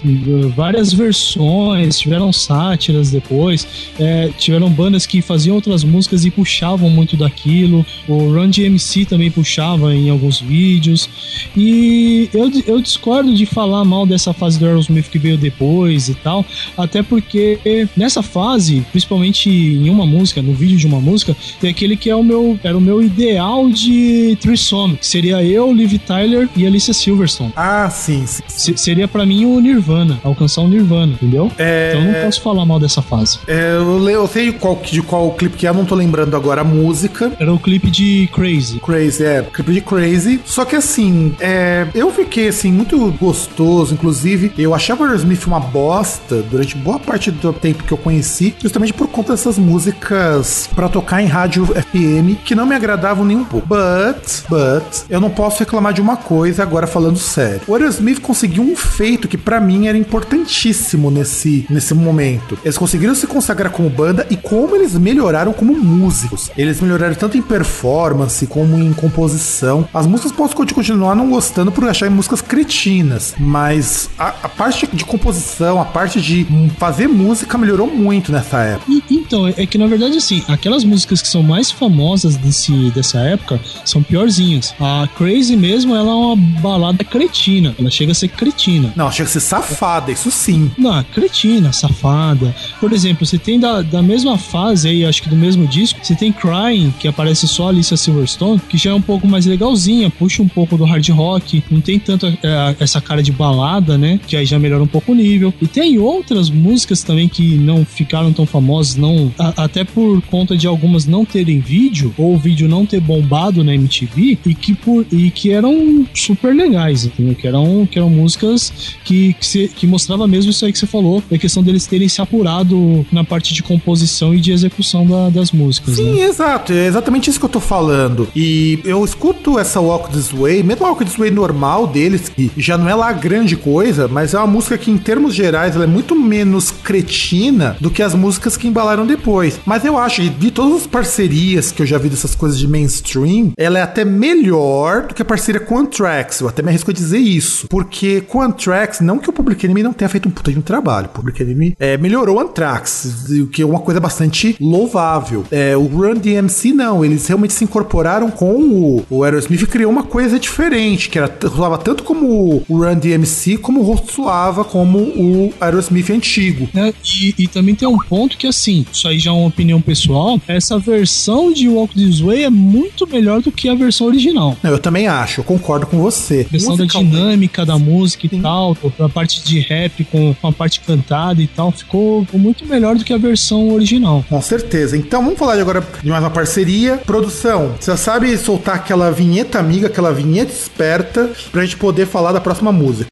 várias 0.54 0.92
versões, 0.92 1.98
tiveram 1.98 2.32
sátiras 2.32 3.10
depois, 3.10 3.66
é, 3.98 4.30
tiveram 4.38 4.70
bandas 4.70 5.06
que 5.06 5.22
faziam 5.22 5.54
outras 5.54 5.82
músicas 5.82 6.24
e 6.24 6.30
puxavam 6.30 6.88
muito 6.90 7.16
daquilo, 7.16 7.84
o 8.06 8.32
Run 8.32 8.50
DMC 8.50 9.06
também 9.06 9.30
puxava 9.30 9.94
em 9.94 10.10
alguns 10.10 10.40
vídeos, 10.40 11.08
e 11.56 12.28
eu, 12.32 12.50
eu 12.66 12.80
discordo 12.80 13.34
de 13.34 13.46
falar 13.46 13.84
mal 13.84 14.06
dessa 14.06 14.32
fase 14.32 14.58
do 14.58 14.66
Aerosmith 14.66 15.08
que 15.10 15.18
veio 15.18 15.38
depois 15.38 16.08
e 16.08 16.14
tal, 16.14 16.44
até 16.76 17.02
porque 17.02 17.58
nessa 17.96 18.22
fase, 18.22 18.84
principalmente 18.90 19.48
em 19.48 19.88
uma 19.88 20.06
música, 20.06 20.42
no 20.42 20.52
vídeo 20.52 20.76
de 20.76 20.86
uma 20.86 21.00
música, 21.00 21.36
tem 21.60 21.70
aquele 21.70 21.96
que 21.96 22.10
é 22.10 22.14
o 22.14 22.22
meu, 22.22 22.58
era 22.62 22.76
o 22.76 22.80
meu 22.80 23.02
ideal 23.02 23.68
de 23.70 24.36
threesome, 24.40 24.96
que 24.96 25.06
seria 25.06 25.42
eu, 25.42 25.72
Liv 25.72 25.98
Tyler 25.98 26.48
e 26.56 26.66
Alicia 26.66 26.92
Silverstone. 26.94 27.52
Ah, 27.56 27.88
sim, 27.90 28.26
sim. 28.26 28.42
Se, 28.56 28.76
seria 28.76 29.08
para 29.08 29.24
mim 29.24 29.44
o 29.44 29.60
Nirvana, 29.60 30.18
alcançar 30.22 30.62
o 30.62 30.68
Nirvana, 30.68 31.12
entendeu? 31.12 31.50
É... 31.58 31.92
Então 31.94 32.06
eu 32.06 32.12
não 32.12 32.24
posso 32.24 32.42
falar 32.42 32.64
mal 32.64 32.78
dessa 32.78 33.02
fase. 33.02 33.38
É, 33.46 33.76
eu, 33.76 34.08
eu 34.08 34.26
sei 34.26 34.52
qual, 34.52 34.80
de 34.82 35.02
qual 35.02 35.30
clipe 35.32 35.56
que 35.56 35.66
é, 35.66 35.72
não 35.72 35.84
tô 35.84 35.94
lembrando 35.94 36.36
agora 36.36 36.60
a 36.60 36.64
música. 36.64 37.32
Era 37.38 37.52
o 37.52 37.58
clipe 37.58 37.90
de 37.90 38.28
Crazy. 38.32 38.80
Crazy, 38.80 39.24
é, 39.24 39.42
clipe 39.42 39.72
de 39.72 39.80
Crazy. 39.80 40.40
Só 40.44 40.64
que 40.64 40.76
assim, 40.76 41.34
é, 41.40 41.86
eu 41.94 42.10
fiquei 42.12 42.48
assim 42.48 42.72
muito 42.72 43.10
gostoso, 43.12 43.94
inclusive 43.94 44.52
eu 44.58 44.74
achava 44.74 45.02
o 45.02 45.06
Aerosmith 45.06 45.46
uma 45.46 45.60
bosta 45.60 46.42
durante 46.42 46.76
boa 46.76 46.98
parte 46.98 47.30
do 47.30 47.52
tempo 47.52 47.84
que 47.84 47.92
eu 47.92 47.98
conheci, 47.98 48.54
justamente 48.60 48.92
por 48.92 49.08
conta 49.08 49.32
dessas 49.32 49.58
músicas 49.58 50.68
para 50.74 50.88
tocar 50.88 51.22
em 51.22 51.26
rádio 51.26 51.66
FM 51.66 52.42
que 52.44 52.54
não 52.54 52.66
me 52.66 52.74
agradavam 52.74 53.24
nem 53.24 53.36
um 53.36 53.44
pouco. 53.44 53.66
But, 53.66 54.44
but, 54.48 55.04
eu 55.08 55.20
não 55.20 55.30
posso 55.30 55.60
reclamar 55.60 55.92
de 55.92 56.00
uma 56.00 56.16
coisa 56.16 56.62
agora 56.62 56.86
falando 56.86 57.18
sério. 57.18 57.62
O 57.66 57.74
Aerosmith 57.74 58.20
conseguiu 58.20 58.39
um 58.61 58.76
feito 58.76 59.29
que 59.29 59.37
para 59.37 59.61
mim 59.61 59.87
era 59.87 59.98
importantíssimo 59.98 61.11
nesse, 61.11 61.66
nesse 61.68 61.94
momento. 61.94 62.59
Eles 62.64 62.79
conseguiram 62.79 63.14
se 63.14 63.26
consagrar 63.26 63.72
como 63.72 63.90
banda 63.90 64.26
e 64.31 64.37
como 64.37 64.76
eles 64.76 64.96
melhoraram 64.96 65.53
como 65.53 65.74
músicos. 65.74 66.50
Eles 66.57 66.81
melhoraram 66.81 67.14
tanto 67.14 67.37
em 67.37 67.42
performance 67.42 68.46
como 68.46 68.79
em 68.79 68.92
composição. 68.92 69.88
As 69.92 70.07
músicas 70.07 70.33
posso 70.33 70.55
continuar 70.55 71.14
não 71.14 71.31
gostando 71.31 71.72
por 71.72 71.88
achar 71.88 72.11
músicas 72.11 72.40
cretinas, 72.40 73.35
mas 73.38 74.11
a, 74.18 74.29
a 74.29 74.48
parte 74.48 74.87
de 74.92 75.05
composição, 75.05 75.81
a 75.81 75.85
parte 75.85 76.20
de 76.20 76.46
fazer 76.79 77.09
música 77.09 77.57
melhorou 77.59 77.87
muito 77.87 78.33
nessa 78.33 78.61
época. 78.62 78.90
Então, 79.11 79.46
é 79.48 79.66
que 79.66 79.79
na 79.79 79.87
verdade, 79.87 80.16
assim, 80.16 80.42
aquelas 80.48 80.85
músicas 80.85 81.22
que 81.22 81.29
são 81.29 81.42
mais 81.42 81.70
famosas 81.70 82.37
desse, 82.37 82.90
dessa 82.90 83.18
época 83.20 83.61
são 83.85 84.03
piorzinhas. 84.03 84.74
A 84.81 85.09
Crazy 85.16 85.57
mesmo, 85.57 85.94
ela 85.94 86.11
é 86.11 86.14
uma 86.14 86.37
balada 86.37 87.05
cretina. 87.05 87.74
Ela 87.79 87.90
chega 87.90 88.12
a 88.12 88.14
ser 88.20 88.28
cretina. 88.28 88.92
Não, 88.96 89.11
chega 89.11 89.28
a 89.28 89.33
ser 89.33 89.40
safada, 89.40 90.12
isso 90.12 90.30
sim. 90.30 90.70
Não, 90.76 91.02
cretina, 91.04 91.72
safada. 91.72 92.54
Por 92.78 92.92
exemplo, 92.92 93.26
você 93.26 93.38
tem 93.38 93.59
da, 93.59 93.83
da 93.83 94.02
mesma 94.02 94.38
fase 94.38 94.88
aí, 94.88 95.04
acho 95.04 95.22
que 95.22 95.28
do 95.28 95.37
mesmo 95.37 95.66
disco, 95.66 95.98
você 96.02 96.14
tem 96.14 96.33
Crying, 96.33 96.92
que 96.98 97.09
aparece 97.09 97.48
só 97.48 97.66
a 97.66 97.68
Alicia 97.70 97.96
Silverstone, 97.96 98.61
que 98.68 98.76
já 98.76 98.90
é 98.90 98.94
um 98.94 99.00
pouco 99.00 99.26
mais 99.26 99.46
legalzinha, 99.46 100.11
puxa 100.11 100.42
um 100.42 100.48
pouco 100.48 100.76
do 100.76 100.85
hard 100.85 101.09
rock, 101.11 101.62
não 101.70 101.80
tem 101.80 101.98
tanto 101.98 102.26
é, 102.26 102.76
essa 102.78 103.00
cara 103.00 103.22
de 103.22 103.33
balada, 103.33 103.96
né? 103.96 104.20
Que 104.26 104.37
aí 104.37 104.44
já 104.44 104.59
melhora 104.59 104.83
um 104.83 104.87
pouco 104.87 105.12
o 105.12 105.14
nível. 105.14 105.52
E 105.61 105.66
tem 105.66 105.98
outras 105.98 106.50
músicas 106.50 107.02
também 107.02 107.28
que 107.28 107.56
não 107.56 107.85
ficaram 107.85 108.33
tão 108.33 108.46
famosas, 108.46 108.96
não 108.96 109.33
a, 109.38 109.64
até 109.64 109.85
por 109.85 110.20
conta 110.22 110.56
de 110.56 110.66
algumas 110.66 111.06
não 111.06 111.24
terem 111.24 111.61
vídeo, 111.61 112.14
ou 112.18 112.35
o 112.35 112.38
vídeo 112.38 112.68
não 112.68 112.85
ter 112.85 113.00
bombado 113.00 113.64
na 113.64 113.74
MTV, 113.74 114.38
e 114.44 114.54
que, 114.54 114.74
por, 114.74 115.06
e 115.11 115.30
que 115.30 115.50
eram 115.50 116.06
super 116.14 116.54
legais, 116.54 117.04
entendeu? 117.04 117.35
Que 117.35 117.46
eram, 117.46 117.87
que 117.90 117.98
eram 117.98 118.09
músicas 118.10 118.72
que, 119.04 119.32
que, 119.34 119.46
se, 119.46 119.68
que 119.68 119.86
mostrava 119.86 120.26
mesmo 120.26 120.50
isso 120.50 120.64
aí 120.64 120.72
que 120.72 120.78
você 120.78 120.86
falou, 120.86 121.22
a 121.32 121.38
questão 121.38 121.62
deles 121.62 121.86
terem 121.86 122.08
se 122.08 122.20
apurado 122.20 123.06
na 123.12 123.24
parte 123.24 123.54
de 123.54 123.62
composição 123.62 124.34
e 124.34 124.40
de 124.40 124.52
execução 124.52 125.06
da- 125.06 125.30
das 125.30 125.52
músicas. 125.52 125.96
Sim, 125.96 126.14
né? 126.16 126.22
exato. 126.22 126.72
É 126.72 126.86
exatamente 126.86 127.30
isso 127.30 127.38
que 127.38 127.44
eu 127.44 127.50
tô 127.50 127.60
falando. 127.60 128.28
E 128.34 128.80
eu 128.84 129.04
escuto 129.04 129.58
essa 129.58 129.80
Walk 129.80 130.10
This 130.12 130.30
Way, 130.32 130.62
mesmo 130.62 130.84
a 130.84 130.88
Walk 130.90 131.04
This 131.04 131.16
Way 131.16 131.30
normal 131.30 131.86
deles, 131.86 132.28
que 132.28 132.50
já 132.56 132.76
não 132.76 132.88
é 132.88 132.94
lá 132.94 133.12
grande 133.12 133.56
coisa, 133.56 134.08
mas 134.08 134.34
é 134.34 134.38
uma 134.38 134.46
música 134.46 134.76
que, 134.76 134.90
em 134.90 134.98
termos 134.98 135.34
gerais, 135.34 135.74
ela 135.74 135.84
é 135.84 135.86
muito 135.86 136.14
menos 136.14 136.70
cretina 136.70 137.76
do 137.80 137.90
que 137.90 138.02
as 138.02 138.14
músicas 138.14 138.56
que 138.56 138.66
embalaram 138.68 139.06
depois. 139.06 139.58
Mas 139.64 139.84
eu 139.84 139.96
acho 139.98 140.22
que 140.22 140.28
de 140.28 140.50
todas 140.50 140.82
as 140.82 140.86
parcerias 140.86 141.72
que 141.72 141.82
eu 141.82 141.86
já 141.86 141.98
vi 141.98 142.08
dessas 142.08 142.34
coisas 142.34 142.58
de 142.58 142.66
mainstream, 142.68 143.52
ela 143.56 143.78
é 143.78 143.82
até 143.82 144.04
melhor 144.04 145.06
do 145.06 145.14
que 145.14 145.22
a 145.22 145.24
parceria 145.24 145.60
com 145.60 145.78
Anthrax. 145.78 146.40
Eu 146.40 146.48
até 146.48 146.62
me 146.62 146.68
arrisco 146.70 146.90
a 146.90 146.94
dizer 146.94 147.18
isso. 147.18 147.66
Porque 147.68 147.99
com 148.28 148.40
Anthrax, 148.40 149.00
não 149.00 149.18
que 149.18 149.28
o 149.28 149.32
Public 149.32 149.64
Enemy 149.64 149.82
não 149.82 149.92
tenha 149.92 150.08
feito 150.08 150.28
um 150.28 150.32
puta 150.32 150.50
de 150.50 150.58
um 150.58 150.62
trabalho. 150.62 151.06
O 151.06 151.10
Public 151.10 151.42
Enemy 151.42 151.76
é, 151.78 151.96
melhorou 151.96 152.36
o 152.36 152.40
Anthrax, 152.40 153.26
o 153.30 153.46
que 153.46 153.62
é 153.62 153.66
uma 153.66 153.80
coisa 153.80 154.00
bastante 154.00 154.56
louvável. 154.60 155.44
É, 155.50 155.76
o 155.76 155.84
Run 155.84 156.14
DMC 156.14 156.72
não, 156.72 157.05
eles 157.05 157.26
realmente 157.26 157.53
se 157.53 157.64
incorporaram 157.64 158.30
com 158.30 158.55
o, 158.55 159.05
o 159.11 159.24
Aerosmith 159.24 159.62
e 159.62 159.66
criou 159.66 159.92
uma 159.92 160.03
coisa 160.03 160.38
diferente, 160.38 161.09
que 161.11 161.18
era 161.18 161.30
soava 161.55 161.76
tanto 161.76 162.03
como 162.03 162.64
o 162.68 162.78
Run 162.78 162.96
DMC, 162.96 163.59
como 163.59 163.80
soava 164.11 164.64
como 164.64 164.98
o 164.98 165.53
Aerosmith 165.61 166.11
antigo. 166.11 166.68
né? 166.72 166.94
E, 167.05 167.34
e 167.38 167.48
também 167.48 167.74
tem 167.74 167.86
um 167.86 167.98
ponto 167.98 168.38
que, 168.38 168.46
assim, 168.46 168.86
isso 168.90 169.07
aí 169.09 169.18
já 169.18 169.30
é 169.30 169.34
uma 169.34 169.48
opinião 169.48 169.80
pessoal, 169.80 170.40
essa 170.48 170.78
versão 170.78 171.53
de 171.53 171.68
Walk 171.68 171.94
This 171.94 172.20
Way 172.20 172.44
é 172.44 172.51
muito 172.51 173.07
melhor 173.07 173.42
do 173.42 173.53
que 173.53 173.68
a 173.68 173.74
versão 173.74 174.07
original. 174.07 174.57
Não, 174.62 174.70
eu 174.70 174.78
também 174.78 175.07
acho, 175.07 175.40
eu 175.40 175.44
concordo 175.44 175.86
com 175.86 175.98
você. 175.98 176.40
A 176.40 176.44
questão 176.44 176.76
da 176.76 176.84
dinâmica 176.84 177.66
da 177.66 177.78
música 177.78 177.89
e 178.26 178.28
Sim. 178.28 178.43
tal, 178.43 178.76
a 178.99 179.09
parte 179.09 179.43
de 179.45 179.61
rap 179.61 180.05
com 180.05 180.30
com 180.41 180.49
a 180.49 180.53
parte 180.53 180.80
cantada 180.80 181.41
e 181.41 181.47
tal, 181.47 181.70
ficou 181.72 182.26
muito 182.32 182.66
melhor 182.66 182.97
do 182.97 183.05
que 183.05 183.12
a 183.12 183.18
versão 183.18 183.70
original. 183.70 184.24
Com 184.28 184.41
certeza. 184.41 184.97
Então 184.97 185.22
vamos 185.22 185.38
falar 185.38 185.59
agora 185.59 185.86
de 186.03 186.11
mais 186.11 186.22
uma 186.22 186.30
parceria. 186.30 186.97
Produção, 186.99 187.74
você 187.78 187.97
sabe 187.97 188.36
soltar 188.36 188.76
aquela 188.76 189.11
vinheta 189.11 189.59
amiga, 189.59 189.86
aquela 189.86 190.12
vinheta 190.12 190.53
esperta, 190.53 191.30
pra 191.51 191.62
gente 191.62 191.76
poder 191.76 192.07
falar 192.07 192.32
da 192.32 192.41
próxima 192.41 192.72
música. 192.72 193.11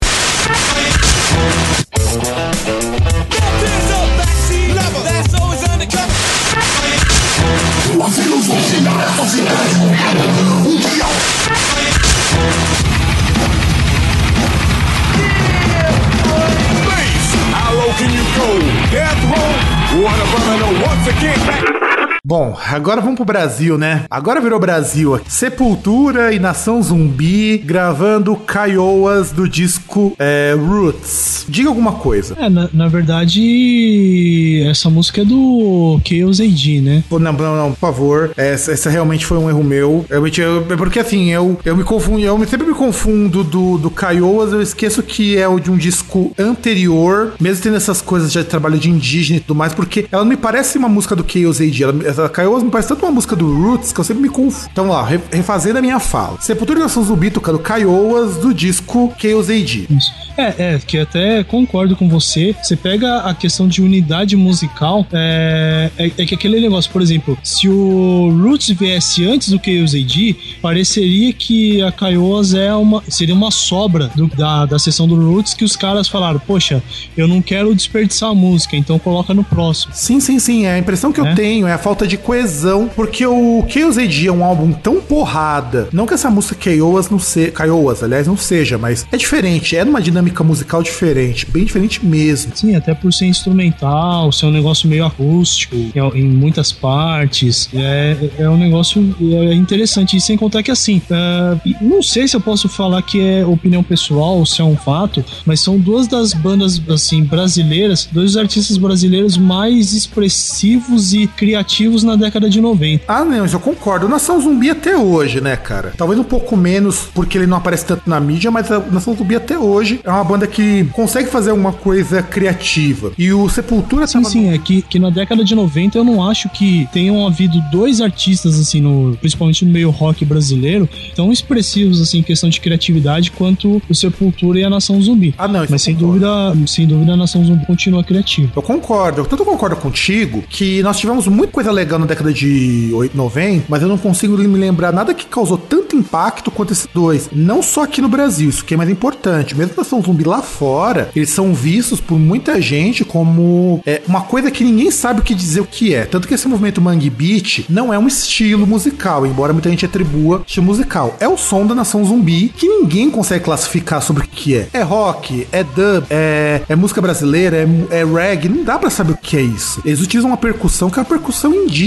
No, 21.21 21.27
once 21.27 21.43
again, 21.43 21.73
back. 21.73 21.88
Bom, 22.29 22.55
agora 22.70 23.01
vamos 23.01 23.16
pro 23.16 23.24
Brasil, 23.24 23.79
né? 23.79 24.05
Agora 24.11 24.39
virou 24.39 24.61
Brasil. 24.61 25.14
aqui. 25.14 25.33
Sepultura 25.33 26.31
e 26.31 26.39
Nação 26.39 26.83
Zumbi 26.83 27.57
gravando 27.57 28.37
Caioas 28.37 29.33
do 29.33 29.49
disco 29.49 30.14
é, 30.18 30.55
Roots. 30.55 31.47
Diga 31.49 31.70
alguma 31.70 31.93
coisa. 31.93 32.37
É, 32.39 32.51
na, 32.51 32.68
na 32.70 32.87
verdade, 32.87 34.62
essa 34.68 34.91
música 34.91 35.22
é 35.22 35.24
do 35.24 35.99
Chaos 36.07 36.39
AD, 36.39 36.83
né? 36.83 37.03
Não, 37.11 37.18
não, 37.18 37.33
não, 37.33 37.72
por 37.72 37.79
favor. 37.79 38.31
Essa, 38.37 38.72
essa 38.72 38.91
realmente 38.91 39.24
foi 39.24 39.39
um 39.39 39.49
erro 39.49 39.64
meu. 39.64 40.05
Realmente, 40.11 40.43
eu, 40.43 40.66
é 40.68 40.76
porque 40.76 40.99
assim, 40.99 41.31
eu, 41.31 41.59
eu 41.64 41.74
me 41.74 41.83
confundo, 41.83 42.20
eu 42.20 42.39
sempre 42.47 42.66
me 42.66 42.74
confundo 42.74 43.43
do, 43.43 43.79
do 43.79 43.91
Caioas, 43.91 44.53
eu 44.53 44.61
esqueço 44.61 45.03
que 45.03 45.39
é 45.39 45.49
o 45.49 45.59
de 45.59 45.70
um 45.70 45.79
disco 45.79 46.31
anterior, 46.39 47.33
mesmo 47.41 47.62
tendo 47.62 47.76
essas 47.76 48.03
coisas 48.03 48.31
de 48.31 48.45
trabalho 48.45 48.76
de 48.76 48.91
indígena 48.91 49.39
e 49.39 49.41
tudo 49.41 49.57
mais, 49.57 49.72
porque 49.72 50.07
ela 50.12 50.24
não 50.24 50.29
me 50.29 50.37
parece 50.37 50.76
uma 50.76 50.91
música 50.91 51.16
do 51.16 51.24
Chaos 51.26 51.59
AD. 51.59 51.83
Ela, 51.83 52.18
essa 52.19 52.29
Caioas 52.29 52.62
me 52.62 52.71
parece 52.71 52.89
tanto 52.89 53.05
uma 53.05 53.12
música 53.12 53.37
do 53.37 53.47
Roots 53.62 53.93
que 53.93 54.01
eu 54.01 54.05
sempre 54.05 54.23
me 54.23 54.29
confundo. 54.29 54.69
Então, 54.73 54.89
lá, 54.89 55.05
re- 55.05 55.21
refazendo 55.31 55.79
a 55.79 55.83
minha 55.83 55.99
fala. 56.01 56.41
Sepultura 56.41 56.81
Nação 56.81 57.03
Zumbi 57.05 57.31
tocando 57.31 57.59
Caioas 57.59 58.37
do 58.39 58.53
disco 58.53 59.12
Chaos 59.19 59.49
AD. 59.49 59.87
Isso. 59.91 60.12
É, 60.37 60.75
é, 60.75 60.79
que 60.85 60.99
até 60.99 61.43
concordo 61.45 61.97
com 61.97 62.09
você. 62.09 62.55
Você 62.62 62.77
pega 62.77 63.19
a 63.21 63.35
questão 63.35 63.66
de 63.69 63.83
unidade 63.83 64.37
musical, 64.37 65.07
é, 65.12 65.91
é, 65.99 66.07
é 66.07 66.27
que 66.27 66.35
aquele 66.35 66.61
negócio, 66.61 66.91
por 66.91 67.03
exemplo, 67.03 67.37
se 67.43 67.69
o 67.69 68.31
Roots 68.43 68.69
viesse 68.71 69.25
antes 69.27 69.49
do 69.49 69.61
Chaos 69.64 69.95
AD, 69.95 70.37
pareceria 70.62 71.33
que 71.33 71.83
a 71.83 71.91
Kaios 71.93 72.55
é 72.55 72.73
uma, 72.75 73.03
seria 73.09 73.35
uma 73.35 73.51
sobra 73.51 74.11
do- 74.14 74.29
da, 74.29 74.66
da 74.66 74.79
sessão 74.79 75.07
do 75.09 75.16
Roots 75.16 75.55
que 75.55 75.64
os 75.64 75.75
caras 75.77 76.09
falaram, 76.09 76.39
poxa, 76.41 76.83
eu 77.16 77.27
não 77.27 77.41
quero 77.43 77.75
desperdiçar 77.75 78.31
a 78.31 78.35
música, 78.35 78.77
então 78.77 78.99
coloca 78.99 79.33
no 79.35 79.43
próximo. 79.45 79.93
Sim, 79.95 80.21
sim, 80.21 80.39
sim. 80.39 80.66
É 80.66 80.73
a 80.75 80.79
impressão 80.79 81.12
que 81.12 81.21
eu 81.21 81.27
É? 81.27 81.35
tenho 81.35 81.66
é 81.66 81.73
a 81.73 81.79
falta 81.79 82.07
de 82.09 82.16
coesão, 82.16 82.88
porque 82.94 83.26
o 83.26 83.64
Chaos 83.68 83.98
AD 83.98 84.26
é 84.26 84.32
um 84.32 84.44
álbum 84.44 84.72
tão 84.72 85.00
porrada. 85.00 85.88
Não 85.92 86.06
que 86.06 86.14
essa 86.14 86.30
música 86.30 86.70
Chaos 86.70 87.11
não 87.11 87.18
seja. 87.18 87.52
Chaos, 87.56 88.02
aliás, 88.02 88.26
não 88.26 88.36
seja, 88.36 88.78
mas 88.78 89.06
é 89.12 89.16
diferente. 89.16 89.76
É 89.76 89.84
numa 89.84 90.00
dinâmica 90.00 90.42
musical 90.42 90.82
diferente. 90.82 91.46
Bem 91.46 91.64
diferente 91.64 92.04
mesmo. 92.04 92.52
Sim, 92.54 92.74
até 92.74 92.94
por 92.94 93.12
ser 93.12 93.26
instrumental, 93.26 94.32
ser 94.32 94.46
um 94.46 94.50
negócio 94.50 94.88
meio 94.88 95.04
acústico 95.04 95.76
em, 96.14 96.24
muitas 96.24 96.72
partes. 96.72 97.68
É, 97.74 98.16
é 98.38 98.48
um 98.48 98.56
negócio 98.56 99.14
é 99.20 99.54
interessante. 99.54 100.16
E 100.16 100.20
sem 100.20 100.36
contar 100.36 100.62
que, 100.62 100.70
assim, 100.70 101.00
é, 101.11 101.56
não 101.80 102.02
sei 102.02 102.26
se 102.26 102.36
eu 102.36 102.40
posso 102.40 102.68
falar 102.68 103.02
que 103.02 103.20
é 103.20 103.44
opinião 103.44 103.82
pessoal 103.82 104.38
ou 104.38 104.46
se 104.46 104.61
é 104.61 104.64
um 104.64 104.76
fato, 104.76 105.24
mas 105.44 105.61
são 105.61 105.78
duas 105.78 106.06
das 106.06 106.32
bandas, 106.32 106.80
assim, 106.88 107.22
brasileiras, 107.22 108.09
dois 108.11 108.36
artistas 108.36 108.76
brasileiros 108.76 109.36
mais 109.36 109.92
expressivos 109.92 111.12
e 111.12 111.26
criativos 111.26 111.97
na 112.03 112.16
década 112.16 112.49
de 112.49 112.61
90. 112.61 113.05
Ah, 113.09 113.24
não, 113.24 113.46
eu 113.46 113.61
concordo. 113.61 114.09
Nação 114.09 114.40
Zumbi 114.40 114.70
até 114.70 114.96
hoje, 114.96 115.40
né, 115.40 115.57
cara? 115.57 115.92
Talvez 115.96 116.18
um 116.18 116.24
pouco 116.24 116.57
menos 116.57 117.09
porque 117.14 117.38
ele 117.38 117.46
não 117.46 117.57
aparece 117.57 117.84
tanto 117.86 118.09
na 118.09 118.20
mídia, 118.20 118.51
mas 118.51 118.70
a 118.70 118.78
Nação 118.78 119.14
Zumbi 119.14 119.36
até 119.36 119.59
hoje 119.59 120.01
é 120.05 120.11
uma 120.11 120.24
banda 120.24 120.46
que 120.46 120.84
consegue 120.92 121.28
fazer 121.28 121.51
alguma 121.51 121.72
coisa 121.72 122.22
criativa. 122.22 123.12
E 123.18 123.32
o 123.32 123.49
Sepultura 123.49 124.07
Sim, 124.07 124.12
tava 124.14 124.30
sim, 124.30 124.49
é 124.51 124.59
que, 124.59 124.82
que 124.82 124.99
na 124.99 125.11
década 125.11 125.44
de 125.44 125.55
90 125.55 125.99
eu 125.99 126.05
não 126.05 126.28
acho 126.28 126.49
que 126.49 126.88
tenham 126.92 127.26
havido 127.26 127.61
dois 127.70 128.01
artistas, 128.01 128.59
assim, 128.59 128.80
no, 128.80 129.16
principalmente 129.16 129.64
no 129.64 129.72
meio 129.72 129.90
rock 129.90 130.24
brasileiro, 130.24 130.88
tão 131.14 131.32
expressivos, 131.32 132.01
assim, 132.01 132.18
em 132.18 132.22
questão 132.22 132.49
de 132.49 132.61
criatividade 132.61 133.30
quanto 133.30 133.82
o 133.88 133.94
Sepultura 133.94 134.61
e 134.61 134.64
a 134.64 134.70
Nação 134.70 135.01
Zumbi. 135.01 135.34
Ah, 135.38 135.49
não, 135.49 135.64
Mas 135.68 135.82
sem 135.82 135.94
dúvida, 135.94 136.28
sem 136.66 136.86
dúvida 136.86 137.12
a 137.12 137.16
Nação 137.16 137.44
Zumbi 137.44 137.64
continua 137.66 138.03
criativa. 138.05 138.53
Eu 138.55 138.62
concordo, 138.62 139.20
eu 139.22 139.26
tanto 139.26 139.44
concordo 139.44 139.76
contigo 139.76 140.42
que 140.49 140.82
nós 140.82 140.99
tivemos 140.99 141.26
muita 141.26 141.53
coisa 141.53 141.72
legal 141.72 141.88
na 141.97 142.07
década 142.07 142.32
de 142.32 142.91
8, 142.93 143.16
90, 143.16 143.64
mas 143.68 143.82
eu 143.82 143.89
não 143.89 143.97
consigo 143.97 144.36
me 144.36 144.59
lembrar 144.59 144.93
nada 144.93 145.14
que 145.14 145.26
causou 145.26 145.57
tanto 145.57 145.97
impacto 145.97 146.51
quanto 146.51 146.72
esses 146.72 146.89
dois. 146.93 147.28
Não 147.32 147.62
só 147.62 147.84
aqui 147.84 148.01
no 148.01 148.09
Brasil, 148.09 148.49
isso 148.49 148.64
que 148.64 148.74
é 148.74 148.76
mais 148.76 148.91
importante. 148.91 149.57
Mesmo 149.57 149.72
que 149.72 149.78
Nação 149.78 150.03
Zumbi 150.03 150.24
lá 150.24 150.43
fora, 150.43 151.11
eles 151.14 151.30
são 151.30 151.55
vistos 151.55 152.01
por 152.01 152.18
muita 152.18 152.61
gente 152.61 153.05
como 153.05 153.80
é, 153.86 154.03
uma 154.07 154.22
coisa 154.22 154.51
que 154.51 154.64
ninguém 154.64 154.91
sabe 154.91 155.20
o 155.20 155.22
que 155.22 155.34
dizer 155.34 155.61
o 155.61 155.66
que 155.66 155.95
é. 155.95 156.05
Tanto 156.05 156.26
que 156.26 156.34
esse 156.34 156.49
movimento 156.49 156.80
Mangue 156.80 157.11
Beat 157.11 157.64
não 157.68 157.93
é 157.93 157.99
um 157.99 158.07
estilo 158.07 158.66
musical, 158.66 159.26
embora 159.26 159.53
muita 159.53 159.70
gente 159.70 159.84
atribua 159.84 160.43
estilo 160.47 160.66
musical. 160.66 161.16
É 161.20 161.28
o 161.28 161.36
som 161.36 161.66
da 161.66 161.74
Nação 161.74 162.05
Zumbi 162.05 162.53
que 162.57 162.68
ninguém 162.68 163.11
consegue 163.11 163.45
classificar 163.45 164.03
sobre 164.03 164.24
o 164.24 164.28
que 164.28 164.57
é. 164.57 164.68
É 164.72 164.82
rock, 164.82 165.47
é 165.53 165.62
dub, 165.62 166.07
é, 166.11 166.62
é 166.68 166.76
música 166.76 167.01
brasileira, 167.01 167.57
é, 167.57 168.01
é 168.01 168.05
reggae, 168.05 168.49
não 168.49 168.64
dá 168.64 168.78
pra 168.78 168.91
saber 168.91 169.12
o 169.12 169.16
que 169.16 169.36
é 169.36 169.43
isso. 169.43 169.80
Eles 169.84 170.01
utilizam 170.01 170.30
uma 170.30 170.36
percussão 170.36 170.91
que 170.91 170.99
é 170.99 171.03
a 171.03 171.05
percussão 171.05 171.55
indígena 171.55 171.78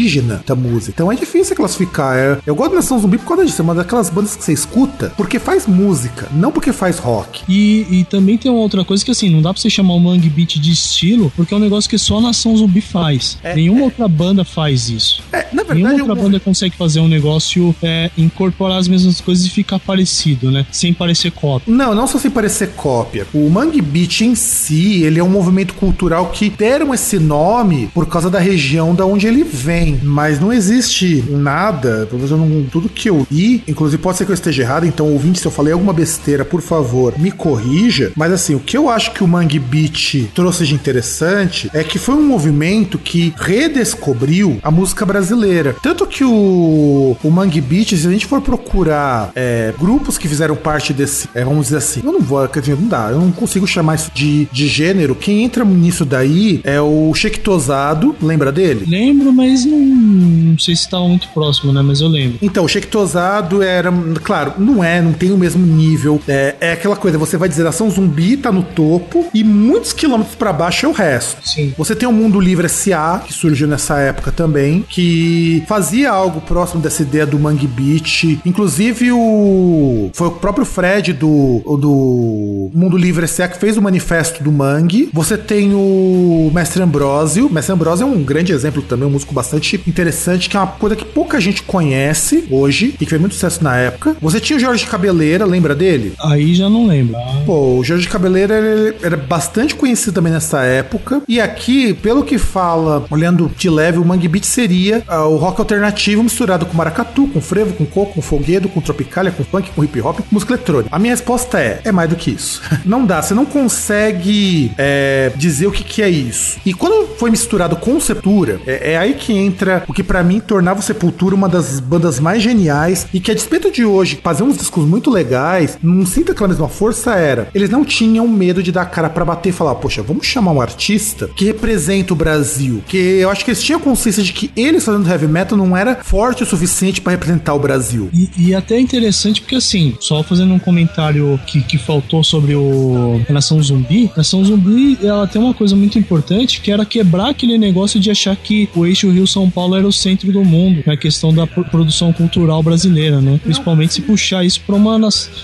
da 0.45 0.55
música. 0.55 0.91
Então 0.95 1.11
é 1.11 1.15
difícil 1.15 1.55
classificar. 1.55 2.15
É- 2.17 2.37
eu 2.45 2.55
gosto 2.55 2.71
da 2.71 2.75
Nação 2.77 2.97
Zumbi 2.99 3.17
por 3.17 3.27
causa 3.27 3.45
disso, 3.45 3.61
é 3.61 3.63
uma 3.63 3.75
daquelas 3.75 4.09
bandas 4.09 4.35
que 4.35 4.43
você 4.43 4.53
escuta 4.53 5.11
porque 5.17 5.37
faz 5.39 5.67
música, 5.67 6.27
não 6.31 6.51
porque 6.51 6.71
faz 6.71 6.97
rock. 6.97 7.41
E, 7.47 7.85
e 7.89 8.03
também 8.05 8.37
tem 8.37 8.49
uma 8.51 8.61
outra 8.61 8.83
coisa 8.85 9.03
que, 9.03 9.11
assim, 9.11 9.29
não 9.29 9.41
dá 9.41 9.53
pra 9.53 9.61
você 9.61 9.69
chamar 9.69 9.93
o 9.93 9.99
Mangue 9.99 10.29
Beat 10.29 10.59
de 10.59 10.71
estilo, 10.71 11.31
porque 11.35 11.53
é 11.53 11.57
um 11.57 11.59
negócio 11.59 11.89
que 11.89 11.97
só 11.97 12.17
a 12.17 12.21
Nação 12.21 12.55
Zumbi 12.55 12.81
faz. 12.81 13.37
Nenhuma 13.55 13.83
outra 13.85 14.07
banda 14.07 14.43
faz 14.45 14.89
isso. 14.89 15.21
É, 15.31 15.47
na 15.53 15.63
Nenhuma 15.63 15.73
verdade, 15.89 16.01
outra 16.01 16.17
eu- 16.17 16.23
banda 16.23 16.39
consegue 16.39 16.75
fazer 16.75 16.99
um 16.99 17.07
negócio, 17.07 17.75
é, 17.83 18.09
incorporar 18.17 18.77
as 18.77 18.87
mesmas 18.87 19.19
coisas 19.21 19.45
e 19.45 19.49
ficar 19.49 19.79
parecido, 19.79 20.51
né? 20.51 20.65
Sem 20.71 20.93
parecer 20.93 21.31
cópia. 21.31 21.73
Não, 21.73 21.93
não 21.93 22.07
só 22.07 22.17
sem 22.17 22.31
parecer 22.31 22.69
cópia. 22.75 23.27
O 23.33 23.49
Mangue 23.49 23.81
Beat 23.81 24.21
em 24.21 24.35
si, 24.35 25.03
ele 25.03 25.19
é 25.19 25.23
um 25.23 25.29
movimento 25.29 25.73
cultural 25.73 26.27
que 26.29 26.49
deram 26.49 26.93
esse 26.93 27.19
nome 27.19 27.89
por 27.93 28.05
causa 28.07 28.29
da 28.29 28.39
região 28.39 28.93
da 28.95 29.05
onde 29.05 29.27
ele 29.27 29.43
vem. 29.43 29.70
Mas 30.03 30.39
não 30.39 30.51
existe 30.51 31.23
nada, 31.29 32.05
pelo 32.07 32.17
menos 32.17 32.31
eu 32.31 32.37
não- 32.37 32.63
tudo 32.71 32.89
que 32.89 33.09
eu 33.09 33.25
li, 33.31 33.63
inclusive 33.67 34.01
pode 34.01 34.17
ser 34.17 34.25
que 34.25 34.31
eu 34.31 34.35
esteja 34.35 34.61
errado, 34.63 34.85
então 34.85 35.07
ouvinte, 35.11 35.39
se 35.39 35.45
eu 35.45 35.51
falei 35.51 35.73
alguma 35.73 35.93
besteira, 35.93 36.43
por 36.45 36.61
favor, 36.61 37.13
me 37.17 37.31
corrija. 37.31 38.11
Mas 38.15 38.31
assim, 38.31 38.55
o 38.55 38.59
que 38.59 38.77
eu 38.77 38.89
acho 38.89 39.11
que 39.13 39.23
o 39.23 39.27
Mangue 39.27 39.59
Beat 39.59 40.29
trouxe 40.33 40.65
de 40.65 40.73
interessante 40.73 41.69
é 41.73 41.83
que 41.83 41.97
foi 41.99 42.15
um 42.15 42.25
movimento 42.27 42.97
que 42.97 43.33
redescobriu 43.37 44.59
a 44.61 44.71
música 44.71 45.05
brasileira. 45.05 45.75
Tanto 45.81 46.05
que 46.05 46.23
o, 46.23 47.17
o 47.23 47.29
Mangue 47.31 47.61
Beat, 47.61 47.89
se 47.95 48.07
a 48.07 48.11
gente 48.11 48.25
for 48.25 48.41
procurar 48.41 49.31
é, 49.35 49.73
grupos 49.79 50.17
que 50.17 50.27
fizeram 50.27 50.55
parte 50.55 50.93
desse, 50.93 51.27
é, 51.33 51.43
vamos 51.43 51.65
dizer 51.67 51.77
assim, 51.77 52.01
eu 52.03 52.11
não 52.11 52.21
vou, 52.21 52.39
não 52.41 52.87
dá, 52.87 53.09
eu 53.11 53.19
não 53.19 53.31
consigo 53.31 53.65
chamar 53.67 53.95
isso 53.95 54.11
de, 54.13 54.47
de 54.51 54.67
gênero. 54.67 55.15
Quem 55.15 55.43
entra 55.43 55.63
nisso 55.65 56.05
daí 56.05 56.61
é 56.63 56.79
o 56.81 57.11
Sheik 57.13 57.39
Tosado, 57.39 58.15
lembra 58.21 58.51
dele? 58.51 58.85
Lembro, 58.87 59.31
mas 59.33 59.60
não, 59.65 59.77
não 59.79 60.59
sei 60.59 60.75
se 60.75 60.83
estava 60.83 61.07
muito 61.07 61.27
próximo, 61.29 61.71
né? 61.73 61.81
Mas 61.81 62.01
eu 62.01 62.07
lembro. 62.07 62.37
Então, 62.41 62.65
o 62.65 62.67
Sheik 62.67 62.87
Tosado 62.87 63.61
era, 63.61 63.91
claro, 64.23 64.53
não 64.57 64.83
é, 64.83 65.01
não 65.01 65.13
tem 65.13 65.31
o 65.31 65.37
mesmo 65.37 65.65
nível. 65.65 66.21
É, 66.27 66.55
é 66.59 66.71
aquela 66.73 66.95
coisa, 66.95 67.17
você 67.17 67.37
vai 67.37 67.49
dizer, 67.49 67.65
ação 67.65 67.89
zumbi 67.89 68.37
tá 68.37 68.51
no 68.51 68.63
topo 68.63 69.27
e 69.33 69.43
muitos 69.43 69.93
quilômetros 69.93 70.35
para 70.35 70.53
baixo 70.53 70.85
é 70.85 70.89
o 70.89 70.91
resto. 70.91 71.47
Sim. 71.47 71.73
Você 71.77 71.95
tem 71.95 72.07
o 72.07 72.11
Mundo 72.11 72.39
Livre 72.39 72.65
S.A., 72.65 73.21
que 73.25 73.33
surgiu 73.33 73.67
nessa 73.67 73.99
época 73.99 74.31
também, 74.31 74.85
que 74.87 75.63
fazia 75.67 76.11
algo 76.11 76.41
próximo 76.41 76.81
dessa 76.81 77.01
ideia 77.01 77.25
do 77.25 77.39
Mangue 77.39 77.67
Beat. 77.67 78.39
Inclusive, 78.45 79.11
o 79.11 80.09
foi 80.13 80.27
o 80.27 80.31
próprio 80.31 80.65
Fred 80.65 81.13
do, 81.13 81.61
do 81.79 82.71
Mundo 82.73 82.97
Livre 82.97 83.25
S.A. 83.25 83.47
que 83.47 83.59
fez 83.59 83.77
o 83.77 83.81
manifesto 83.81 84.43
do 84.43 84.51
Mangue. 84.51 85.09
Você 85.13 85.37
tem 85.37 85.73
o 85.73 86.51
Mestre 86.53 86.81
Ambrósio. 86.81 87.47
O 87.47 87.53
Mestre 87.53 87.73
Ambrósio 87.73 88.03
é 88.03 88.07
um 88.07 88.23
grande 88.23 88.51
exemplo 88.51 88.81
também, 88.81 89.07
um 89.07 89.11
músico 89.11 89.33
bastante 89.33 89.50
interessante, 89.57 90.49
que 90.49 90.57
é 90.57 90.59
uma 90.59 90.67
coisa 90.67 90.95
que 90.95 91.05
pouca 91.05 91.39
gente 91.39 91.63
conhece 91.63 92.45
hoje 92.49 92.95
e 92.99 93.05
que 93.05 93.05
fez 93.05 93.19
muito 93.19 93.33
sucesso 93.33 93.63
na 93.63 93.75
época. 93.77 94.15
Você 94.21 94.39
tinha 94.39 94.57
o 94.57 94.59
Jorge 94.59 94.85
Cabeleira, 94.85 95.45
lembra 95.45 95.75
dele? 95.75 96.13
Aí 96.19 96.53
já 96.53 96.69
não 96.69 96.87
lembro. 96.87 97.15
Pô, 97.45 97.77
o 97.77 97.83
Jorge 97.83 98.07
Cabeleira 98.07 98.55
ele 98.55 98.95
era 99.01 99.17
bastante 99.17 99.75
conhecido 99.75 100.13
também 100.13 100.31
nessa 100.31 100.63
época. 100.63 101.21
E 101.27 101.39
aqui, 101.39 101.93
pelo 101.93 102.23
que 102.23 102.37
fala, 102.37 103.05
olhando 103.09 103.51
de 103.57 103.69
leve, 103.69 103.97
o 103.97 104.05
Mangue 104.05 104.27
Beat 104.27 104.45
seria 104.45 105.03
ah, 105.07 105.25
o 105.27 105.37
rock 105.37 105.59
alternativo 105.59 106.23
misturado 106.23 106.65
com 106.65 106.75
maracatu, 106.75 107.27
com 107.27 107.41
frevo, 107.41 107.73
com 107.73 107.85
coco, 107.85 108.15
com 108.15 108.21
foguedo, 108.21 108.69
com 108.69 108.81
tropicália, 108.81 109.31
com 109.31 109.43
funk, 109.43 109.71
com 109.71 109.83
hip 109.83 110.01
hop, 110.01 110.17
com 110.17 110.25
música 110.31 110.53
eletrônica. 110.53 110.89
A 110.95 110.99
minha 110.99 111.13
resposta 111.13 111.59
é: 111.59 111.81
é 111.83 111.91
mais 111.91 112.09
do 112.09 112.15
que 112.15 112.31
isso. 112.31 112.61
não 112.85 113.05
dá, 113.05 113.21
você 113.21 113.33
não 113.33 113.45
consegue 113.45 114.71
é, 114.77 115.31
dizer 115.35 115.67
o 115.67 115.71
que, 115.71 115.83
que 115.83 116.01
é 116.01 116.09
isso. 116.09 116.59
E 116.65 116.73
quando 116.73 117.07
foi 117.17 117.29
misturado 117.29 117.75
com 117.75 117.99
Sepultura, 117.99 118.59
é, 118.65 118.93
é 118.93 118.97
aí 118.97 119.13
que 119.13 119.33
entra 119.41 119.83
o 119.87 119.93
que 119.93 120.03
pra 120.03 120.23
mim 120.23 120.39
tornava 120.39 120.79
o 120.79 120.83
Sepultura 120.83 121.35
uma 121.35 121.49
das 121.49 121.79
bandas 121.79 122.19
mais 122.19 122.41
geniais 122.41 123.07
e 123.13 123.19
que 123.19 123.31
a 123.31 123.33
despeito 123.33 123.71
de 123.71 123.83
hoje 123.83 124.19
fazer 124.21 124.43
uns 124.43 124.57
discos 124.57 124.85
muito 124.85 125.09
legais, 125.09 125.77
não 125.81 126.05
sinta 126.05 126.31
aquela 126.31 126.49
mesma 126.49 126.67
força 126.67 127.15
era. 127.15 127.49
Eles 127.53 127.69
não 127.69 127.83
tinham 127.83 128.27
medo 128.27 128.63
de 128.63 128.71
dar 128.71 128.85
cara 128.85 129.09
pra 129.09 129.25
bater 129.25 129.49
e 129.49 129.53
falar, 129.53 129.75
poxa, 129.75 130.01
vamos 130.01 130.25
chamar 130.25 130.51
um 130.51 130.61
artista 130.61 131.29
que 131.35 131.45
representa 131.45 132.13
o 132.13 132.15
Brasil. 132.15 132.83
Que 132.87 132.97
eu 132.97 133.29
acho 133.29 133.43
que 133.43 133.51
eles 133.51 133.63
tinham 133.63 133.79
consciência 133.79 134.23
de 134.23 134.33
que 134.33 134.51
eles 134.55 134.83
fazendo 134.83 135.09
heavy 135.09 135.27
metal 135.27 135.57
não 135.57 135.75
era 135.75 135.95
forte 136.03 136.43
o 136.43 136.45
suficiente 136.45 137.01
pra 137.01 137.11
representar 137.11 137.53
o 137.53 137.59
Brasil. 137.59 138.09
E, 138.13 138.29
e 138.37 138.55
até 138.55 138.79
interessante 138.79 139.41
porque, 139.41 139.55
assim, 139.55 139.95
só 139.99 140.23
fazendo 140.23 140.53
um 140.53 140.59
comentário 140.59 141.39
que, 141.45 141.61
que 141.61 141.77
faltou 141.77 142.23
sobre 142.23 142.55
o 142.55 143.21
a 143.29 143.33
Nação 143.33 143.61
Zumbi, 143.61 144.09
a 144.13 144.17
Nação 144.17 144.43
Zumbi, 144.43 144.97
ela 145.01 145.27
tem 145.27 145.41
uma 145.41 145.53
coisa 145.53 145.75
muito 145.75 145.97
importante 145.97 146.61
que 146.61 146.71
era 146.71 146.85
quebrar 146.85 147.29
aquele 147.29 147.57
negócio 147.57 147.99
de 147.99 148.09
achar 148.11 148.35
que 148.35 148.69
o 148.75 148.85
eixo 148.85 149.09
Rio-São 149.31 149.49
Paulo 149.49 149.75
era 149.75 149.87
o 149.87 149.91
centro 149.93 150.31
do 150.31 150.43
mundo, 150.43 150.83
na 150.85 150.97
questão 150.97 151.33
da 151.33 151.47
pro- 151.47 151.63
produção 151.63 152.11
cultural 152.11 152.61
brasileira, 152.61 153.21
né? 153.21 153.39
Principalmente 153.43 153.93
se 153.93 154.01
puxar 154.01 154.43
isso 154.43 154.61
pra 154.65 154.75
uma 154.75 154.91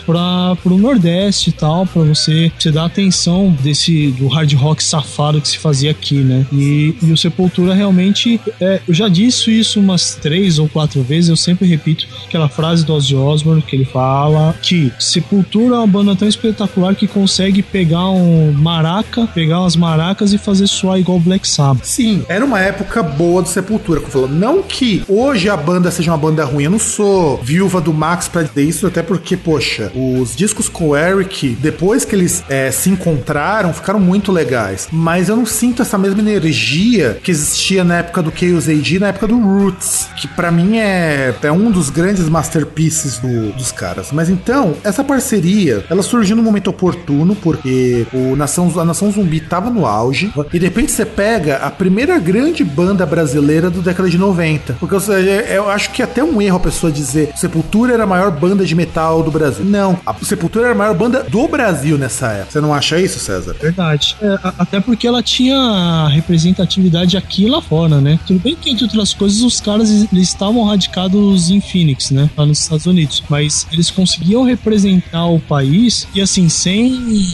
pra, 0.05 0.55
pro 0.61 0.77
Nordeste 0.77 1.49
e 1.49 1.53
tal, 1.53 1.85
pra 1.85 2.03
você, 2.03 2.51
você 2.57 2.71
dar 2.71 2.85
atenção 2.85 3.55
desse, 3.63 4.07
do 4.11 4.27
hard 4.27 4.51
rock 4.53 4.83
safado 4.83 5.39
que 5.41 5.47
se 5.47 5.57
fazia 5.57 5.91
aqui, 5.91 6.15
né? 6.15 6.45
E, 6.51 6.95
e 7.01 7.11
o 7.11 7.17
Sepultura 7.17 7.73
realmente, 7.73 8.39
é, 8.59 8.81
eu 8.87 8.93
já 8.93 9.07
disse 9.07 9.57
isso 9.57 9.79
umas 9.79 10.15
três 10.15 10.59
ou 10.59 10.67
quatro 10.67 11.01
vezes, 11.01 11.29
eu 11.29 11.35
sempre 11.37 11.67
repito 11.67 12.05
aquela 12.27 12.49
frase 12.49 12.85
do 12.85 12.93
Ozzy 12.93 13.15
Osbourne 13.15 13.61
que 13.61 13.75
ele 13.75 13.85
fala 13.85 14.53
que 14.61 14.91
Sepultura 14.99 15.75
é 15.75 15.77
uma 15.79 15.87
banda 15.87 16.15
tão 16.15 16.27
espetacular 16.27 16.93
que 16.95 17.07
consegue 17.07 17.61
pegar 17.63 18.09
um 18.09 18.51
maraca, 18.51 19.25
pegar 19.27 19.61
umas 19.61 19.75
maracas 19.75 20.33
e 20.33 20.37
fazer 20.37 20.67
soar 20.67 20.99
igual 20.99 21.19
Black 21.19 21.47
Sabbath. 21.47 21.85
Sim, 21.85 22.23
era 22.27 22.43
uma 22.45 22.59
época 22.59 23.01
boa 23.01 23.41
do 23.41 23.47
Sepultura. 23.47 23.76
Como 23.79 23.99
falou. 24.11 24.27
Não 24.29 24.61
que 24.61 25.03
hoje 25.07 25.49
a 25.49 25.57
banda 25.57 25.91
seja 25.91 26.11
uma 26.11 26.17
banda 26.17 26.43
ruim. 26.45 26.63
Eu 26.65 26.71
não 26.71 26.79
sou 26.79 27.37
viúva 27.43 27.79
do 27.81 27.93
Max 27.93 28.27
pra 28.27 28.43
dizer 28.43 28.63
isso, 28.63 28.87
até 28.87 29.01
porque, 29.01 29.35
poxa, 29.37 29.91
os 29.95 30.35
discos 30.35 30.67
com 30.69 30.89
o 30.89 30.97
Eric, 30.97 31.57
depois 31.61 32.03
que 32.05 32.15
eles 32.15 32.43
é, 32.49 32.71
se 32.71 32.89
encontraram, 32.89 33.73
ficaram 33.73 33.99
muito 33.99 34.31
legais. 34.31 34.87
Mas 34.91 35.29
eu 35.29 35.35
não 35.35 35.45
sinto 35.45 35.81
essa 35.81 35.97
mesma 35.97 36.19
energia 36.19 37.17
que 37.23 37.31
existia 37.31 37.83
na 37.83 37.97
época 37.97 38.21
do 38.21 38.31
Chaos 38.35 38.67
AD, 38.67 38.99
na 38.99 39.07
época 39.07 39.27
do 39.27 39.39
Roots, 39.39 40.07
que 40.19 40.27
pra 40.27 40.51
mim 40.51 40.77
é, 40.77 41.33
é 41.41 41.51
um 41.51 41.69
dos 41.71 41.89
grandes 41.89 42.27
masterpieces 42.29 43.19
do- 43.19 43.51
dos 43.53 43.71
caras. 43.71 44.11
Mas 44.11 44.29
então, 44.29 44.75
essa 44.83 45.03
parceria, 45.03 45.85
ela 45.89 46.01
surgiu 46.03 46.35
no 46.35 46.43
momento 46.43 46.69
oportuno, 46.69 47.35
porque 47.35 48.05
o 48.13 48.35
Nação, 48.35 48.71
a 48.79 48.85
Nação 48.85 49.11
Zumbi 49.11 49.39
tava 49.39 49.69
no 49.69 49.85
auge, 49.85 50.31
e 50.53 50.59
de 50.59 50.65
repente 50.65 50.91
você 50.91 51.05
pega 51.05 51.57
a 51.57 51.69
primeira 51.69 52.17
grande 52.19 52.63
banda 52.63 53.05
brasileira 53.05 53.66
do 53.69 53.81
década 53.81 54.09
de 54.09 54.17
90. 54.17 54.73
Porque 54.79 54.95
eu, 54.95 54.99
eu 55.09 55.69
acho 55.69 55.91
que 55.91 56.01
é 56.01 56.05
até 56.05 56.23
um 56.23 56.41
erro 56.41 56.57
a 56.57 56.59
pessoa 56.59 56.91
dizer 56.91 57.31
Sepultura 57.35 57.93
era 57.93 58.03
a 58.03 58.07
maior 58.07 58.31
banda 58.31 58.65
de 58.65 58.75
metal 58.75 59.21
do 59.23 59.31
Brasil. 59.31 59.63
Não, 59.65 59.99
a 60.05 60.13
Sepultura 60.23 60.65
era 60.65 60.73
a 60.73 60.77
maior 60.77 60.95
banda 60.95 61.23
do 61.23 61.47
Brasil 61.47 61.97
nessa 61.97 62.27
época. 62.31 62.51
Você 62.51 62.61
não 62.61 62.73
acha 62.73 62.99
isso, 62.99 63.19
César? 63.19 63.55
Verdade. 63.61 64.15
É, 64.21 64.27
a- 64.43 64.53
até 64.59 64.79
porque 64.79 65.07
ela 65.07 65.21
tinha 65.23 66.07
representatividade 66.09 67.17
aqui 67.17 67.45
e 67.45 67.49
lá 67.49 67.61
fora, 67.61 67.99
né? 68.01 68.19
Tudo 68.25 68.39
bem 68.39 68.55
que, 68.55 68.69
entre 68.69 68.83
outras 68.85 69.13
coisas, 69.13 69.41
os 69.41 69.59
caras 69.59 69.89
eles 69.89 70.27
estavam 70.27 70.63
radicados 70.65 71.49
em 71.49 71.59
Phoenix, 71.61 72.11
né? 72.11 72.29
Lá 72.37 72.45
nos 72.45 72.59
Estados 72.59 72.85
Unidos. 72.85 73.23
Mas 73.29 73.67
eles 73.71 73.89
conseguiam 73.89 74.43
representar 74.43 75.25
o 75.25 75.39
país 75.39 76.07
e, 76.13 76.21
assim, 76.21 76.49
sem 76.49 77.27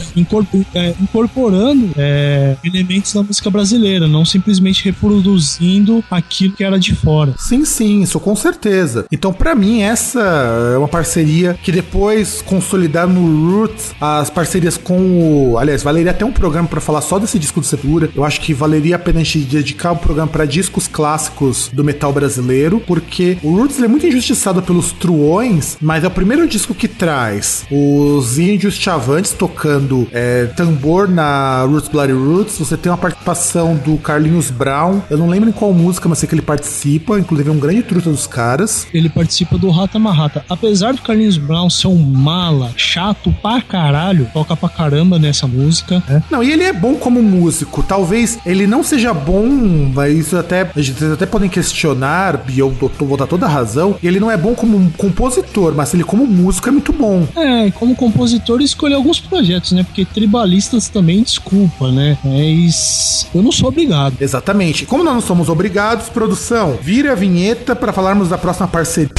é, 0.74 0.94
incorporando 1.00 1.90
é, 1.96 2.56
elementos 2.64 3.12
da 3.12 3.22
música 3.22 3.50
brasileira, 3.50 4.06
não 4.06 4.24
simplesmente 4.24 4.84
reproduzindo 4.84 6.02
aquilo 6.24 6.54
que 6.54 6.64
era 6.64 6.78
de 6.78 6.94
fora. 6.94 7.34
Sim, 7.38 7.64
sim, 7.64 8.02
isso 8.02 8.18
com 8.18 8.34
certeza. 8.34 9.06
Então, 9.10 9.32
pra 9.32 9.54
mim, 9.54 9.82
essa 9.82 10.20
é 10.74 10.78
uma 10.78 10.88
parceria 10.88 11.58
que 11.62 11.70
depois 11.70 12.42
consolidaram 12.42 13.12
no 13.12 13.50
Roots 13.50 13.92
as 14.00 14.30
parcerias 14.30 14.76
com 14.76 15.52
o. 15.52 15.58
Aliás, 15.58 15.82
valeria 15.82 16.10
até 16.10 16.24
um 16.24 16.32
programa 16.32 16.68
pra 16.68 16.80
falar 16.80 17.00
só 17.00 17.18
desse 17.18 17.38
disco 17.38 17.60
do 17.60 17.66
Sepultura. 17.66 18.10
Eu 18.14 18.24
acho 18.24 18.40
que 18.40 18.52
valeria 18.52 18.96
a 18.96 18.98
pena 18.98 19.20
a 19.20 19.22
gente 19.22 19.40
dedicar 19.40 19.92
um 19.92 19.96
programa 19.96 20.30
pra 20.30 20.44
discos 20.44 20.88
clássicos 20.88 21.70
do 21.72 21.84
metal 21.84 22.12
brasileiro, 22.12 22.80
porque 22.80 23.38
o 23.42 23.56
Roots 23.56 23.80
é 23.82 23.88
muito 23.88 24.06
injustiçado 24.06 24.62
pelos 24.62 24.92
truões, 24.92 25.76
mas 25.80 26.04
é 26.04 26.06
o 26.06 26.10
primeiro 26.10 26.46
disco 26.46 26.74
que 26.74 26.88
traz 26.88 27.64
os 27.70 28.38
índios 28.38 28.74
chavantes 28.74 29.32
tocando 29.32 30.08
é, 30.12 30.46
tambor 30.56 31.08
na 31.08 31.62
Roots 31.64 31.88
Bloody 31.88 32.12
Roots. 32.12 32.58
Você 32.58 32.76
tem 32.76 32.90
uma 32.90 32.98
participação 32.98 33.76
do 33.76 33.96
Carlinhos 33.98 34.50
Brown. 34.50 35.00
Eu 35.10 35.18
não 35.18 35.28
lembro 35.28 35.48
em 35.48 35.52
qual 35.52 35.72
música, 35.72 36.03
mas 36.08 36.18
sei 36.18 36.28
que 36.28 36.34
ele 36.34 36.42
participa. 36.42 37.18
Inclusive 37.18 37.48
é 37.48 37.52
um 37.52 37.58
grande 37.58 37.82
truta 37.82 38.10
dos 38.10 38.26
caras. 38.26 38.86
Ele 38.92 39.08
participa 39.08 39.58
do 39.58 39.70
Rata 39.70 39.98
Marrata. 39.98 40.44
Apesar 40.48 40.92
do 40.92 41.02
Carlinhos 41.02 41.36
Brown 41.36 41.68
ser 41.70 41.88
um 41.88 41.96
mala, 41.96 42.72
chato 42.76 43.34
pra 43.42 43.60
caralho, 43.60 44.28
toca 44.32 44.56
pra 44.56 44.68
caramba 44.68 45.18
nessa 45.18 45.46
música, 45.46 46.02
né? 46.08 46.22
Não, 46.30 46.42
e 46.42 46.52
ele 46.52 46.62
é 46.62 46.72
bom 46.72 46.94
como 46.94 47.22
músico. 47.22 47.82
Talvez 47.82 48.38
ele 48.44 48.66
não 48.66 48.82
seja 48.82 49.12
bom, 49.12 49.46
mas 49.94 50.16
isso 50.16 50.36
até. 50.36 50.64
Vocês 50.64 51.12
até 51.12 51.26
podem 51.26 51.48
questionar, 51.48 52.44
e 52.48 52.58
eu 52.58 52.70
vou 52.70 53.16
dar 53.16 53.26
toda 53.26 53.46
a 53.46 53.48
razão. 53.48 53.96
Ele 54.02 54.20
não 54.20 54.30
é 54.30 54.36
bom 54.36 54.54
como 54.54 54.76
um 54.76 54.90
compositor, 54.90 55.74
mas 55.74 55.94
ele 55.94 56.04
como 56.04 56.26
músico 56.26 56.68
é 56.68 56.72
muito 56.72 56.92
bom. 56.92 57.26
É, 57.36 57.70
como 57.72 57.94
compositor 57.94 58.60
escolhi 58.60 58.94
alguns 58.94 59.20
projetos, 59.20 59.72
né? 59.72 59.82
Porque 59.82 60.04
tribalistas 60.04 60.88
também, 60.88 61.22
desculpa, 61.22 61.90
né? 61.90 62.18
Mas 62.24 63.26
eu 63.34 63.42
não 63.42 63.52
sou 63.52 63.68
obrigado. 63.68 64.16
Exatamente. 64.20 64.86
Como 64.86 65.04
nós 65.04 65.14
não 65.14 65.20
somos 65.20 65.48
obrigados, 65.48 65.93
produção, 66.02 66.78
vire 66.80 67.08
a 67.08 67.14
vinheta 67.14 67.76
para 67.76 67.92
falarmos 67.92 68.28
da 68.28 68.38
próxima 68.38 68.68
parceria. 68.68 69.10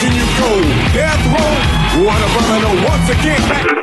Can 0.00 0.12
you 0.16 0.26
go? 0.36 0.60
Death 0.92 1.24
row, 1.26 2.04
what 2.04 2.20
a 2.20 2.26
brother 2.32 2.58
know 2.60 2.88
once 2.88 3.08
again. 3.08 3.81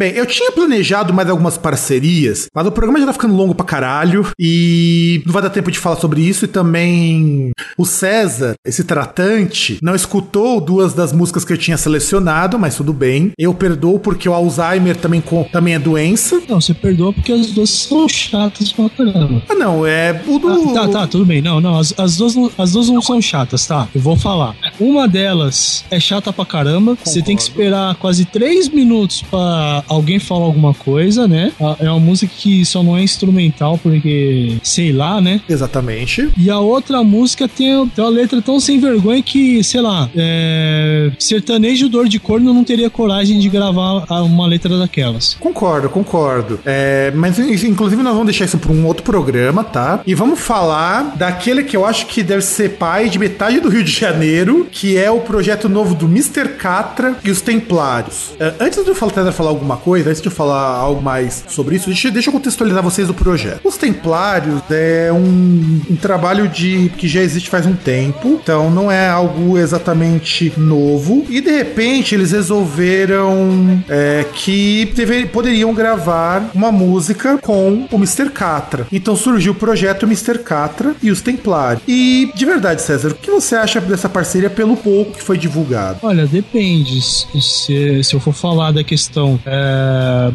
Bem, 0.00 0.12
eu 0.14 0.24
tinha 0.24 0.50
planejado 0.50 1.12
mais 1.12 1.28
algumas 1.28 1.58
parcerias, 1.58 2.46
mas 2.54 2.66
o 2.66 2.72
programa 2.72 2.98
já 2.98 3.04
tá 3.04 3.12
ficando 3.12 3.34
longo 3.36 3.54
pra 3.54 3.66
caralho 3.66 4.26
e 4.40 5.22
não 5.26 5.32
vai 5.34 5.42
dar 5.42 5.50
tempo 5.50 5.70
de 5.70 5.78
falar 5.78 5.96
sobre 5.96 6.22
isso. 6.22 6.46
E 6.46 6.48
também 6.48 7.50
o 7.76 7.84
César, 7.84 8.54
esse 8.66 8.82
tratante, 8.82 9.76
não 9.82 9.94
escutou 9.94 10.58
duas 10.58 10.94
das 10.94 11.12
músicas 11.12 11.44
que 11.44 11.52
eu 11.52 11.58
tinha 11.58 11.76
selecionado, 11.76 12.58
mas 12.58 12.76
tudo 12.76 12.94
bem. 12.94 13.32
Eu 13.38 13.52
perdoo 13.52 13.98
porque 13.98 14.26
o 14.26 14.32
Alzheimer 14.32 14.96
também, 14.96 15.20
com, 15.20 15.44
também 15.44 15.74
é 15.74 15.78
doença. 15.78 16.40
Não, 16.48 16.62
você 16.62 16.72
perdoa 16.72 17.12
porque 17.12 17.32
as 17.32 17.48
duas 17.48 17.68
são 17.68 18.08
chatas 18.08 18.72
pra 18.72 18.88
caramba. 18.88 19.42
Ah, 19.50 19.54
não, 19.54 19.86
é 19.86 20.18
o 20.26 20.38
do. 20.38 20.70
Ah, 20.70 20.72
tá, 20.72 20.88
tá, 20.88 21.06
tudo 21.08 21.26
bem. 21.26 21.42
Não, 21.42 21.60
não, 21.60 21.78
as, 21.78 21.92
as, 21.98 22.16
duas, 22.16 22.34
não- 22.34 22.50
as 22.56 22.72
duas 22.72 22.88
não 22.88 23.02
são 23.02 23.20
chatas, 23.20 23.66
tá? 23.66 23.86
Eu 23.94 24.00
vou 24.00 24.16
falar. 24.16 24.56
Uma 24.80 25.06
delas 25.06 25.84
é 25.90 26.00
chata 26.00 26.32
pra 26.32 26.46
caramba. 26.46 26.96
Você 27.04 27.20
tem 27.20 27.36
que 27.36 27.42
esperar 27.42 27.94
quase 27.96 28.24
três 28.24 28.66
minutos 28.70 29.20
pra 29.30 29.84
alguém 29.90 30.18
falar 30.18 30.44
alguma 30.46 30.72
coisa, 30.72 31.26
né? 31.28 31.52
É 31.80 31.90
uma 31.90 32.00
música 32.00 32.32
que 32.36 32.64
só 32.64 32.82
não 32.82 32.96
é 32.96 33.02
instrumental 33.02 33.78
porque, 33.82 34.56
sei 34.62 34.92
lá, 34.92 35.20
né? 35.20 35.40
Exatamente. 35.48 36.28
E 36.38 36.48
a 36.50 36.58
outra 36.58 37.02
música 37.04 37.48
tem, 37.48 37.86
tem 37.88 38.04
uma 38.04 38.10
letra 38.10 38.40
tão 38.40 38.58
sem 38.60 38.78
vergonha 38.80 39.22
que, 39.22 39.62
sei 39.64 39.80
lá, 39.80 40.08
é, 40.16 41.10
sertanejo 41.18 41.88
dor 41.88 42.08
de 42.08 42.18
corno 42.18 42.52
não 42.54 42.64
teria 42.64 42.88
coragem 42.90 43.38
de 43.38 43.48
gravar 43.48 44.04
uma 44.22 44.46
letra 44.46 44.78
daquelas. 44.78 45.34
Concordo, 45.40 45.88
concordo. 45.88 46.60
É, 46.64 47.12
mas 47.14 47.38
in- 47.38 47.68
inclusive 47.68 48.02
nós 48.02 48.12
vamos 48.12 48.26
deixar 48.26 48.44
isso 48.44 48.58
para 48.58 48.72
um 48.72 48.86
outro 48.86 49.02
programa, 49.02 49.64
tá? 49.64 50.00
E 50.06 50.14
vamos 50.14 50.38
falar 50.40 51.14
daquele 51.16 51.62
que 51.64 51.76
eu 51.76 51.84
acho 51.84 52.06
que 52.06 52.22
deve 52.22 52.42
ser 52.42 52.70
pai 52.70 53.08
de 53.08 53.18
metade 53.18 53.60
do 53.60 53.68
Rio 53.68 53.82
de 53.82 53.90
Janeiro, 53.92 54.66
que 54.70 54.96
é 54.96 55.10
o 55.10 55.20
projeto 55.20 55.68
novo 55.68 55.94
do 55.94 56.06
Mr. 56.06 56.48
Catra 56.58 57.16
e 57.24 57.30
os 57.30 57.40
Templários. 57.40 58.30
É, 58.38 58.54
antes 58.60 58.82
de 58.82 58.88
eu 58.88 58.94
falar, 58.94 59.32
falar 59.32 59.50
alguma 59.50 59.76
coisa, 59.80 60.10
antes 60.10 60.22
de 60.22 60.28
eu 60.28 60.32
falar 60.32 60.76
algo 60.76 61.02
mais 61.02 61.44
sobre 61.48 61.76
isso, 61.76 61.86
deixa, 61.86 62.10
deixa 62.10 62.28
eu 62.28 62.32
contextualizar 62.32 62.82
vocês 62.82 63.08
do 63.08 63.14
projeto. 63.14 63.60
Os 63.64 63.76
Templários 63.76 64.62
é 64.70 65.10
um, 65.12 65.80
um 65.90 65.96
trabalho 65.96 66.48
de 66.48 66.90
que 66.96 67.08
já 67.08 67.20
existe 67.20 67.48
faz 67.48 67.66
um 67.66 67.74
tempo, 67.74 68.40
então 68.42 68.70
não 68.70 68.90
é 68.90 69.08
algo 69.08 69.58
exatamente 69.58 70.52
novo. 70.56 71.24
E 71.28 71.40
de 71.40 71.50
repente 71.50 72.14
eles 72.14 72.32
resolveram 72.32 73.82
é, 73.88 74.24
que 74.32 74.92
poderiam 75.32 75.72
gravar 75.74 76.50
uma 76.54 76.70
música 76.70 77.38
com 77.38 77.86
o 77.90 77.96
Mr. 77.96 78.30
Catra. 78.30 78.86
Então 78.92 79.16
surgiu 79.16 79.52
o 79.52 79.54
projeto 79.54 80.06
Mr. 80.06 80.38
Catra 80.38 80.94
e 81.02 81.10
os 81.10 81.20
Templários. 81.20 81.82
E 81.86 82.30
de 82.34 82.44
verdade, 82.44 82.82
César, 82.82 83.10
o 83.10 83.14
que 83.14 83.30
você 83.30 83.54
acha 83.54 83.80
dessa 83.80 84.08
parceria 84.08 84.50
pelo 84.50 84.76
pouco 84.76 85.12
que 85.12 85.22
foi 85.22 85.38
divulgado? 85.38 85.98
Olha, 86.02 86.26
depende. 86.26 87.00
Se, 87.02 88.02
se 88.02 88.14
eu 88.14 88.20
for 88.20 88.34
falar 88.34 88.72
da 88.72 88.84
questão 88.84 89.38
é, 89.44 89.69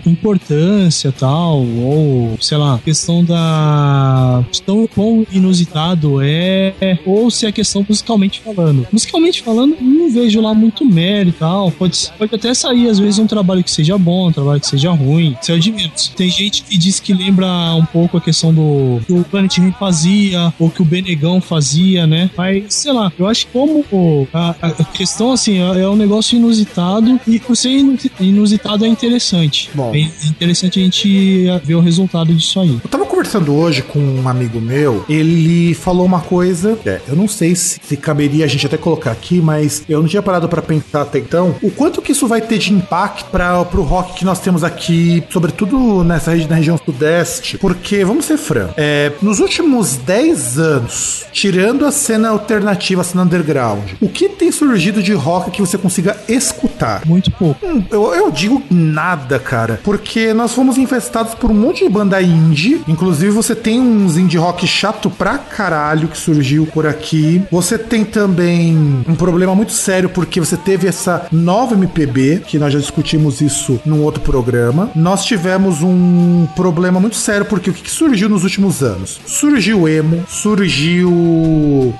importância 0.05 1.11
tal, 1.11 1.59
ou 1.59 2.37
sei 2.41 2.57
lá, 2.57 2.79
questão 2.83 3.23
da. 3.23 4.43
tão 4.65 4.87
quão 4.87 5.25
inusitado 5.31 6.21
é, 6.21 6.73
ou 7.05 7.29
se 7.29 7.45
é 7.45 7.51
questão 7.51 7.85
musicalmente 7.87 8.41
falando. 8.41 8.87
Musicalmente 8.91 9.41
falando, 9.41 9.77
não 9.81 10.09
vejo 10.11 10.41
lá 10.41 10.53
muito 10.53 10.85
mérito 10.85 11.37
tal. 11.39 11.71
Pode, 11.71 12.09
pode 12.17 12.35
até 12.35 12.53
sair, 12.53 12.89
às 12.89 12.99
vezes, 12.99 13.19
um 13.19 13.27
trabalho 13.27 13.63
que 13.63 13.71
seja 13.71 13.97
bom, 13.97 14.29
um 14.29 14.31
trabalho 14.31 14.59
que 14.59 14.67
seja 14.67 14.91
ruim. 14.91 15.35
Isso 15.41 15.51
é 15.51 15.71
menos. 15.71 16.07
Tem 16.15 16.29
gente 16.29 16.63
que 16.63 16.77
diz 16.77 16.99
que 16.99 17.13
lembra 17.13 17.47
um 17.75 17.85
pouco 17.85 18.17
a 18.17 18.21
questão 18.21 18.53
do 18.53 18.99
que 19.05 19.13
o 19.13 19.23
Planet 19.23 19.57
Ramp 19.57 19.75
fazia, 19.77 20.53
ou 20.59 20.69
que 20.69 20.81
o 20.81 20.85
Benegão 20.85 21.41
fazia, 21.41 22.07
né? 22.07 22.29
Mas, 22.37 22.73
sei 22.73 22.91
lá, 22.91 23.11
eu 23.17 23.27
acho 23.27 23.47
que 23.47 23.53
como 23.53 23.83
a, 24.33 24.55
a 24.61 24.83
questão, 24.83 25.31
assim, 25.31 25.59
é, 25.59 25.81
é 25.81 25.89
um 25.89 25.95
negócio 25.95 26.37
inusitado 26.37 27.19
e 27.27 27.39
por 27.39 27.55
ser 27.55 27.69
inu- 27.69 27.97
inusitado 28.19 28.85
é 28.85 28.87
interessante. 28.87 29.24
Bom. 29.73 29.93
É 29.93 29.99
interessante 30.27 30.79
a 30.79 30.83
gente 30.83 31.45
ver 31.63 31.75
o 31.75 31.79
resultado 31.79 32.33
disso 32.33 32.59
aí. 32.59 32.79
Eu 32.83 32.89
tava 32.89 33.04
conversando 33.15 33.55
hoje 33.55 33.81
com 33.81 33.97
um 33.97 34.27
amigo 34.27 34.59
meu, 34.59 35.05
ele 35.07 35.73
falou 35.73 36.05
uma 36.05 36.19
coisa, 36.19 36.77
é, 36.85 36.99
eu 37.07 37.15
não 37.15 37.29
sei 37.29 37.55
se, 37.55 37.79
se 37.81 37.95
caberia 37.95 38.43
a 38.43 38.47
gente 38.47 38.65
até 38.65 38.75
colocar 38.75 39.11
aqui, 39.11 39.39
mas 39.41 39.83
eu 39.87 40.01
não 40.01 40.07
tinha 40.07 40.21
parado 40.21 40.49
pra 40.49 40.61
pensar 40.61 41.03
até 41.03 41.17
então, 41.19 41.55
o 41.61 41.71
quanto 41.71 42.01
que 42.01 42.11
isso 42.11 42.27
vai 42.27 42.41
ter 42.41 42.57
de 42.57 42.73
impacto 42.73 43.29
para 43.31 43.63
pro 43.65 43.83
rock 43.83 44.15
que 44.15 44.25
nós 44.25 44.39
temos 44.41 44.65
aqui, 44.65 45.23
sobretudo 45.29 46.03
nessa 46.03 46.31
regi 46.31 46.49
na 46.49 46.57
região 46.57 46.77
sudeste, 46.77 47.57
porque, 47.57 48.03
vamos 48.03 48.25
ser 48.25 48.37
francos, 48.37 48.73
é, 48.75 49.13
nos 49.21 49.39
últimos 49.39 49.95
10 49.95 50.59
anos, 50.59 51.25
tirando 51.31 51.85
a 51.85 51.91
cena 51.91 52.29
alternativa, 52.29 52.99
a 52.99 53.03
cena 53.05 53.23
underground, 53.23 53.91
o 54.01 54.09
que 54.09 54.27
tem 54.27 54.51
surgido 54.51 55.01
de 55.01 55.13
rock 55.13 55.51
que 55.51 55.61
você 55.61 55.77
consiga 55.77 56.17
escutar? 56.27 57.05
Muito 57.05 57.31
pouco. 57.31 57.65
Hum, 57.65 57.81
Eu, 57.89 58.13
eu 58.13 58.29
digo 58.29 58.61
nada, 58.69 59.39
cara. 59.39 59.79
Porque 59.83 60.33
nós 60.33 60.51
fomos 60.53 60.77
infestados 60.77 61.33
por 61.33 61.49
um 61.49 61.53
monte 61.53 61.85
de 61.85 61.89
banda 61.89 62.21
indie. 62.21 62.81
Inclusive, 62.87 63.04
você 63.11 63.55
tem 63.55 63.79
uns 63.79 64.17
indie 64.17 64.37
rock 64.37 64.65
chato 64.67 65.09
pra 65.09 65.37
caralho 65.37 66.07
que 66.07 66.17
surgiu 66.17 66.65
por 66.65 66.85
aqui. 66.85 67.41
Você 67.51 67.77
tem 67.77 68.03
também 68.03 69.03
um 69.07 69.15
problema 69.15 69.55
muito 69.55 69.71
sério 69.71 70.09
porque 70.09 70.39
você 70.39 70.57
teve 70.57 70.87
essa 70.87 71.27
nova 71.31 71.75
MPB, 71.75 72.43
que 72.47 72.57
nós 72.57 72.73
já 72.73 72.79
discutimos 72.79 73.41
isso 73.41 73.79
num 73.85 74.01
outro 74.01 74.21
programa. 74.21 74.91
Nós 74.95 75.25
tivemos 75.25 75.81
um 75.81 76.47
problema 76.55 76.99
muito 76.99 77.15
sério 77.15 77.45
porque 77.45 77.69
o 77.69 77.73
que 77.73 77.89
surgiu 77.89 78.29
nos 78.29 78.43
últimos 78.43 78.81
anos? 78.81 79.19
Surgiu 79.25 79.81
o 79.81 79.87
emo, 79.87 80.23
surgiu 80.27 81.11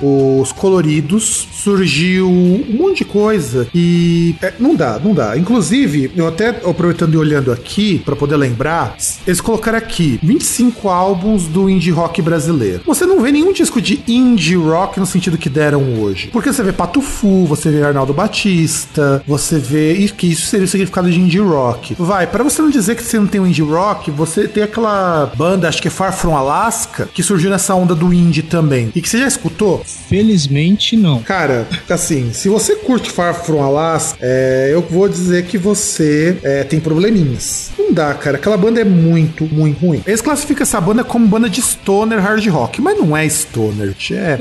os 0.02 0.52
coloridos, 0.52 1.48
surgiu 1.54 2.28
um 2.30 2.78
monte 2.78 3.00
de 3.00 3.06
coisa 3.06 3.68
e 3.74 4.36
é, 4.42 4.54
não 4.60 4.76
dá, 4.76 5.00
não 5.04 5.14
dá. 5.14 5.38
Inclusive, 5.38 6.12
eu 6.16 6.28
até 6.28 6.50
aproveitando 6.50 7.14
e 7.14 7.18
olhando 7.18 7.52
aqui 7.52 8.00
pra 8.00 8.16
poder 8.16 8.38
lembrar, 8.38 8.96
eles 9.26 9.42
colocaram 9.42 9.78
aqui 9.78 10.20
25 10.24 10.88
álbuns 10.96 11.48
do 11.48 11.70
indie 11.70 11.92
rock 11.92 12.22
brasileiro. 12.22 12.82
Você 12.86 13.06
não 13.06 13.22
vê 13.22 13.32
nenhum 13.32 13.52
disco 13.52 13.82
de 13.82 14.02
indie 14.08 14.56
rock 14.56 15.00
no 15.00 15.06
sentido 15.06 15.38
que 15.38 15.50
deram 15.50 16.00
hoje. 16.00 16.30
Porque 16.32 16.52
você 16.52 16.64
vê 16.64 16.72
Pato 16.72 17.02
Fu, 17.02 17.46
você 17.46 17.70
vê 17.70 17.84
Arnaldo 17.84 18.14
Batista, 18.14 19.22
você 19.28 19.60
vê 19.60 19.96
que 20.18 20.32
isso 20.32 20.48
seria 20.48 20.66
o 20.66 20.68
significado 20.68 21.10
de 21.10 21.20
indie 21.20 21.40
rock. 21.40 21.96
Vai, 21.98 22.28
pra 22.28 22.44
você 22.44 22.62
não 22.62 22.70
dizer 22.70 22.96
que 22.96 23.04
você 23.04 23.20
não 23.20 23.28
tem 23.28 23.42
um 23.42 23.48
indie 23.48 23.62
rock, 23.62 24.10
você 24.12 24.48
tem 24.48 24.64
aquela 24.64 25.32
banda, 25.36 25.68
acho 25.68 25.82
que 25.82 25.88
é 25.88 25.92
Far 25.92 26.14
From 26.14 26.36
Alaska, 26.36 27.10
que 27.14 27.24
surgiu 27.24 27.50
nessa 27.50 27.76
onda 27.76 27.94
do 27.94 28.14
indie 28.14 28.42
também. 28.42 28.92
E 28.96 29.02
que 29.02 29.10
você 29.10 29.20
já 29.20 29.28
escutou? 29.28 29.84
Felizmente, 29.86 30.96
não. 30.96 31.22
Cara, 31.22 31.68
assim, 31.90 32.32
se 32.34 32.50
você 32.50 32.76
curte 32.76 33.12
Far 33.12 33.34
From 33.34 33.62
Alaska, 33.62 34.18
é, 34.22 34.70
eu 34.72 34.82
vou 34.82 35.08
dizer 35.10 35.46
que 35.46 35.58
você 35.58 36.38
é, 36.44 36.64
tem 36.64 36.80
probleminhas. 36.80 37.72
Não 37.78 37.94
dá, 37.94 38.14
cara. 38.14 38.38
Aquela 38.38 38.58
banda 38.58 38.80
é 38.82 38.84
muito, 38.84 39.46
muito 39.46 39.86
ruim. 39.86 40.02
Eles 40.06 40.22
classificam 40.22 40.64
essa 40.64 40.80
banda 40.86 41.04
como 41.04 41.28
banda 41.28 41.50
de 41.50 41.62
stoner 41.62 42.22
hard 42.22 42.46
rock, 42.48 42.82
mas 42.82 42.98
não 42.98 43.18
é 43.18 43.28
stoner, 43.28 43.96
é. 44.12 44.38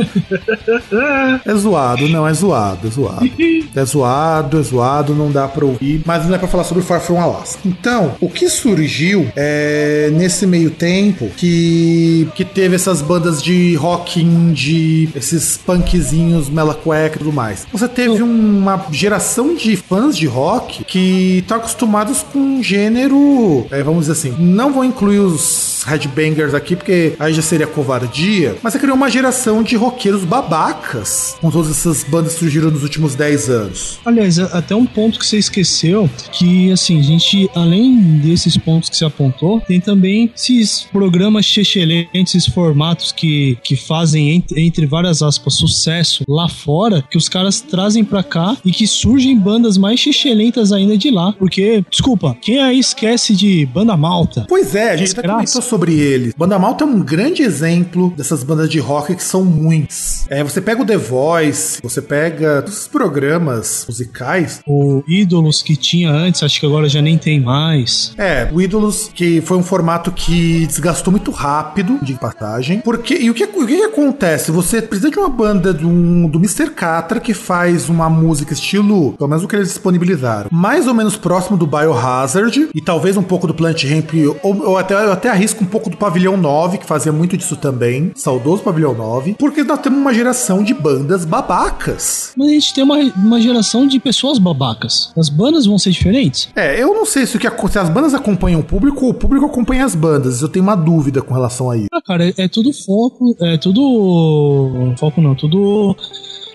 É 1.44 1.54
zoado, 1.54 2.08
não, 2.08 2.26
é 2.26 2.32
zoado, 2.32 2.86
é 2.86 2.90
zoado. 2.90 3.30
É 3.74 3.84
zoado, 3.84 4.60
é 4.60 4.62
zoado, 4.62 5.14
não 5.14 5.30
dá 5.30 5.48
pra 5.48 5.64
ouvir, 5.64 6.02
mas 6.04 6.26
não 6.26 6.34
é 6.34 6.38
pra 6.38 6.48
falar 6.48 6.64
sobre 6.64 6.82
Far 6.82 7.00
From 7.00 7.20
Alaska. 7.20 7.60
Então, 7.64 8.14
o 8.20 8.28
que 8.28 8.48
surgiu 8.48 9.26
é, 9.34 10.10
nesse 10.12 10.46
meio 10.46 10.70
tempo 10.70 11.30
que, 11.36 12.28
que 12.34 12.44
teve 12.44 12.74
essas 12.76 13.00
bandas 13.00 13.42
de 13.42 13.74
rock 13.76 14.20
indie, 14.20 15.08
esses 15.14 15.56
punkzinhos, 15.56 16.48
mela 16.48 16.74
cueca 16.74 17.16
e 17.16 17.18
tudo 17.18 17.32
mais. 17.32 17.66
Você 17.72 17.88
teve 17.88 18.22
uma 18.22 18.86
geração 18.90 19.54
de 19.54 19.76
fãs 19.76 20.16
de 20.16 20.26
rock 20.26 20.84
que 20.84 21.38
estão 21.38 21.56
acostumados 21.56 22.22
com 22.22 22.38
um 22.38 22.62
gênero, 22.62 23.66
é, 23.70 23.82
vamos 23.82 24.06
dizer 24.06 24.12
assim, 24.12 24.34
não 24.38 24.72
vou 24.72 24.84
incluir 24.84 25.18
os 25.18 25.73
headbangers 25.84 26.54
aqui 26.54 26.76
porque 26.76 27.14
aí 27.18 27.32
já 27.32 27.42
seria 27.42 27.66
covardia, 27.66 28.56
mas 28.62 28.72
você 28.72 28.78
criou 28.78 28.96
uma 28.96 29.10
geração 29.10 29.62
de 29.62 29.76
roqueiros 29.76 30.24
babacas 30.24 31.36
com 31.40 31.50
todas 31.50 31.70
essas 31.70 32.04
bandas 32.04 32.34
que 32.34 32.40
surgiram 32.40 32.70
nos 32.70 32.82
últimos 32.82 33.14
10 33.14 33.50
anos. 33.50 33.98
Aliás, 34.04 34.38
até 34.38 34.74
um 34.74 34.86
ponto 34.86 35.18
que 35.18 35.26
você 35.26 35.38
esqueceu, 35.38 36.08
que 36.32 36.72
assim, 36.72 36.98
a 36.98 37.02
gente, 37.02 37.50
além 37.54 38.18
desses 38.18 38.56
pontos 38.56 38.88
que 38.88 38.96
você 38.96 39.04
apontou, 39.04 39.60
tem 39.60 39.80
também 39.80 40.30
esses 40.34 40.82
programas 40.92 41.46
excelentes, 41.56 42.34
esses 42.34 42.52
formatos 42.52 43.12
que, 43.12 43.58
que 43.62 43.76
fazem, 43.76 44.30
entre, 44.30 44.60
entre 44.60 44.86
várias 44.86 45.22
aspas, 45.22 45.54
sucesso 45.54 46.24
lá 46.28 46.48
fora, 46.48 47.02
que 47.10 47.18
os 47.18 47.28
caras 47.28 47.60
trazem 47.60 48.04
pra 48.04 48.22
cá 48.22 48.56
e 48.64 48.70
que 48.70 48.86
surgem 48.86 49.38
bandas 49.38 49.76
mais 49.76 50.04
excelentas 50.06 50.72
ainda 50.72 50.96
de 50.96 51.10
lá. 51.10 51.32
Porque, 51.32 51.84
desculpa, 51.90 52.36
quem 52.40 52.60
aí 52.60 52.78
esquece 52.78 53.34
de 53.34 53.66
banda 53.66 53.96
malta? 53.96 54.46
Pois 54.48 54.74
é, 54.74 54.92
a 54.92 54.96
gente 54.96 55.12
até 55.12 55.28
comentou 55.28 55.62
sobre 55.74 55.98
eles. 55.98 56.32
Banda 56.36 56.56
Malta 56.56 56.84
é 56.84 56.86
um 56.86 57.00
grande 57.00 57.42
exemplo 57.42 58.14
dessas 58.16 58.44
bandas 58.44 58.70
de 58.70 58.78
rock 58.78 59.16
que 59.16 59.24
são 59.24 59.44
muitas. 59.44 60.24
É, 60.30 60.44
você 60.44 60.60
pega 60.60 60.82
o 60.82 60.86
The 60.86 60.96
Voice, 60.96 61.80
você 61.82 62.00
pega 62.00 62.62
todos 62.62 62.82
os 62.82 62.86
programas 62.86 63.84
musicais. 63.88 64.60
O 64.64 65.02
Ídolos 65.08 65.62
que 65.62 65.76
tinha 65.76 66.12
antes, 66.12 66.44
acho 66.44 66.60
que 66.60 66.66
agora 66.66 66.88
já 66.88 67.02
nem 67.02 67.18
tem 67.18 67.40
mais. 67.40 68.14
É, 68.16 68.48
o 68.52 68.62
Ídolos, 68.62 69.10
que 69.12 69.40
foi 69.40 69.56
um 69.56 69.64
formato 69.64 70.12
que 70.12 70.64
desgastou 70.66 71.10
muito 71.10 71.32
rápido, 71.32 71.98
de 72.02 72.14
passagem. 72.14 72.80
Porque, 72.80 73.14
e 73.14 73.28
o 73.28 73.34
que, 73.34 73.42
o 73.42 73.66
que 73.66 73.82
acontece? 73.82 74.52
Você 74.52 74.80
precisa 74.80 75.10
de 75.10 75.18
uma 75.18 75.28
banda 75.28 75.72
do, 75.72 76.28
do 76.28 76.38
Mr. 76.38 76.70
Catra 76.70 77.18
que 77.18 77.34
faz 77.34 77.88
uma 77.88 78.08
música 78.08 78.52
estilo, 78.52 79.14
pelo 79.14 79.28
menos 79.28 79.42
o 79.42 79.48
que 79.48 79.56
eles 79.56 79.68
disponibilizaram, 79.68 80.48
mais 80.52 80.86
ou 80.86 80.94
menos 80.94 81.16
próximo 81.16 81.56
do 81.56 81.66
Biohazard 81.66 82.68
e 82.72 82.80
talvez 82.80 83.16
um 83.16 83.24
pouco 83.24 83.48
do 83.48 83.54
Plant 83.54 83.82
Ramp, 83.82 84.10
ou, 84.40 84.68
ou 84.68 84.78
até, 84.78 84.94
eu 84.94 85.10
até 85.10 85.30
arrisco 85.30 85.63
um 85.64 85.66
pouco 85.66 85.90
do 85.90 85.96
Pavilhão 85.96 86.36
9, 86.36 86.78
que 86.78 86.86
fazia 86.86 87.12
muito 87.12 87.36
disso 87.36 87.56
também, 87.56 88.12
saudoso 88.14 88.62
Pavilhão 88.62 88.94
9, 88.94 89.34
porque 89.38 89.64
nós 89.64 89.80
temos 89.80 89.98
uma 89.98 90.14
geração 90.14 90.62
de 90.62 90.74
bandas 90.74 91.24
babacas. 91.24 92.32
Mas 92.36 92.48
a 92.48 92.50
gente 92.52 92.74
tem 92.74 92.84
uma, 92.84 92.98
uma 93.16 93.40
geração 93.40 93.86
de 93.86 93.98
pessoas 93.98 94.38
babacas. 94.38 95.12
As 95.16 95.28
bandas 95.28 95.66
vão 95.66 95.78
ser 95.78 95.90
diferentes? 95.90 96.48
É, 96.54 96.80
eu 96.80 96.94
não 96.94 97.06
sei 97.06 97.26
se, 97.26 97.36
o 97.36 97.40
que, 97.40 97.48
se 97.68 97.78
as 97.78 97.88
bandas 97.88 98.14
acompanham 98.14 98.60
o 98.60 98.64
público 98.64 99.06
ou 99.06 99.10
o 99.10 99.14
público 99.14 99.46
acompanha 99.46 99.84
as 99.84 99.94
bandas. 99.94 100.42
Eu 100.42 100.48
tenho 100.48 100.64
uma 100.64 100.76
dúvida 100.76 101.22
com 101.22 101.34
relação 101.34 101.70
a 101.70 101.76
isso. 101.76 101.88
Ah, 101.92 102.02
cara, 102.02 102.28
é, 102.28 102.34
é 102.36 102.48
tudo 102.48 102.72
foco, 102.72 103.36
é 103.40 103.56
tudo. 103.56 104.94
Foco 104.98 105.20
não, 105.20 105.34
tudo 105.34 105.96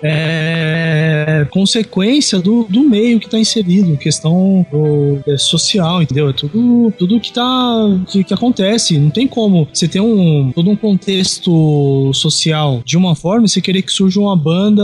é 0.02 1.47
consequência 1.50 2.39
do, 2.39 2.66
do 2.70 2.82
meio 2.82 3.20
que 3.20 3.26
está 3.26 3.39
inserido, 3.39 3.97
questão 3.97 4.66
do, 4.72 5.20
é, 5.28 5.38
social, 5.38 6.02
entendeu? 6.02 6.30
É 6.30 6.34
tudo, 6.34 6.93
tudo 6.97 7.20
que 7.20 7.32
tá 7.32 8.00
que, 8.08 8.24
que, 8.24 8.34
acontece. 8.34 8.97
Não 8.97 9.10
tem 9.10 9.28
como 9.28 9.68
você 9.74 9.88
ter 9.88 10.00
um 10.00 10.52
todo 10.54 10.70
um 10.70 10.76
contexto 10.76 12.12
social 12.14 12.82
de 12.86 12.97
uma 12.97 13.16
forma 13.16 13.45
e 13.45 13.50
você 13.50 13.62
querer 13.62 13.82
que 13.82 13.91
surja 13.91 14.20
uma 14.20 14.36
banda 14.36 14.84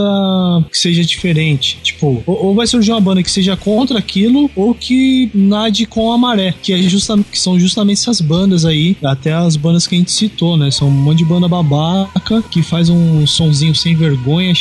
que 0.70 0.78
seja 0.78 1.04
diferente. 1.04 1.78
Tipo, 1.82 2.22
ou, 2.26 2.46
ou, 2.46 2.54
vai 2.54 2.66
surgir 2.66 2.92
uma 2.92 3.00
banda 3.00 3.22
que 3.22 3.30
seja 3.30 3.56
contra 3.56 3.98
aquilo 3.98 4.50
ou 4.54 4.74
que 4.74 5.30
nade 5.34 5.86
com 5.86 6.12
a 6.12 6.18
maré, 6.18 6.54
que, 6.62 6.72
é 6.72 6.78
que 6.78 7.38
são 7.38 7.58
justamente 7.58 7.98
essas 7.98 8.20
bandas 8.20 8.64
aí, 8.64 8.96
até 9.04 9.32
as 9.32 9.56
bandas 9.56 9.86
que 9.86 9.94
a 9.94 9.98
gente 9.98 10.12
citou, 10.12 10.56
né? 10.56 10.70
São 10.70 10.88
um 10.88 10.90
monte 10.90 11.18
de 11.18 11.24
banda 11.24 11.48
babaca 11.48 12.42
que 12.50 12.62
faz 12.62 12.88
um 12.88 13.26
sonzinho 13.26 13.74
sem 13.74 13.94
vergonha, 13.94 14.54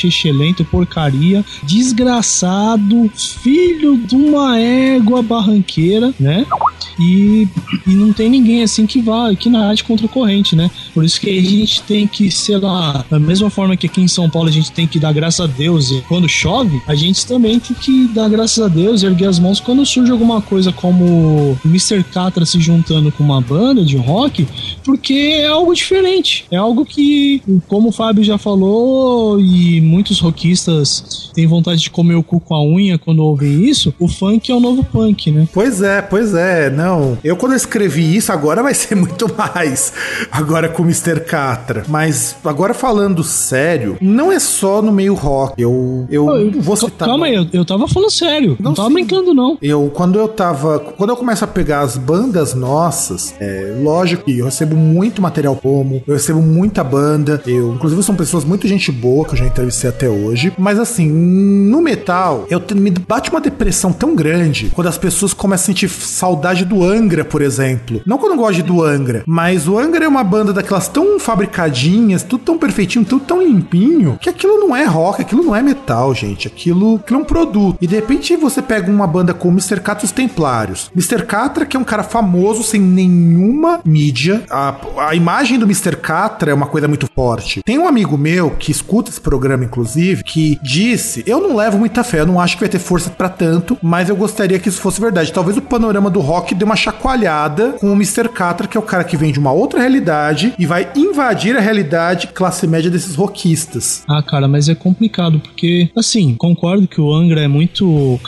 porcaria, 0.64 1.44
desgraçado, 1.64 3.10
filho 3.16 3.98
de 3.98 4.16
uma 4.16 4.60
égua 4.60 5.22
barranqueira, 5.22 6.14
né? 6.20 6.46
E, 7.00 7.48
e 7.86 7.94
não 7.94 8.14
tem 8.14 8.30
ninguém 8.30 8.64
assim 8.64 8.86
que 8.86 9.02
vá, 9.02 9.34
que 9.36 9.50
nade 9.50 9.84
contra 9.84 10.06
a 10.06 10.10
corrente, 10.10 10.56
né? 10.56 10.70
Por 10.94 11.04
isso 11.04 11.20
que 11.20 11.30
a 11.30 11.42
gente 11.42 11.82
tem 11.84 12.08
que, 12.08 12.32
sei 12.32 12.58
lá, 12.58 13.06
da 13.10 13.20
mesma 13.20 13.50
forma 13.50 13.76
que 13.76 13.88
aqui 13.88 14.02
em 14.02 14.08
São 14.08 14.30
Paulo 14.30 14.48
a 14.48 14.52
gente 14.52 14.72
tem 14.72 14.88
que 14.88 15.00
dar 15.00 15.14
graças 15.14 15.42
a 15.42 15.48
Deus 15.48 15.92
e 15.92 16.02
quando 16.08 16.28
chove, 16.30 16.82
a 16.88 16.96
gente 16.96 17.26
também 17.26 17.60
tem 17.60 17.76
que 17.76 18.08
dar 18.08 18.30
graças 18.30 18.64
a 18.64 18.68
Deus 18.68 19.02
e 19.02 19.06
erguer 19.06 19.28
as 19.28 19.40
mãos 19.40 19.60
quando 19.60 19.86
surge 19.86 20.12
alguma 20.12 20.42
coisa 20.42 20.72
como 20.72 21.58
Mr. 21.66 22.04
Catra 22.04 22.46
se 22.46 22.60
juntando 22.60 23.12
com 23.12 23.24
uma 23.24 23.42
banda 23.42 23.84
de 23.84 23.98
rock, 23.98 24.48
porque 24.84 25.14
é 25.14 25.48
algo 25.48 25.74
diferente. 25.74 26.46
É 26.50 26.58
algo 26.58 26.86
que, 26.86 27.42
como 27.68 27.90
o 27.90 27.92
Fábio 27.92 28.24
já 28.24 28.38
falou, 28.38 29.40
e 29.40 29.82
muitos 29.82 30.20
rockistas 30.36 31.32
têm 31.34 31.48
vontade 31.48 31.82
de 31.82 31.90
comer 31.90 32.16
o 32.16 32.24
cu 32.24 32.40
com 32.40 32.54
a 32.54 32.64
unha 32.64 32.98
quando 32.98 33.20
ouvem 33.20 33.64
isso, 33.64 33.94
o 34.00 34.08
funk 34.08 34.52
é 34.52 34.56
o 34.56 34.60
novo 34.60 34.84
punk, 34.84 35.32
né? 35.32 35.48
Pois 35.54 35.82
é, 35.82 36.02
pois 36.02 36.34
é. 36.34 36.70
Não, 36.70 37.18
eu 37.24 37.38
quando 37.38 37.54
eu 37.54 37.58
escrevi 37.58 38.16
isso, 38.16 38.32
agora 38.32 38.62
vai 38.62 38.74
ser 38.74 38.96
muito 38.96 39.34
mais. 39.36 39.94
Agora 40.32 40.68
com 40.68 40.84
o 40.84 40.86
Mr. 40.86 41.22
Catra. 41.22 41.86
Mas 41.88 42.36
agora 42.44 42.74
falando 42.74 43.24
sério, 43.24 43.98
não 44.02 44.32
é 44.32 44.40
só 44.40 44.82
no 44.82 44.92
meio 44.92 45.14
rock. 45.14 45.62
Eu, 45.62 46.06
eu, 46.10 46.30
eu 46.30 46.62
vou 46.62 46.76
citar. 46.76 47.08
Calma 47.08 47.28
aí, 47.28 47.36
eu, 47.36 47.48
eu 47.54 47.66
tava 47.66 47.88
falando 47.88 48.12
sério. 48.12 48.58
Não, 48.60 48.72
não 48.72 48.74
tava 48.74 48.90
sim. 48.90 48.96
brincando, 48.96 49.34
não. 49.34 49.58
Eu, 49.62 49.90
quando 49.94 50.20
eu 50.20 50.28
tava. 50.28 50.80
Quando 50.80 51.10
eu 51.12 51.16
começo 51.16 51.44
a 51.44 51.48
pegar 51.48 51.82
as 51.82 51.98
bandas 51.98 52.54
nossas, 52.54 53.34
é 53.40 53.76
lógico 53.82 54.26
que 54.26 54.40
eu 54.40 54.46
recebo 54.46 54.76
muito 54.76 55.22
material 55.22 55.56
como, 55.56 56.04
eu 56.06 56.14
recebo 56.14 56.42
muita 56.42 56.84
banda. 56.84 57.42
Eu, 57.46 57.74
inclusive, 57.74 58.02
são 58.04 58.16
pessoas 58.16 58.44
muito 58.44 58.68
gente 58.68 58.92
boa 58.92 59.26
que 59.26 59.34
eu 59.34 59.38
já 59.38 59.46
entrevistei 59.46 59.90
até 59.90 60.10
hoje. 60.10 60.25
Mas 60.58 60.80
assim, 60.80 61.08
no 61.08 61.82
metal, 61.82 62.46
eu 62.50 62.62
me 62.76 62.92
bate 62.92 63.30
uma 63.30 63.42
depressão 63.42 63.92
tão 63.92 64.16
grande 64.16 64.72
quando 64.74 64.88
as 64.88 64.98
pessoas 64.98 65.34
começam 65.34 65.64
a 65.64 65.66
sentir 65.66 65.90
saudade 65.90 66.66
do 66.66 66.84
Angra, 66.84 67.24
por 67.24 67.42
exemplo. 67.42 68.02
Não 68.06 68.18
que 68.18 68.26
eu 68.26 68.30
não 68.30 68.38
goste 68.38 68.62
do 68.62 68.84
Angra, 68.84 69.24
mas 69.26 69.68
o 69.68 69.78
Angra 69.78 70.06
é 70.06 70.08
uma 70.08 70.24
banda 70.24 70.54
daquelas 70.54 70.88
tão 70.88 71.20
fabricadinhas, 71.20 72.24
tudo 72.24 72.44
tão 72.44 72.58
perfeitinho, 72.58 73.06
tudo 73.06 73.26
tão 73.26 73.42
limpinho, 73.42 74.18
que 74.22 74.30
aquilo 74.30 74.60
não 74.60 74.76
é 74.76 74.86
rock, 74.86 75.22
aquilo 75.22 75.44
não 75.44 75.56
é 75.56 75.62
metal, 75.62 76.14
gente. 76.14 76.48
Aquilo, 76.48 76.96
aquilo 76.96 77.20
é 77.20 77.22
um 77.22 77.26
produto. 77.26 77.78
E 77.82 77.88
de 77.88 77.96
repente 77.96 78.36
você 78.36 78.62
pega 78.62 78.92
uma 78.92 79.08
banda 79.08 79.34
como 79.34 79.58
Mr. 79.58 79.80
Catra 79.80 80.06
os 80.06 80.12
Templários. 80.12 80.92
Mr. 80.96 81.26
Catra, 81.26 81.66
que 81.66 81.78
é 81.78 81.80
um 81.80 81.84
cara 81.84 82.04
famoso 82.04 82.64
sem 82.64 82.80
nenhuma 82.82 83.80
mídia. 83.84 84.44
A, 84.50 84.76
a 85.10 85.16
imagem 85.16 85.58
do 85.58 85.66
Mr. 85.66 85.96
Catra 85.98 86.52
é 86.52 86.54
uma 86.54 86.68
coisa 86.68 86.88
muito 86.88 87.08
forte. 87.14 87.62
Tem 87.64 87.80
um 87.80 87.88
amigo 87.88 88.18
meu 88.18 88.52
que 88.52 88.72
escuta 88.72 89.10
esse 89.10 89.22
programa, 89.22 89.64
inclusive, 89.64 90.15
que 90.24 90.60
disse: 90.62 91.24
Eu 91.26 91.40
não 91.40 91.56
levo 91.56 91.78
muita 91.78 92.04
fé, 92.04 92.20
eu 92.20 92.26
não 92.26 92.40
acho 92.40 92.56
que 92.56 92.62
vai 92.62 92.70
ter 92.70 92.80
força 92.80 93.10
para 93.10 93.30
tanto, 93.30 93.78
mas 93.82 94.10
eu 94.10 94.16
gostaria 94.16 94.60
que 94.60 94.70
isso 94.70 94.82
fosse 94.82 95.02
verdade. 95.02 95.34
Talvez 95.34 95.58
o 95.58 95.62
panorama 95.62 96.10
do 96.10 96.20
rock 96.20 96.54
dê 96.54 96.64
uma 96.64 96.76
chacoalhada 96.76 97.74
com 97.74 97.92
o 97.92 97.96
Mr. 97.96 98.30
Catra, 98.30 98.68
que 98.68 98.78
é 98.78 98.80
o 98.80 98.84
cara 98.84 99.04
que 99.04 99.18
vem 99.18 99.32
de 99.32 99.40
uma 99.40 99.52
outra 99.52 99.80
realidade 99.80 100.54
e 100.58 100.66
vai 100.66 100.90
invadir 100.96 101.56
a 101.58 101.60
realidade 101.60 102.28
classe 102.28 102.68
média 102.68 102.90
desses 102.90 103.16
rockistas. 103.16 104.04
Ah, 104.08 104.22
cara, 104.22 104.48
mas 104.48 104.70
é 104.70 104.76
complicado, 104.76 105.40
porque, 105.40 105.90
assim, 105.96 106.36
concordo 106.36 106.88
que 106.88 107.02
o 107.02 107.14
Angra 107.14 107.42
é 107.42 107.48
muito, 107.48 108.20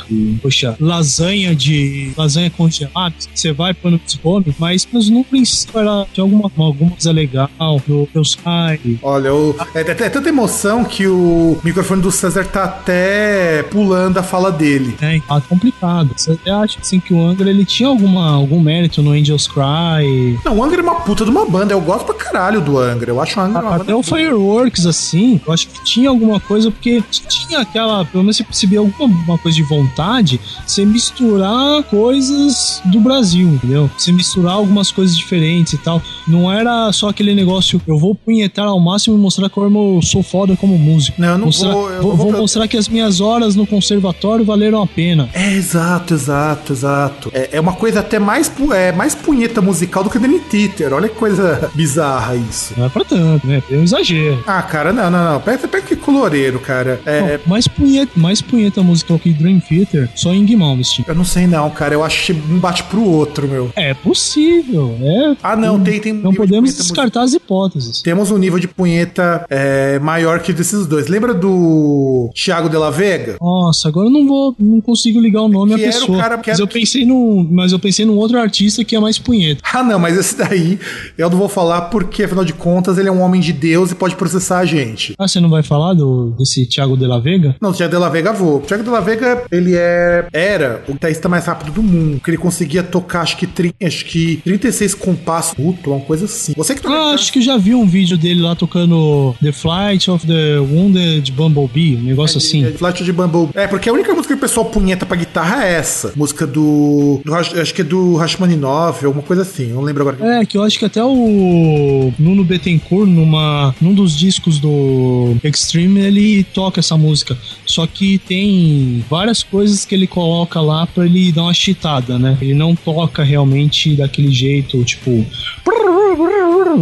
poxa, 0.42 0.76
lasanha 0.80 1.56
de 1.56 2.12
lasanha 2.18 2.50
congelada, 2.50 3.16
você 3.34 3.52
vai 3.52 3.74
pôr 3.74 3.92
no 3.92 4.00
come, 4.22 4.56
mas, 4.58 4.88
mas 4.92 5.10
no 5.10 5.24
princípio 5.24 5.80
era 5.80 6.06
de 6.14 6.22
alguma, 6.22 6.52
alguma 6.58 6.92
coisa 6.92 7.12
legal, 7.12 7.50
do 7.88 8.22
Sky. 8.22 9.00
Olha, 9.02 9.34
o, 9.34 9.56
é, 9.74 9.82
é, 9.82 9.92
é 9.92 10.10
tanta 10.10 10.30
emoção 10.30 10.84
que 10.84 11.08
o 11.08 11.58
microfone 11.78 12.02
do 12.02 12.12
César 12.12 12.44
tá 12.46 12.64
até 12.64 13.62
pulando 13.70 14.18
a 14.18 14.24
fala 14.24 14.52
dele. 14.52 14.98
É, 15.00 15.20
tá 15.20 15.40
complicado. 15.42 16.12
Você 16.16 16.38
acha 16.50 16.80
assim 16.80 17.00
que 17.00 17.14
o 17.14 17.22
Angra 17.22 17.50
ele 17.50 17.64
tinha 17.64 17.88
alguma, 17.88 18.32
algum 18.32 18.60
mérito 18.60 19.04
no 19.04 19.12
Angels 19.12 19.48
Cry? 19.48 20.40
Não, 20.44 20.58
o 20.58 20.64
Angra 20.64 20.80
é 20.80 20.84
uma 20.84 20.96
puta 20.96 21.24
de 21.24 21.30
uma 21.30 21.46
banda. 21.46 21.74
Eu 21.74 21.82
gosto 21.82 22.06
pra 22.06 22.16
caralho 22.16 22.62
do 22.62 22.80
Angra. 22.80 23.12
Eu 23.12 23.22
acho 23.22 23.40
o 23.40 23.44
Angra 23.44 23.62
uma 23.62 23.76
Até 23.76 23.94
o 23.94 24.02
Fireworks, 24.02 24.88
assim, 24.88 25.40
eu 25.46 25.54
acho 25.54 25.68
que 25.68 25.84
tinha 25.84 26.10
alguma 26.10 26.40
coisa, 26.40 26.72
porque 26.72 27.04
tinha 27.28 27.60
aquela, 27.60 28.04
pelo 28.06 28.24
menos 28.24 28.38
você 28.38 28.44
percebia 28.44 28.80
alguma 28.80 29.38
coisa 29.38 29.56
de 29.56 29.64
vontade, 29.64 30.40
você 30.66 30.84
misturar 30.84 31.84
coisas 31.84 32.82
do 32.86 33.00
Brasil, 33.00 33.50
entendeu? 33.50 33.90
Você 33.98 34.12
misturar 34.12 34.54
algumas 34.54 34.92
coisas 34.92 35.16
diferentes 35.16 35.74
e 35.74 35.78
tal. 35.78 36.02
Não 36.28 36.52
era 36.52 36.92
só 36.92 37.10
aquele 37.10 37.34
negócio, 37.34 37.82
eu 37.88 37.98
vou 37.98 38.14
punhetar 38.14 38.66
ao 38.66 38.80
máximo 38.80 39.16
e 39.16 39.20
mostrar 39.20 39.50
como 39.50 39.98
eu 39.98 40.02
sou 40.02 40.22
foda 40.22 40.56
como 40.56 40.78
músico. 40.78 41.20
Não, 41.22 41.30
eu 41.30 41.38
não 41.38 41.46
mostrar, 41.46 41.72
vou. 41.72 41.90
Eu 41.90 42.02
vou, 42.02 42.16
vou 42.16 42.32
mostrar 42.34 42.68
que 42.68 42.78
as 42.78 42.88
minhas 42.88 43.22
horas 43.22 43.56
no 43.56 43.66
conservatório 43.66 44.44
valeram 44.44 44.82
a 44.82 44.88
pena. 44.88 45.30
É, 45.34 45.54
exato, 45.54 46.14
exato, 46.14 46.74
exato. 46.74 47.32
É, 47.34 47.50
é 47.54 47.60
uma 47.60 47.74
coisa 47.74 48.00
até 48.00 48.20
mais, 48.20 48.52
é, 48.74 48.92
mais 48.92 49.16
punheta 49.16 49.62
musical 49.62 50.04
do 50.04 50.10
que 50.10 50.20
Danny 50.20 50.40
Theater. 50.40 50.94
Olha 50.94 51.10
que 51.10 51.16
coisa 51.16 51.70
bizarra 51.76 52.36
isso. 52.36 52.74
Não 52.78 52.86
é 52.86 52.90
pra 52.90 53.04
tanto, 53.04 53.46
né? 53.48 53.64
É 53.70 53.76
um 53.76 53.84
exagero. 53.84 54.44
Ah, 54.46 54.62
cara, 54.62 54.92
não, 54.92 55.10
não, 55.10 55.34
não. 55.34 55.42
Pega, 55.42 55.68
pega 55.68 55.86
que 55.86 55.96
coloreiro, 55.96 56.60
cara. 56.60 57.00
É... 57.06 57.22
Não, 57.22 57.40
mais, 57.46 57.68
punheta, 57.68 58.12
mais 58.16 58.42
punheta 58.42 58.82
musical 58.84 59.20
que 59.20 59.32
Dream 59.32 59.60
Theater, 59.60 60.10
só 60.16 60.34
em 60.34 60.56
Malmsteen. 60.56 61.06
Eu 61.08 61.16
não 61.16 61.26
sei 61.26 61.48
não, 61.48 61.70
cara. 61.70 61.94
Eu 61.94 62.04
acho 62.04 62.26
que 62.26 62.34
um 62.34 62.60
bate 62.60 62.84
pro 62.84 63.04
outro, 63.04 63.48
meu. 63.48 63.72
É 63.76 63.94
possível, 63.94 64.98
é. 65.02 65.36
Ah, 65.44 65.56
não, 65.56 65.80
tem, 65.80 66.00
tem 66.00 66.17
Não 66.24 66.34
podemos 66.34 66.72
de 66.72 66.78
descartar 66.78 67.24
as 67.24 67.34
hipóteses. 67.34 68.02
Temos 68.02 68.32
um 68.32 68.38
nível 68.38 68.60
de 68.60 68.68
punheta 68.68 69.46
é, 69.50 70.00
maior 70.00 70.40
que 70.40 70.54
desses 70.54 70.86
dois. 70.86 71.08
Lembra 71.08 71.34
do 71.34 72.30
Thiago 72.34 72.70
de 72.70 72.78
la 72.78 72.90
Vega? 72.90 73.38
Nossa, 73.42 73.88
agora 73.88 74.08
eu 74.08 74.12
não 74.12 74.28
vou, 74.28 74.56
não 74.60 74.82
consigo 74.82 75.20
ligar 75.20 75.42
o 75.42 75.48
nome 75.48 75.76
que 75.76 75.84
à 75.84 75.88
pessoa. 75.88 76.18
Cara, 76.18 76.42
mas 76.46 76.60
eu 76.60 76.68
pensei 76.68 77.06
num, 77.06 77.48
mas 77.52 77.72
eu 77.72 77.80
pensei 77.80 78.06
num 78.06 78.18
outro 78.18 78.38
artista 78.38 78.84
que 78.84 78.96
é 78.96 79.00
mais 79.00 79.18
punheta. 79.18 79.62
Ah, 79.74 79.84
não, 79.84 80.00
mas 80.00 80.18
esse 80.18 80.36
daí 80.36 80.80
eu 81.18 81.30
não 81.30 81.38
vou 81.38 81.50
falar 81.50 81.82
porque 81.82 82.24
afinal 82.24 82.44
de 82.44 82.54
contas 82.54 82.98
ele 82.98 83.08
é 83.08 83.12
um 83.12 83.22
homem 83.22 83.40
de 83.40 83.54
Deus 83.54 83.92
e 83.92 83.96
pode 83.96 84.16
processar 84.16 84.60
a 84.60 84.66
gente. 84.66 85.14
Ah, 85.18 85.28
você 85.28 85.40
não 85.40 85.50
vai 85.50 85.64
falar 85.64 85.94
do 85.94 86.34
desse 86.38 86.66
Thiago 86.66 86.98
de 86.98 87.06
la 87.06 87.20
Vega? 87.20 87.56
Não, 87.62 87.72
o 87.72 87.74
Thiago 87.74 87.94
de 87.94 88.00
la 88.00 88.10
Vega 88.10 88.34
vou. 88.34 88.58
O 88.58 88.62
Thiago 88.62 88.84
de 88.84 88.90
la 88.90 89.00
Vega, 89.00 89.44
ele 89.52 89.76
é 89.76 90.28
era 90.34 90.84
o 90.88 90.94
guitarrista 90.94 91.30
mais 91.30 91.46
rápido 91.46 91.72
do 91.72 91.84
mundo, 91.84 92.20
que 92.20 92.30
ele 92.30 92.38
conseguia 92.38 92.84
tocar 92.84 93.22
acho 93.22 93.38
que 93.38 93.48
30, 93.48 93.76
acho 93.86 94.06
que 94.06 94.38
36 94.44 94.94
compassos, 94.96 95.56
uma 95.86 96.00
coisa 96.08 96.26
assim. 96.26 96.54
Você 96.56 96.74
que 96.74 96.88
Ah, 96.88 97.12
acho 97.14 97.32
que 97.32 97.42
já 97.42 97.58
vi 97.58 97.76
um 97.76 97.86
vídeo 97.86 98.18
dele 98.18 98.42
lá 98.42 98.56
tocando 98.56 99.36
The 99.44 99.52
Flight 99.52 100.10
of 100.10 100.26
the 100.26 100.60
Wounded 100.60 101.32
Bumblebee, 101.34 101.98
um 101.98 102.02
negócio 102.02 102.38
assim. 102.38 102.66
É, 102.66 102.72
Flight 102.72 103.04
de 103.04 103.12
Bumble. 103.12 103.50
É, 103.54 103.68
porque 103.68 103.90
a 103.90 103.94
única 103.94 104.14
música 104.14 104.34
que 104.34 104.38
o 104.38 104.42
pessoal 104.42 104.66
punheta 104.66 105.06
pra 105.06 105.18
guitarra 105.18 105.66
é 105.66 105.74
essa. 105.74 106.14
Música 106.16 106.48
do. 106.48 107.22
do 107.24 107.36
acho 107.36 107.74
que 107.74 107.82
é 107.82 107.84
do 107.84 108.16
Rachmaninoff, 108.16 109.06
alguma 109.06 109.24
coisa 109.24 109.42
assim. 109.42 109.68
Não 109.68 109.82
lembro 109.82 110.08
agora. 110.08 110.40
É, 110.40 110.46
que 110.46 110.58
eu 110.58 110.64
acho 110.64 110.80
que 110.80 110.86
até 110.86 111.04
o 111.04 112.14
Nuno 112.18 112.44
Bettencourt, 112.44 113.10
numa, 113.10 113.76
num 113.82 113.94
dos 113.94 114.18
discos 114.18 114.60
do 114.60 115.36
Extreme, 115.44 116.00
ele 116.00 116.44
toca 116.44 116.80
essa 116.80 116.98
música. 116.98 117.38
Só 117.66 117.86
que 117.86 118.18
tem 118.18 119.04
várias 119.10 119.44
coisas 119.44 119.86
que 119.86 119.94
ele 119.94 120.08
coloca 120.08 120.62
lá 120.62 120.88
pra 120.88 121.06
ele 121.06 121.32
dar 121.32 121.44
uma 121.44 121.54
cheatada, 121.54 122.18
né? 122.18 122.38
Ele 122.42 122.54
não 122.54 122.76
toca 122.76 123.24
realmente 123.24 123.96
daquele 123.96 124.32
jeito, 124.32 124.84
tipo. 124.84 125.26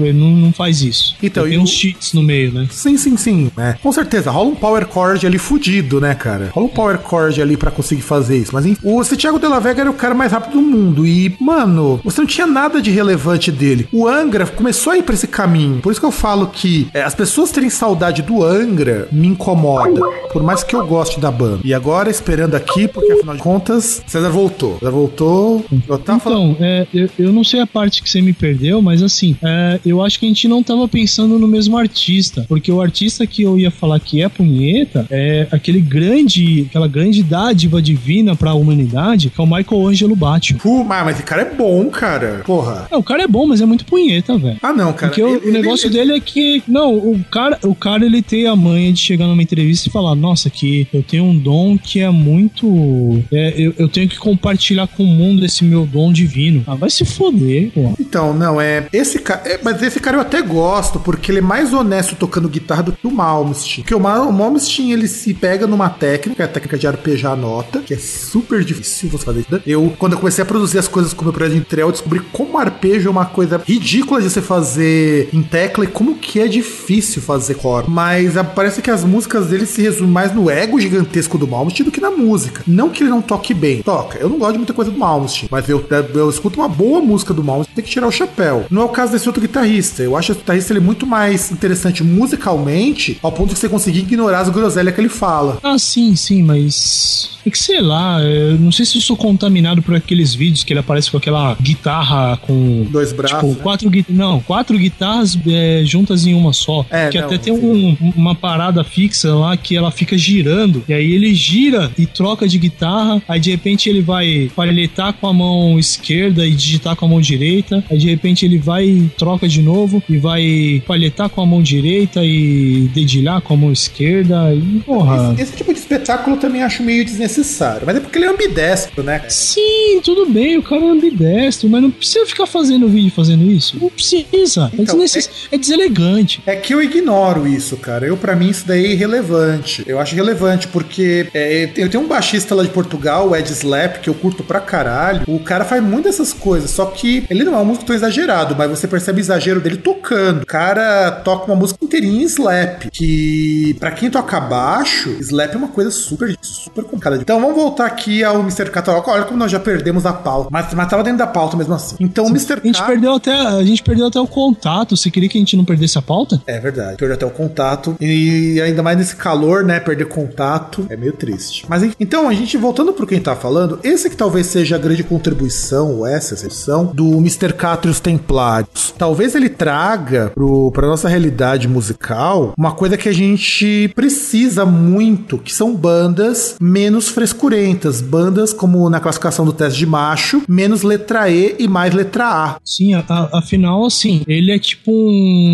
Ele 0.03 0.17
não, 0.17 0.29
não 0.31 0.51
faz 0.53 0.81
isso. 0.81 1.15
Então, 1.21 1.43
tem 1.43 1.53
e 1.53 1.57
uns 1.57 1.69
o- 1.69 1.73
cheats 1.73 2.13
no 2.13 2.23
meio, 2.23 2.51
né? 2.51 2.67
Sim, 2.71 2.97
sim, 2.97 3.15
sim. 3.17 3.51
É, 3.57 3.73
com 3.81 3.91
certeza. 3.91 4.31
Rola 4.31 4.49
um 4.49 4.55
power 4.55 4.87
chord 4.91 5.25
ali 5.25 5.37
fudido, 5.37 6.01
né, 6.01 6.15
cara? 6.15 6.49
Rola 6.53 6.67
um 6.67 6.69
power 6.69 6.99
chord 7.01 7.41
ali 7.41 7.55
pra 7.57 7.71
conseguir 7.71 8.01
fazer 8.01 8.37
isso. 8.37 8.51
Mas 8.53 8.65
enfim, 8.65 8.79
o 8.83 9.03
Santiago 9.03 9.39
de 9.39 9.47
la 9.47 9.59
Vega 9.59 9.81
era 9.81 9.89
o 9.91 9.93
cara 9.93 10.13
mais 10.13 10.31
rápido 10.31 10.53
do 10.53 10.61
mundo. 10.61 11.05
E, 11.05 11.35
mano, 11.39 11.99
você 12.03 12.21
não 12.21 12.27
tinha 12.27 12.47
nada 12.47 12.81
de 12.81 12.91
relevante 12.91 13.51
dele. 13.51 13.87
O 13.91 14.07
Angra 14.07 14.45
começou 14.45 14.93
a 14.93 14.97
ir 14.97 15.03
pra 15.03 15.13
esse 15.15 15.27
caminho. 15.27 15.81
Por 15.81 15.91
isso 15.91 15.99
que 15.99 16.05
eu 16.05 16.11
falo 16.11 16.47
que 16.47 16.87
é, 16.93 17.01
as 17.03 17.13
pessoas 17.15 17.51
terem 17.51 17.69
saudade 17.69 18.21
do 18.21 18.43
Angra 18.43 19.07
me 19.11 19.27
incomoda. 19.27 20.01
Por 20.31 20.43
mais 20.43 20.63
que 20.63 20.75
eu 20.75 20.85
goste 20.85 21.19
da 21.19 21.31
banda. 21.31 21.59
E 21.63 21.73
agora, 21.73 22.09
esperando 22.09 22.55
aqui, 22.55 22.87
porque 22.87 23.11
afinal 23.11 23.35
de 23.35 23.41
contas, 23.41 24.03
César 24.07 24.29
voltou. 24.29 24.77
César 24.79 24.91
voltou. 24.91 25.65
Eu 25.87 25.97
tava 25.99 26.19
falando. 26.19 26.51
Então, 26.51 26.65
é, 26.65 26.87
eu, 26.93 27.09
eu 27.19 27.31
não 27.31 27.43
sei 27.43 27.59
a 27.59 27.67
parte 27.67 28.01
que 28.03 28.09
você 28.09 28.21
me 28.21 28.33
perdeu, 28.33 28.81
mas 28.81 29.01
assim, 29.01 29.35
é, 29.41 29.79
eu 29.85 30.01
acho 30.03 30.19
que 30.19 30.25
a 30.25 30.29
gente 30.29 30.47
não 30.47 30.61
tava 30.63 30.87
pensando 30.87 31.37
no 31.39 31.47
mesmo 31.47 31.77
artista. 31.77 32.45
Porque 32.47 32.71
o 32.71 32.81
artista 32.81 33.25
que 33.27 33.43
eu 33.43 33.57
ia 33.59 33.71
falar 33.71 33.99
que 33.99 34.21
é 34.21 34.29
punheta 34.29 35.05
é 35.09 35.47
aquele 35.51 35.79
grande, 35.81 36.65
aquela 36.69 36.87
grande 36.87 37.23
dádiva 37.23 37.81
divina 37.81 38.35
pra 38.35 38.53
humanidade, 38.53 39.29
que 39.29 39.39
é 39.39 39.43
o 39.43 39.47
Michael 39.47 39.87
Angelo 39.87 40.15
Batio. 40.15 40.57
Pô, 40.57 40.83
mas 40.83 41.05
mas 41.05 41.15
esse 41.17 41.23
cara 41.23 41.41
é 41.43 41.53
bom, 41.53 41.85
cara. 41.89 42.41
Porra. 42.45 42.87
É, 42.89 42.97
o 42.97 43.03
cara 43.03 43.23
é 43.23 43.27
bom, 43.27 43.45
mas 43.45 43.61
é 43.61 43.65
muito 43.65 43.85
punheta, 43.85 44.37
velho. 44.37 44.57
Ah, 44.61 44.73
não, 44.73 44.91
cara. 44.93 45.09
Porque 45.11 45.21
o, 45.21 45.35
Ele- 45.35 45.49
o 45.49 45.51
negócio 45.51 45.87
ele- 45.87 45.93
dele 45.97 46.13
é 46.13 46.19
que. 46.19 46.63
Não, 46.67 46.95
o 46.95 47.23
cara, 47.31 47.59
o 47.63 47.75
cara 47.75 48.05
ele 48.05 48.21
tem 48.21 48.47
a 48.47 48.55
manha 48.55 48.91
de 48.91 48.99
chegar 48.99 49.27
numa 49.27 49.43
entrevista 49.43 49.87
e 49.87 49.91
falar: 49.91 50.15
Nossa, 50.15 50.49
que 50.49 50.87
eu 50.93 51.03
tenho 51.03 51.25
um 51.25 51.37
dom 51.37 51.77
que 51.77 51.99
é 51.99 52.09
muito. 52.09 53.23
é, 53.31 53.53
eu, 53.57 53.73
eu 53.77 53.87
tenho 53.87 54.07
que 54.09 54.17
compartilhar 54.17 54.87
com 54.87 55.03
o 55.03 55.07
mundo 55.07 55.45
esse 55.45 55.63
meu 55.63 55.85
dom 55.85 56.11
divino. 56.11 56.63
Ah, 56.67 56.75
vai 56.75 56.89
se 56.89 57.05
foder, 57.05 57.71
pô. 57.73 57.93
Então, 57.99 58.33
não, 58.33 58.59
é. 58.59 58.87
Esse 58.91 59.19
cara. 59.19 59.41
é, 59.45 59.59
mas 59.63 59.74
esse 59.81 59.99
cara 59.99 60.17
eu 60.17 60.21
até 60.21 60.41
gosto, 60.41 60.99
porque 60.99 61.31
ele 61.31 61.39
é 61.39 61.41
mais 61.41 61.73
honesto 61.73 62.15
tocando 62.15 62.49
guitarra 62.49 62.83
do 62.83 62.91
que 62.91 63.07
o 63.07 63.11
Malmsteen. 63.11 63.83
Porque 63.83 63.95
o, 63.95 63.99
Mal, 63.99 64.29
o 64.29 64.33
Malmsteen, 64.33 64.91
ele 64.91 65.07
se 65.07 65.33
pega 65.33 65.67
numa 65.67 65.89
técnica, 65.89 66.45
a 66.45 66.47
técnica 66.47 66.77
de 66.77 66.87
arpejar 66.87 67.33
a 67.33 67.35
nota, 67.35 67.79
que 67.79 67.93
é 67.93 67.97
super 67.97 68.63
difícil 68.63 69.09
você 69.09 69.25
fazer 69.25 69.39
isso. 69.41 69.61
Eu, 69.65 69.93
quando 69.97 70.13
eu 70.13 70.19
comecei 70.19 70.43
a 70.43 70.45
produzir 70.45 70.79
as 70.79 70.87
coisas 70.87 71.13
com 71.13 71.21
o 71.21 71.25
meu 71.25 71.33
projeto 71.33 71.53
de 71.53 71.59
Intel, 71.59 71.87
eu 71.87 71.91
descobri 71.91 72.19
como 72.31 72.57
arpejo 72.57 73.07
é 73.07 73.11
uma 73.11 73.25
coisa 73.25 73.61
ridícula 73.65 74.21
de 74.21 74.29
você 74.29 74.41
fazer 74.41 75.29
em 75.33 75.41
tecla 75.41 75.85
e 75.85 75.87
como 75.87 76.15
que 76.15 76.39
é 76.39 76.47
difícil 76.47 77.21
fazer 77.21 77.55
cor. 77.55 77.85
Mas 77.87 78.33
parece 78.55 78.81
que 78.81 78.91
as 78.91 79.03
músicas 79.03 79.47
dele 79.47 79.65
se 79.65 79.81
resumem 79.81 80.11
mais 80.11 80.33
no 80.33 80.49
ego 80.49 80.79
gigantesco 80.79 81.37
do 81.37 81.47
Malmsteen 81.47 81.85
do 81.85 81.91
que 81.91 82.01
na 82.01 82.11
música. 82.11 82.63
Não 82.67 82.89
que 82.89 83.03
ele 83.03 83.09
não 83.09 83.21
toque 83.21 83.53
bem. 83.53 83.81
Toca. 83.81 84.17
Eu 84.17 84.29
não 84.29 84.37
gosto 84.37 84.53
de 84.53 84.59
muita 84.59 84.73
coisa 84.73 84.91
do 84.91 84.97
Malmsteen, 84.97 85.49
mas 85.51 85.67
eu, 85.69 85.83
eu 86.13 86.29
escuto 86.29 86.59
uma 86.59 86.69
boa 86.69 87.01
música 87.01 87.33
do 87.33 87.43
Malmsteen, 87.43 87.75
tem 87.75 87.83
que 87.83 87.91
tirar 87.91 88.07
o 88.07 88.11
chapéu. 88.11 88.65
Não 88.69 88.83
é 88.83 88.85
o 88.85 88.89
caso 88.89 89.11
desse 89.11 89.27
outro 89.27 89.41
guitarrista. 89.41 89.54
Eu 90.03 90.15
acho 90.17 90.31
esse 90.31 90.39
guitarrista 90.41 90.73
ele 90.73 90.79
muito 90.79 91.05
mais 91.07 91.51
interessante 91.51 92.03
musicalmente, 92.03 93.17
ao 93.21 93.31
ponto 93.31 93.53
de 93.53 93.59
você 93.59 93.69
conseguir 93.69 93.99
ignorar 93.99 94.41
as 94.41 94.49
groselhas 94.49 94.93
que 94.93 95.01
ele 95.01 95.09
fala. 95.09 95.59
Ah, 95.63 95.77
sim, 95.77 96.15
sim, 96.15 96.43
mas. 96.43 97.29
É 97.45 97.49
que 97.49 97.59
sei 97.59 97.79
lá, 97.79 98.19
eu 98.23 98.57
não 98.59 98.71
sei 98.71 98.85
se 98.85 98.97
eu 98.97 99.01
sou 99.01 99.15
contaminado 99.15 99.79
por 99.81 99.95
aqueles 99.95 100.33
vídeos 100.33 100.63
que 100.63 100.73
ele 100.73 100.79
aparece 100.79 101.11
com 101.11 101.17
aquela 101.17 101.55
guitarra 101.61 102.37
com. 102.37 102.87
Dois 102.89 103.13
braços, 103.13 103.37
Tipo, 103.37 103.47
né? 103.53 103.59
quatro 103.61 103.89
guitarras. 103.89 104.17
Não, 104.17 104.39
quatro 104.41 104.77
guitarras 104.79 105.37
é, 105.47 105.83
juntas 105.85 106.25
em 106.25 106.33
uma 106.33 106.53
só. 106.53 106.83
É, 106.89 107.09
que 107.09 107.19
não, 107.19 107.25
até 107.27 107.37
tem 107.37 107.53
um- 107.53 107.95
uma 108.15 108.33
parada 108.33 108.83
fixa 108.83 109.33
lá 109.35 109.55
que 109.55 109.75
ela 109.75 109.91
fica 109.91 110.17
girando. 110.17 110.83
E 110.87 110.93
aí 110.93 111.11
ele 111.13 111.33
gira 111.35 111.91
e 111.97 112.05
troca 112.07 112.47
de 112.47 112.57
guitarra. 112.57 113.21
Aí 113.27 113.39
de 113.39 113.51
repente 113.51 113.89
ele 113.89 114.01
vai 114.01 114.49
palhetar 114.55 115.13
com 115.13 115.27
a 115.27 115.33
mão 115.33 115.77
esquerda 115.77 116.45
e 116.47 116.51
digitar 116.55 116.95
com 116.95 117.05
a 117.05 117.09
mão 117.09 117.21
direita. 117.21 117.83
Aí 117.91 117.97
de 117.99 118.09
repente 118.09 118.43
ele 118.43 118.57
vai 118.57 118.85
e 118.85 119.11
troca 119.17 119.44
de 119.47 119.61
novo 119.61 120.01
e 120.09 120.17
vai 120.17 120.81
palhetar 120.85 121.29
com 121.29 121.41
a 121.41 121.45
mão 121.45 121.61
direita 121.61 122.21
e 122.23 122.89
dedilhar 122.93 123.41
com 123.41 123.53
a 123.53 123.57
mão 123.57 123.71
esquerda. 123.71 124.53
E 124.53 124.81
porra. 124.85 125.33
Esse, 125.33 125.43
esse 125.43 125.57
tipo 125.57 125.73
de 125.73 125.79
espetáculo 125.79 126.35
eu 126.35 126.39
também 126.39 126.63
acho 126.63 126.83
meio 126.83 127.03
desnecessário. 127.03 127.83
Mas 127.85 127.97
é 127.97 127.99
porque 127.99 128.17
ele 128.17 128.25
é 128.25 128.29
ambidestro, 128.29 129.03
né? 129.03 129.21
Sim, 129.29 130.01
tudo 130.03 130.25
bem, 130.27 130.57
o 130.57 130.63
cara 130.63 130.85
é 130.85 130.89
ambidestro, 130.89 131.69
mas 131.69 131.81
não 131.81 131.91
precisa 131.91 132.25
ficar 132.25 132.45
fazendo 132.45 132.87
vídeo 132.87 133.11
fazendo 133.11 133.49
isso. 133.49 133.77
Não 133.81 133.89
precisa. 133.89 134.71
é, 134.73 134.81
Então, 134.81 134.97
desnecess... 134.97 135.29
é 135.51 135.57
deselegante. 135.57 136.41
É 136.45 136.55
que 136.55 136.73
eu 136.73 136.81
ignoro 136.81 137.47
isso, 137.47 137.77
cara. 137.77 138.05
Eu, 138.05 138.17
pra 138.17 138.35
mim, 138.35 138.49
isso 138.49 138.65
daí 138.67 138.85
é 138.85 138.91
irrelevante. 138.91 139.83
Eu 139.87 139.99
acho 139.99 140.15
relevante 140.15 140.67
porque 140.67 141.27
é, 141.33 141.69
eu 141.75 141.89
tenho 141.89 142.03
um 142.03 142.07
baixista 142.07 142.55
lá 142.55 142.63
de 142.63 142.69
Portugal, 142.69 143.29
o 143.29 143.35
Ed 143.35 143.49
Slap, 143.51 143.97
que 144.01 144.09
eu 144.09 144.13
curto 144.13 144.43
pra 144.43 144.59
caralho. 144.59 145.23
O 145.27 145.39
cara 145.39 145.65
faz 145.65 145.83
muito 145.83 146.05
dessas 146.05 146.33
coisas, 146.33 146.71
só 146.71 146.85
que 146.85 147.23
ele 147.29 147.43
não 147.43 147.55
é 147.55 147.57
um 147.57 147.65
músico 147.65 147.85
tão 147.85 147.95
exagerado, 147.95 148.55
mas 148.57 148.69
você 148.69 148.87
percebe 148.87 149.21
exagero 149.35 149.59
dele 149.59 149.77
tocando. 149.77 150.43
O 150.43 150.45
cara 150.45 151.11
toca 151.11 151.45
uma 151.45 151.55
música 151.55 151.83
inteirinha 151.83 152.23
em 152.23 152.25
slap, 152.25 152.89
que 152.91 153.75
pra 153.79 153.91
quem 153.91 154.09
toca 154.09 154.39
baixo, 154.39 155.09
slap 155.19 155.53
é 155.53 155.57
uma 155.57 155.67
coisa 155.67 155.91
super, 155.91 156.35
super 156.41 156.83
complicada. 156.83 157.17
Então 157.17 157.39
vamos 157.39 157.55
voltar 157.55 157.85
aqui 157.85 158.23
ao 158.23 158.39
Mr. 158.39 158.69
Catalog. 158.69 159.07
Olha 159.09 159.25
como 159.25 159.37
nós 159.37 159.51
já 159.51 159.59
perdemos 159.59 160.05
a 160.05 160.13
pauta, 160.13 160.49
mas, 160.51 160.73
mas 160.73 160.89
tava 160.89 161.03
dentro 161.03 161.19
da 161.19 161.27
pauta 161.27 161.57
mesmo 161.57 161.73
assim. 161.73 161.95
Então 161.99 162.25
o 162.25 162.29
Mr. 162.29 162.59
A 162.61 162.65
gente, 162.65 162.83
perdeu 162.83 163.13
até, 163.13 163.31
a 163.31 163.63
gente 163.63 163.83
perdeu 163.83 164.07
até 164.07 164.19
o 164.19 164.27
contato. 164.27 164.95
Você 164.95 165.11
queria 165.11 165.29
que 165.29 165.37
a 165.37 165.41
gente 165.41 165.57
não 165.57 165.65
perdesse 165.65 165.97
a 165.97 166.01
pauta? 166.01 166.41
É 166.47 166.59
verdade, 166.59 166.97
perdeu 166.97 167.15
até 167.15 167.25
o 167.25 167.31
contato. 167.31 167.95
E 167.99 168.61
ainda 168.61 168.81
mais 168.81 168.97
nesse 168.97 169.15
calor, 169.15 169.63
né? 169.63 169.79
Perder 169.79 170.05
contato 170.05 170.85
é 170.89 170.95
meio 170.95 171.13
triste. 171.13 171.65
Mas 171.67 171.83
então, 171.99 172.27
a 172.29 172.33
gente 172.33 172.57
voltando 172.57 172.93
pro 172.93 173.07
quem 173.07 173.19
tá 173.19 173.35
falando, 173.35 173.79
esse 173.83 174.09
que 174.09 174.15
talvez 174.15 174.47
seja 174.47 174.75
a 174.75 174.79
grande 174.79 175.03
contribuição, 175.03 175.97
ou 175.97 176.07
essa 176.07 176.33
exceção, 176.33 176.85
do 176.85 177.17
Mr. 177.17 177.53
Catra 177.53 177.89
e 177.89 177.91
os 177.91 177.99
Templários. 177.99 178.93
Talvez 178.97 179.24
ele 179.33 179.49
traga 179.49 180.31
pro, 180.35 180.71
pra 180.71 180.87
nossa 180.87 181.07
realidade 181.09 181.67
musical 181.67 182.53
uma 182.57 182.73
coisa 182.73 182.97
que 182.97 183.07
a 183.09 183.13
gente 183.13 183.89
precisa 183.95 184.65
muito, 184.65 185.37
que 185.37 185.53
são 185.53 185.73
bandas 185.75 186.55
menos 186.61 187.07
frescurentas. 187.09 188.01
Bandas 188.01 188.51
como 188.53 188.89
na 188.89 188.99
classificação 188.99 189.45
do 189.45 189.53
teste 189.53 189.79
de 189.79 189.85
macho, 189.85 190.41
menos 190.47 190.81
letra 190.83 191.29
E 191.29 191.55
e 191.57 191.67
mais 191.67 191.93
letra 191.93 192.25
A. 192.25 192.55
Sim, 192.63 192.93
a- 192.93 193.03
a- 193.07 193.39
afinal, 193.39 193.85
assim, 193.85 194.21
ele 194.27 194.51
é 194.51 194.59
tipo 194.59 194.91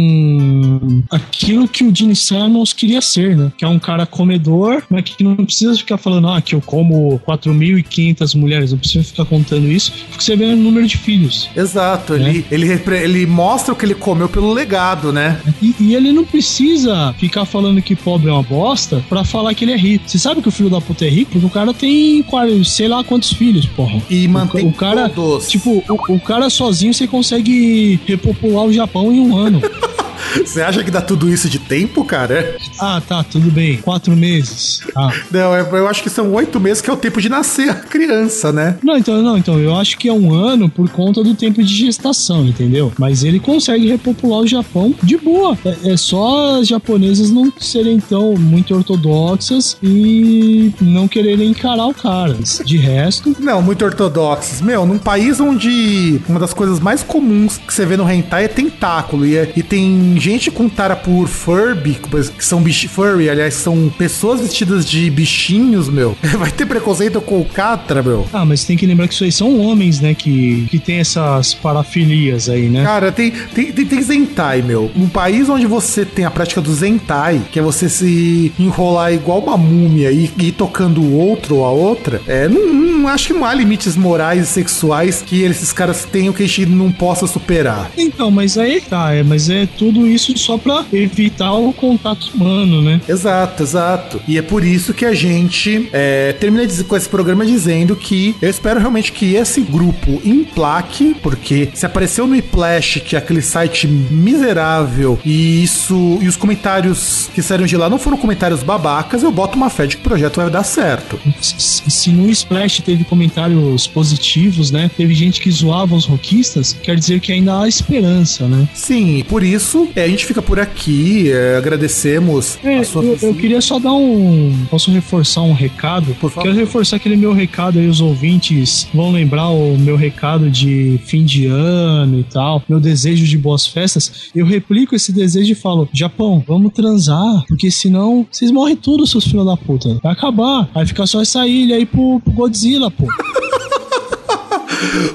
um. 0.02 1.04
aquilo 1.12 1.68
que 1.68 1.84
o 1.84 1.96
Gene 1.96 2.16
Simmons 2.16 2.74
queria 2.74 3.02
ser, 3.02 3.36
né? 3.38 3.52
Que 3.58 3.66
é 3.66 3.68
um 3.68 3.80
cara 3.80 4.06
comedor, 4.06 4.82
mas 4.90 5.04
que 5.04 5.24
não 5.24 5.36
precisa 5.36 5.76
ficar 5.76 5.98
falando, 5.98 6.28
ah, 6.30 6.42
que 6.42 6.56
eu 6.56 6.62
como 6.62 7.20
4.500 7.26 8.36
mulheres, 8.36 8.72
não 8.72 8.80
precisa 8.80 9.04
ficar 9.04 9.26
contando 9.26 9.68
isso, 9.68 9.92
porque 10.10 10.24
você 10.24 10.36
vê 10.36 10.46
o 10.46 10.56
número 10.56 10.88
de 10.88 10.98
filhos. 10.98 11.50
Exato, 11.56 12.16
ele, 12.16 12.46
ele, 12.52 12.66
repre- 12.66 12.98
ele 13.04 13.26
mostra 13.26 13.61
o 13.70 13.76
que 13.76 13.86
ele 13.86 13.96
comeu 13.96 14.30
pelo 14.30 14.54
legado, 14.54 15.12
né? 15.12 15.40
E, 15.62 15.76
e 15.80 15.96
ele 15.96 16.12
não 16.12 16.24
precisa 16.24 17.14
ficar 17.20 17.46
falando 17.46 17.82
que 17.82 17.96
pobre 17.96 18.30
é 18.30 18.34
uma 18.34 18.42
bosta 18.44 19.04
pra 19.10 19.24
falar 19.24 19.54
que 19.54 19.66
ele 19.66 19.74
é 19.74 19.78
rico. 19.78 20.06
Você 20.08 20.18
sabe 20.18 20.42
que 20.42 20.48
o 20.48 20.52
filho 20.52 20.70
da 20.70 20.80
puta 20.80 21.06
é 21.06 21.10
rico? 21.10 21.32
Porque 21.32 21.46
o 21.46 21.50
cara 21.50 21.74
tem, 21.74 22.24
sei 22.64 22.88
lá 22.88 23.04
quantos 23.04 23.34
filhos, 23.34 23.66
porra. 23.66 24.02
E 24.10 24.28
mantém 24.28 24.66
o 24.68 24.72
cara, 24.72 25.10
todos. 25.10 25.50
tipo, 25.50 25.84
o, 25.90 26.16
o 26.16 26.20
cara 26.20 26.50
sozinho 26.50 26.94
você 26.94 27.08
consegue 27.08 28.00
repopular 28.06 28.66
o 28.66 28.74
Japão 28.74 29.12
em 29.12 29.20
um 29.20 29.36
ano. 29.36 29.62
Você 30.46 30.62
acha 30.62 30.84
que 30.84 30.92
dá 30.92 31.02
tudo 31.02 31.30
isso 31.30 31.50
de 31.50 31.60
tempo, 31.60 32.04
cara? 32.06 32.58
ah, 32.80 33.02
tá, 33.08 33.24
tudo 33.24 33.52
bem. 33.52 33.78
Quatro 33.78 34.16
meses. 34.16 34.82
Ah. 34.96 35.12
Não, 35.32 35.54
eu 35.56 35.82
eu 35.82 35.88
acho 35.88 36.04
que 36.04 36.10
são 36.10 36.32
oito 36.34 36.60
meses 36.60 36.82
que 36.82 36.90
é 36.90 36.94
o 36.94 36.98
tempo 36.98 37.20
de 37.22 37.28
nascer 37.30 37.70
a 37.70 37.76
criança, 37.76 38.52
né? 38.52 38.78
Não, 38.84 38.98
então, 38.98 39.22
não, 39.22 39.38
então, 39.38 39.60
eu 39.60 39.76
acho 39.76 39.98
que 39.98 40.08
é 40.08 40.14
um 40.14 40.34
ano 40.34 40.70
por 40.70 40.90
conta 40.90 41.24
do 41.24 41.34
tempo 41.34 41.64
de 41.64 41.74
gestação, 41.76 42.46
entendeu? 42.46 42.92
Mas 43.00 43.24
ele 43.24 43.40
consegue 43.40 43.88
repopular 43.88 44.40
o 44.42 44.48
Japão 44.48 44.94
de 45.02 45.18
boa. 45.18 45.58
É, 45.66 45.94
é 45.94 45.98
só 45.98 46.60
as 46.60 46.68
japonesas 46.68 47.32
não 47.32 47.52
serem 47.60 48.00
tão 48.00 48.36
muito 48.36 48.76
ortodoxas 48.76 49.78
e 49.82 50.72
não 50.82 51.08
quererem 51.08 51.50
encarar 51.50 51.88
o 51.88 51.94
cara. 51.94 52.38
De 52.66 52.78
resto, 52.78 53.36
Não, 53.40 53.62
muito 53.62 53.84
ortodoxos. 53.84 54.62
Meu, 54.62 54.86
num 54.86 54.98
país 54.98 55.40
onde 55.40 56.22
uma 56.28 56.40
das 56.40 56.54
coisas 56.54 56.80
mais 56.80 57.02
comuns 57.04 57.58
que 57.58 57.74
você 57.74 57.86
vê 57.86 57.98
no 57.98 58.10
hentai 58.10 58.46
é 58.46 58.48
tentáculo 58.48 59.26
e, 59.26 59.36
é- 59.36 59.52
e 59.56 59.64
tem 59.64 60.11
gente 60.20 60.52
com 60.52 60.68
tara 60.68 60.96
por 60.96 61.28
fur 61.28 61.52
Furby, 61.52 62.00
que 62.38 62.46
são 62.46 62.62
bicho 62.62 62.90
furry, 62.90 63.30
aliás, 63.30 63.54
são 63.54 63.92
pessoas 63.98 64.42
vestidas 64.42 64.86
de 64.86 65.10
bichinhos, 65.10 65.90
meu. 65.90 66.18
Vai 66.40 66.50
ter 66.50 66.66
preconceito 66.66 67.22
com 67.22 67.42
o 67.42 67.46
Catra, 67.46 68.02
meu. 68.02 68.26
Ah, 68.34 68.46
mas 68.46 68.64
tem 68.64 68.78
que 68.78 68.86
lembrar 68.86 69.08
que 69.08 69.14
isso 69.14 69.24
aí 69.24 69.32
são 69.32 69.60
homens, 69.60 70.00
né? 70.00 70.14
Que, 70.14 70.66
que 70.70 70.80
tem 70.80 70.98
essas 70.98 71.54
parafilias 71.54 72.50
aí, 72.50 72.70
né? 72.70 72.84
Cara, 72.84 73.12
tem, 73.12 73.32
tem, 73.54 73.72
tem, 73.72 73.86
tem 73.86 74.02
Zentai, 74.02 74.62
meu. 74.62 74.90
Um 74.96 75.08
país 75.08 75.50
onde 75.50 75.68
você 75.68 76.06
tem 76.06 76.26
a 76.26 76.32
prática 76.32 76.62
do 76.62 76.74
Zentai, 76.74 77.42
que 77.52 77.60
é 77.60 77.62
você 77.62 77.90
se 77.90 78.52
enrolar 78.58 79.14
igual 79.14 79.40
uma 79.40 79.58
múmia 79.58 80.12
e 80.12 80.32
ir 80.40 80.52
tocando 80.54 81.02
o 81.02 81.18
outro 81.18 81.58
ou 81.58 81.66
a 81.66 81.72
outra, 81.72 82.22
é, 82.28 82.48
não, 82.48 82.74
não 82.74 83.08
acho 83.08 83.28
que 83.28 83.34
não 83.34 83.46
há 83.46 83.54
limites 83.54 83.96
morais 83.96 84.44
e 84.44 84.48
sexuais 84.48 85.22
que 85.26 85.44
esses 85.44 85.74
caras 85.74 86.06
tenham 86.06 86.34
que 86.34 86.44
a 86.44 86.48
gente 86.48 86.66
não 86.66 86.92
possa 86.92 87.28
superar. 87.28 87.92
Então, 87.98 88.32
mas 88.32 88.58
aí 88.58 88.82
tá, 88.82 89.14
é, 89.14 89.22
mas 89.22 89.50
é 89.50 89.68
tudo 89.78 90.01
isso 90.08 90.38
só 90.38 90.58
pra 90.58 90.86
evitar 90.92 91.54
o 91.54 91.74
contato 91.74 92.32
humano, 92.34 92.82
né? 92.82 93.02
Exato, 93.08 93.64
exato. 93.64 94.22
E 94.28 94.38
é 94.38 94.42
por 94.42 94.64
isso 94.64 94.94
que 94.94 95.06
a 95.06 95.14
gente 95.14 95.90
é, 95.92 96.34
termina 96.34 96.68
com 96.88 96.96
esse 96.96 97.10
programa 97.10 97.46
dizendo 97.46 97.96
que 97.96 98.36
eu 98.42 98.50
espero 98.50 98.80
realmente 98.80 99.12
que 99.12 99.36
esse 99.36 99.62
grupo 99.62 100.22
implaque, 100.24 101.16
porque 101.22 101.70
se 101.74 101.86
apareceu 101.86 102.28
no 102.28 102.36
Iplash, 102.36 103.02
que 103.06 103.16
é 103.16 103.20
aquele 103.20 103.42
site 103.42 103.88
miserável, 103.88 105.20
e 105.26 105.64
isso 105.64 106.20
e 106.22 106.28
os 106.28 106.38
comentários 106.38 107.30
que 107.34 107.42
saíram 107.42 107.66
de 107.66 107.78
lá 107.78 107.90
não 107.90 107.98
foram 107.98 108.18
comentários 108.18 108.64
babacas, 108.64 109.24
eu 109.24 109.32
boto 109.32 109.58
uma 109.58 109.70
fé 109.70 109.88
de 109.88 109.98
que 109.98 110.02
o 110.02 110.06
projeto 110.06 110.38
vai 110.38 110.50
dar 110.50 110.64
certo. 110.64 111.20
Se, 111.42 111.90
se 111.90 112.10
no 112.12 112.30
Splash 112.30 112.82
teve 112.82 113.04
comentários 113.04 113.88
positivos, 113.88 114.72
né? 114.72 114.90
Teve 114.96 115.14
gente 115.14 115.40
que 115.42 115.52
zoava 115.52 115.96
os 115.96 116.06
rockistas, 116.06 116.78
quer 116.82 116.96
dizer 116.96 117.20
que 117.20 117.32
ainda 117.32 117.60
há 117.60 117.68
esperança, 117.68 118.48
né? 118.48 118.68
Sim, 118.74 119.24
por 119.28 119.44
isso 119.44 119.88
é, 119.96 120.04
a 120.04 120.08
gente 120.08 120.26
fica 120.26 120.42
por 120.42 120.60
aqui, 120.60 121.32
é, 121.32 121.58
agradecemos 121.58 122.58
é, 122.64 122.78
a 122.78 122.84
sua 122.84 123.04
eu, 123.04 123.18
eu, 123.22 123.34
queria 123.34 123.62
só 123.62 123.80
dar 123.80 123.94
um. 123.94 124.66
Posso 124.70 124.92
reforçar 124.92 125.42
um 125.42 125.54
recado? 125.54 126.16
Por 126.16 126.30
favor. 126.30 126.44
Quero 126.44 126.56
reforçar 126.56 126.98
aquele 126.98 127.16
meu 127.16 127.34
recado 127.34 127.80
aí, 127.80 127.88
os 127.88 128.02
ouvintes 128.02 128.88
vão 128.94 129.12
lembrar 129.12 129.50
o 129.50 129.78
meu 129.78 129.96
recado 129.96 130.50
de 130.50 131.00
fim 131.06 131.24
de 131.24 131.48
ano 131.48 132.20
e 132.20 132.24
tal, 132.24 132.64
meu 132.68 132.80
desejo 132.80 133.26
de 133.26 133.38
boas 133.38 133.66
festas. 133.68 134.30
Eu 134.36 134.46
replico 134.46 134.96
esse 134.96 135.12
desejo 135.12 135.52
e 135.52 135.56
falo: 135.56 135.90
Japão, 135.94 136.44
vamos 136.48 136.74
transar, 136.74 137.44
porque 137.48 137.70
senão 137.72 138.26
vocês 138.32 138.52
morrem 138.52 138.76
tudo, 138.76 139.08
seus 139.08 139.26
filhos 139.26 139.46
da 139.46 139.58
puta. 139.58 140.00
Vai 140.02 140.14
acabar. 140.14 140.70
Vai 140.74 140.86
ficar 140.86 141.08
só 141.08 141.22
essa 141.22 141.48
ilha 141.48 141.76
aí 141.76 141.86
pro, 141.86 142.20
pro 142.20 142.34
Godzilla, 142.34 142.90
pô. 142.90 143.08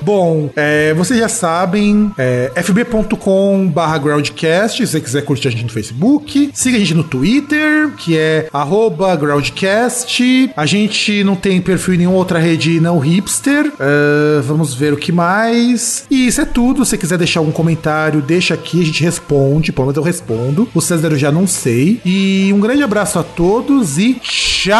Bom, 0.02 0.50
é, 0.54 0.94
vocês 0.94 1.18
já 1.18 1.28
sabem, 1.28 2.12
é, 2.16 2.52
fb.com 2.56 3.68
barra 3.68 3.98
groundcast, 3.98 4.86
se 4.86 4.92
você 4.92 5.00
quiser 5.00 5.22
curtir 5.22 5.48
a 5.48 5.50
gente 5.50 5.64
no 5.64 5.70
Facebook. 5.70 6.50
Siga 6.54 6.76
a 6.76 6.80
gente 6.80 6.94
no 6.94 7.04
Twitter, 7.04 7.90
que 7.96 8.16
é 8.16 8.48
arroba 8.52 9.14
groundcast. 9.16 10.50
A 10.56 10.66
gente 10.66 11.24
não 11.24 11.34
tem 11.36 11.60
perfil 11.60 11.94
em 11.94 11.98
nenhuma 11.98 12.16
outra 12.16 12.38
rede 12.38 12.80
não 12.80 12.98
hipster. 12.98 13.66
Uh, 13.66 14.42
vamos 14.42 14.74
ver 14.74 14.92
o 14.92 14.96
que 14.96 15.12
mais. 15.12 16.04
E 16.10 16.26
isso 16.26 16.40
é 16.40 16.44
tudo. 16.44 16.84
Se 16.84 16.90
você 16.90 16.98
quiser 16.98 17.18
deixar 17.18 17.40
algum 17.40 17.52
comentário, 17.52 18.20
deixa 18.22 18.54
aqui, 18.54 18.80
a 18.82 18.84
gente 18.84 19.02
responde. 19.02 19.72
Pelo 19.72 19.86
menos 19.86 19.96
eu 19.96 20.02
respondo. 20.02 20.68
O 20.74 20.80
César 20.80 21.08
eu 21.08 21.18
já 21.18 21.30
não 21.32 21.46
sei. 21.46 22.00
E 22.04 22.50
um 22.52 22.60
grande 22.60 22.82
abraço 22.82 23.18
a 23.18 23.22
todos 23.22 23.98
e 23.98 24.14
tchau! 24.14 24.76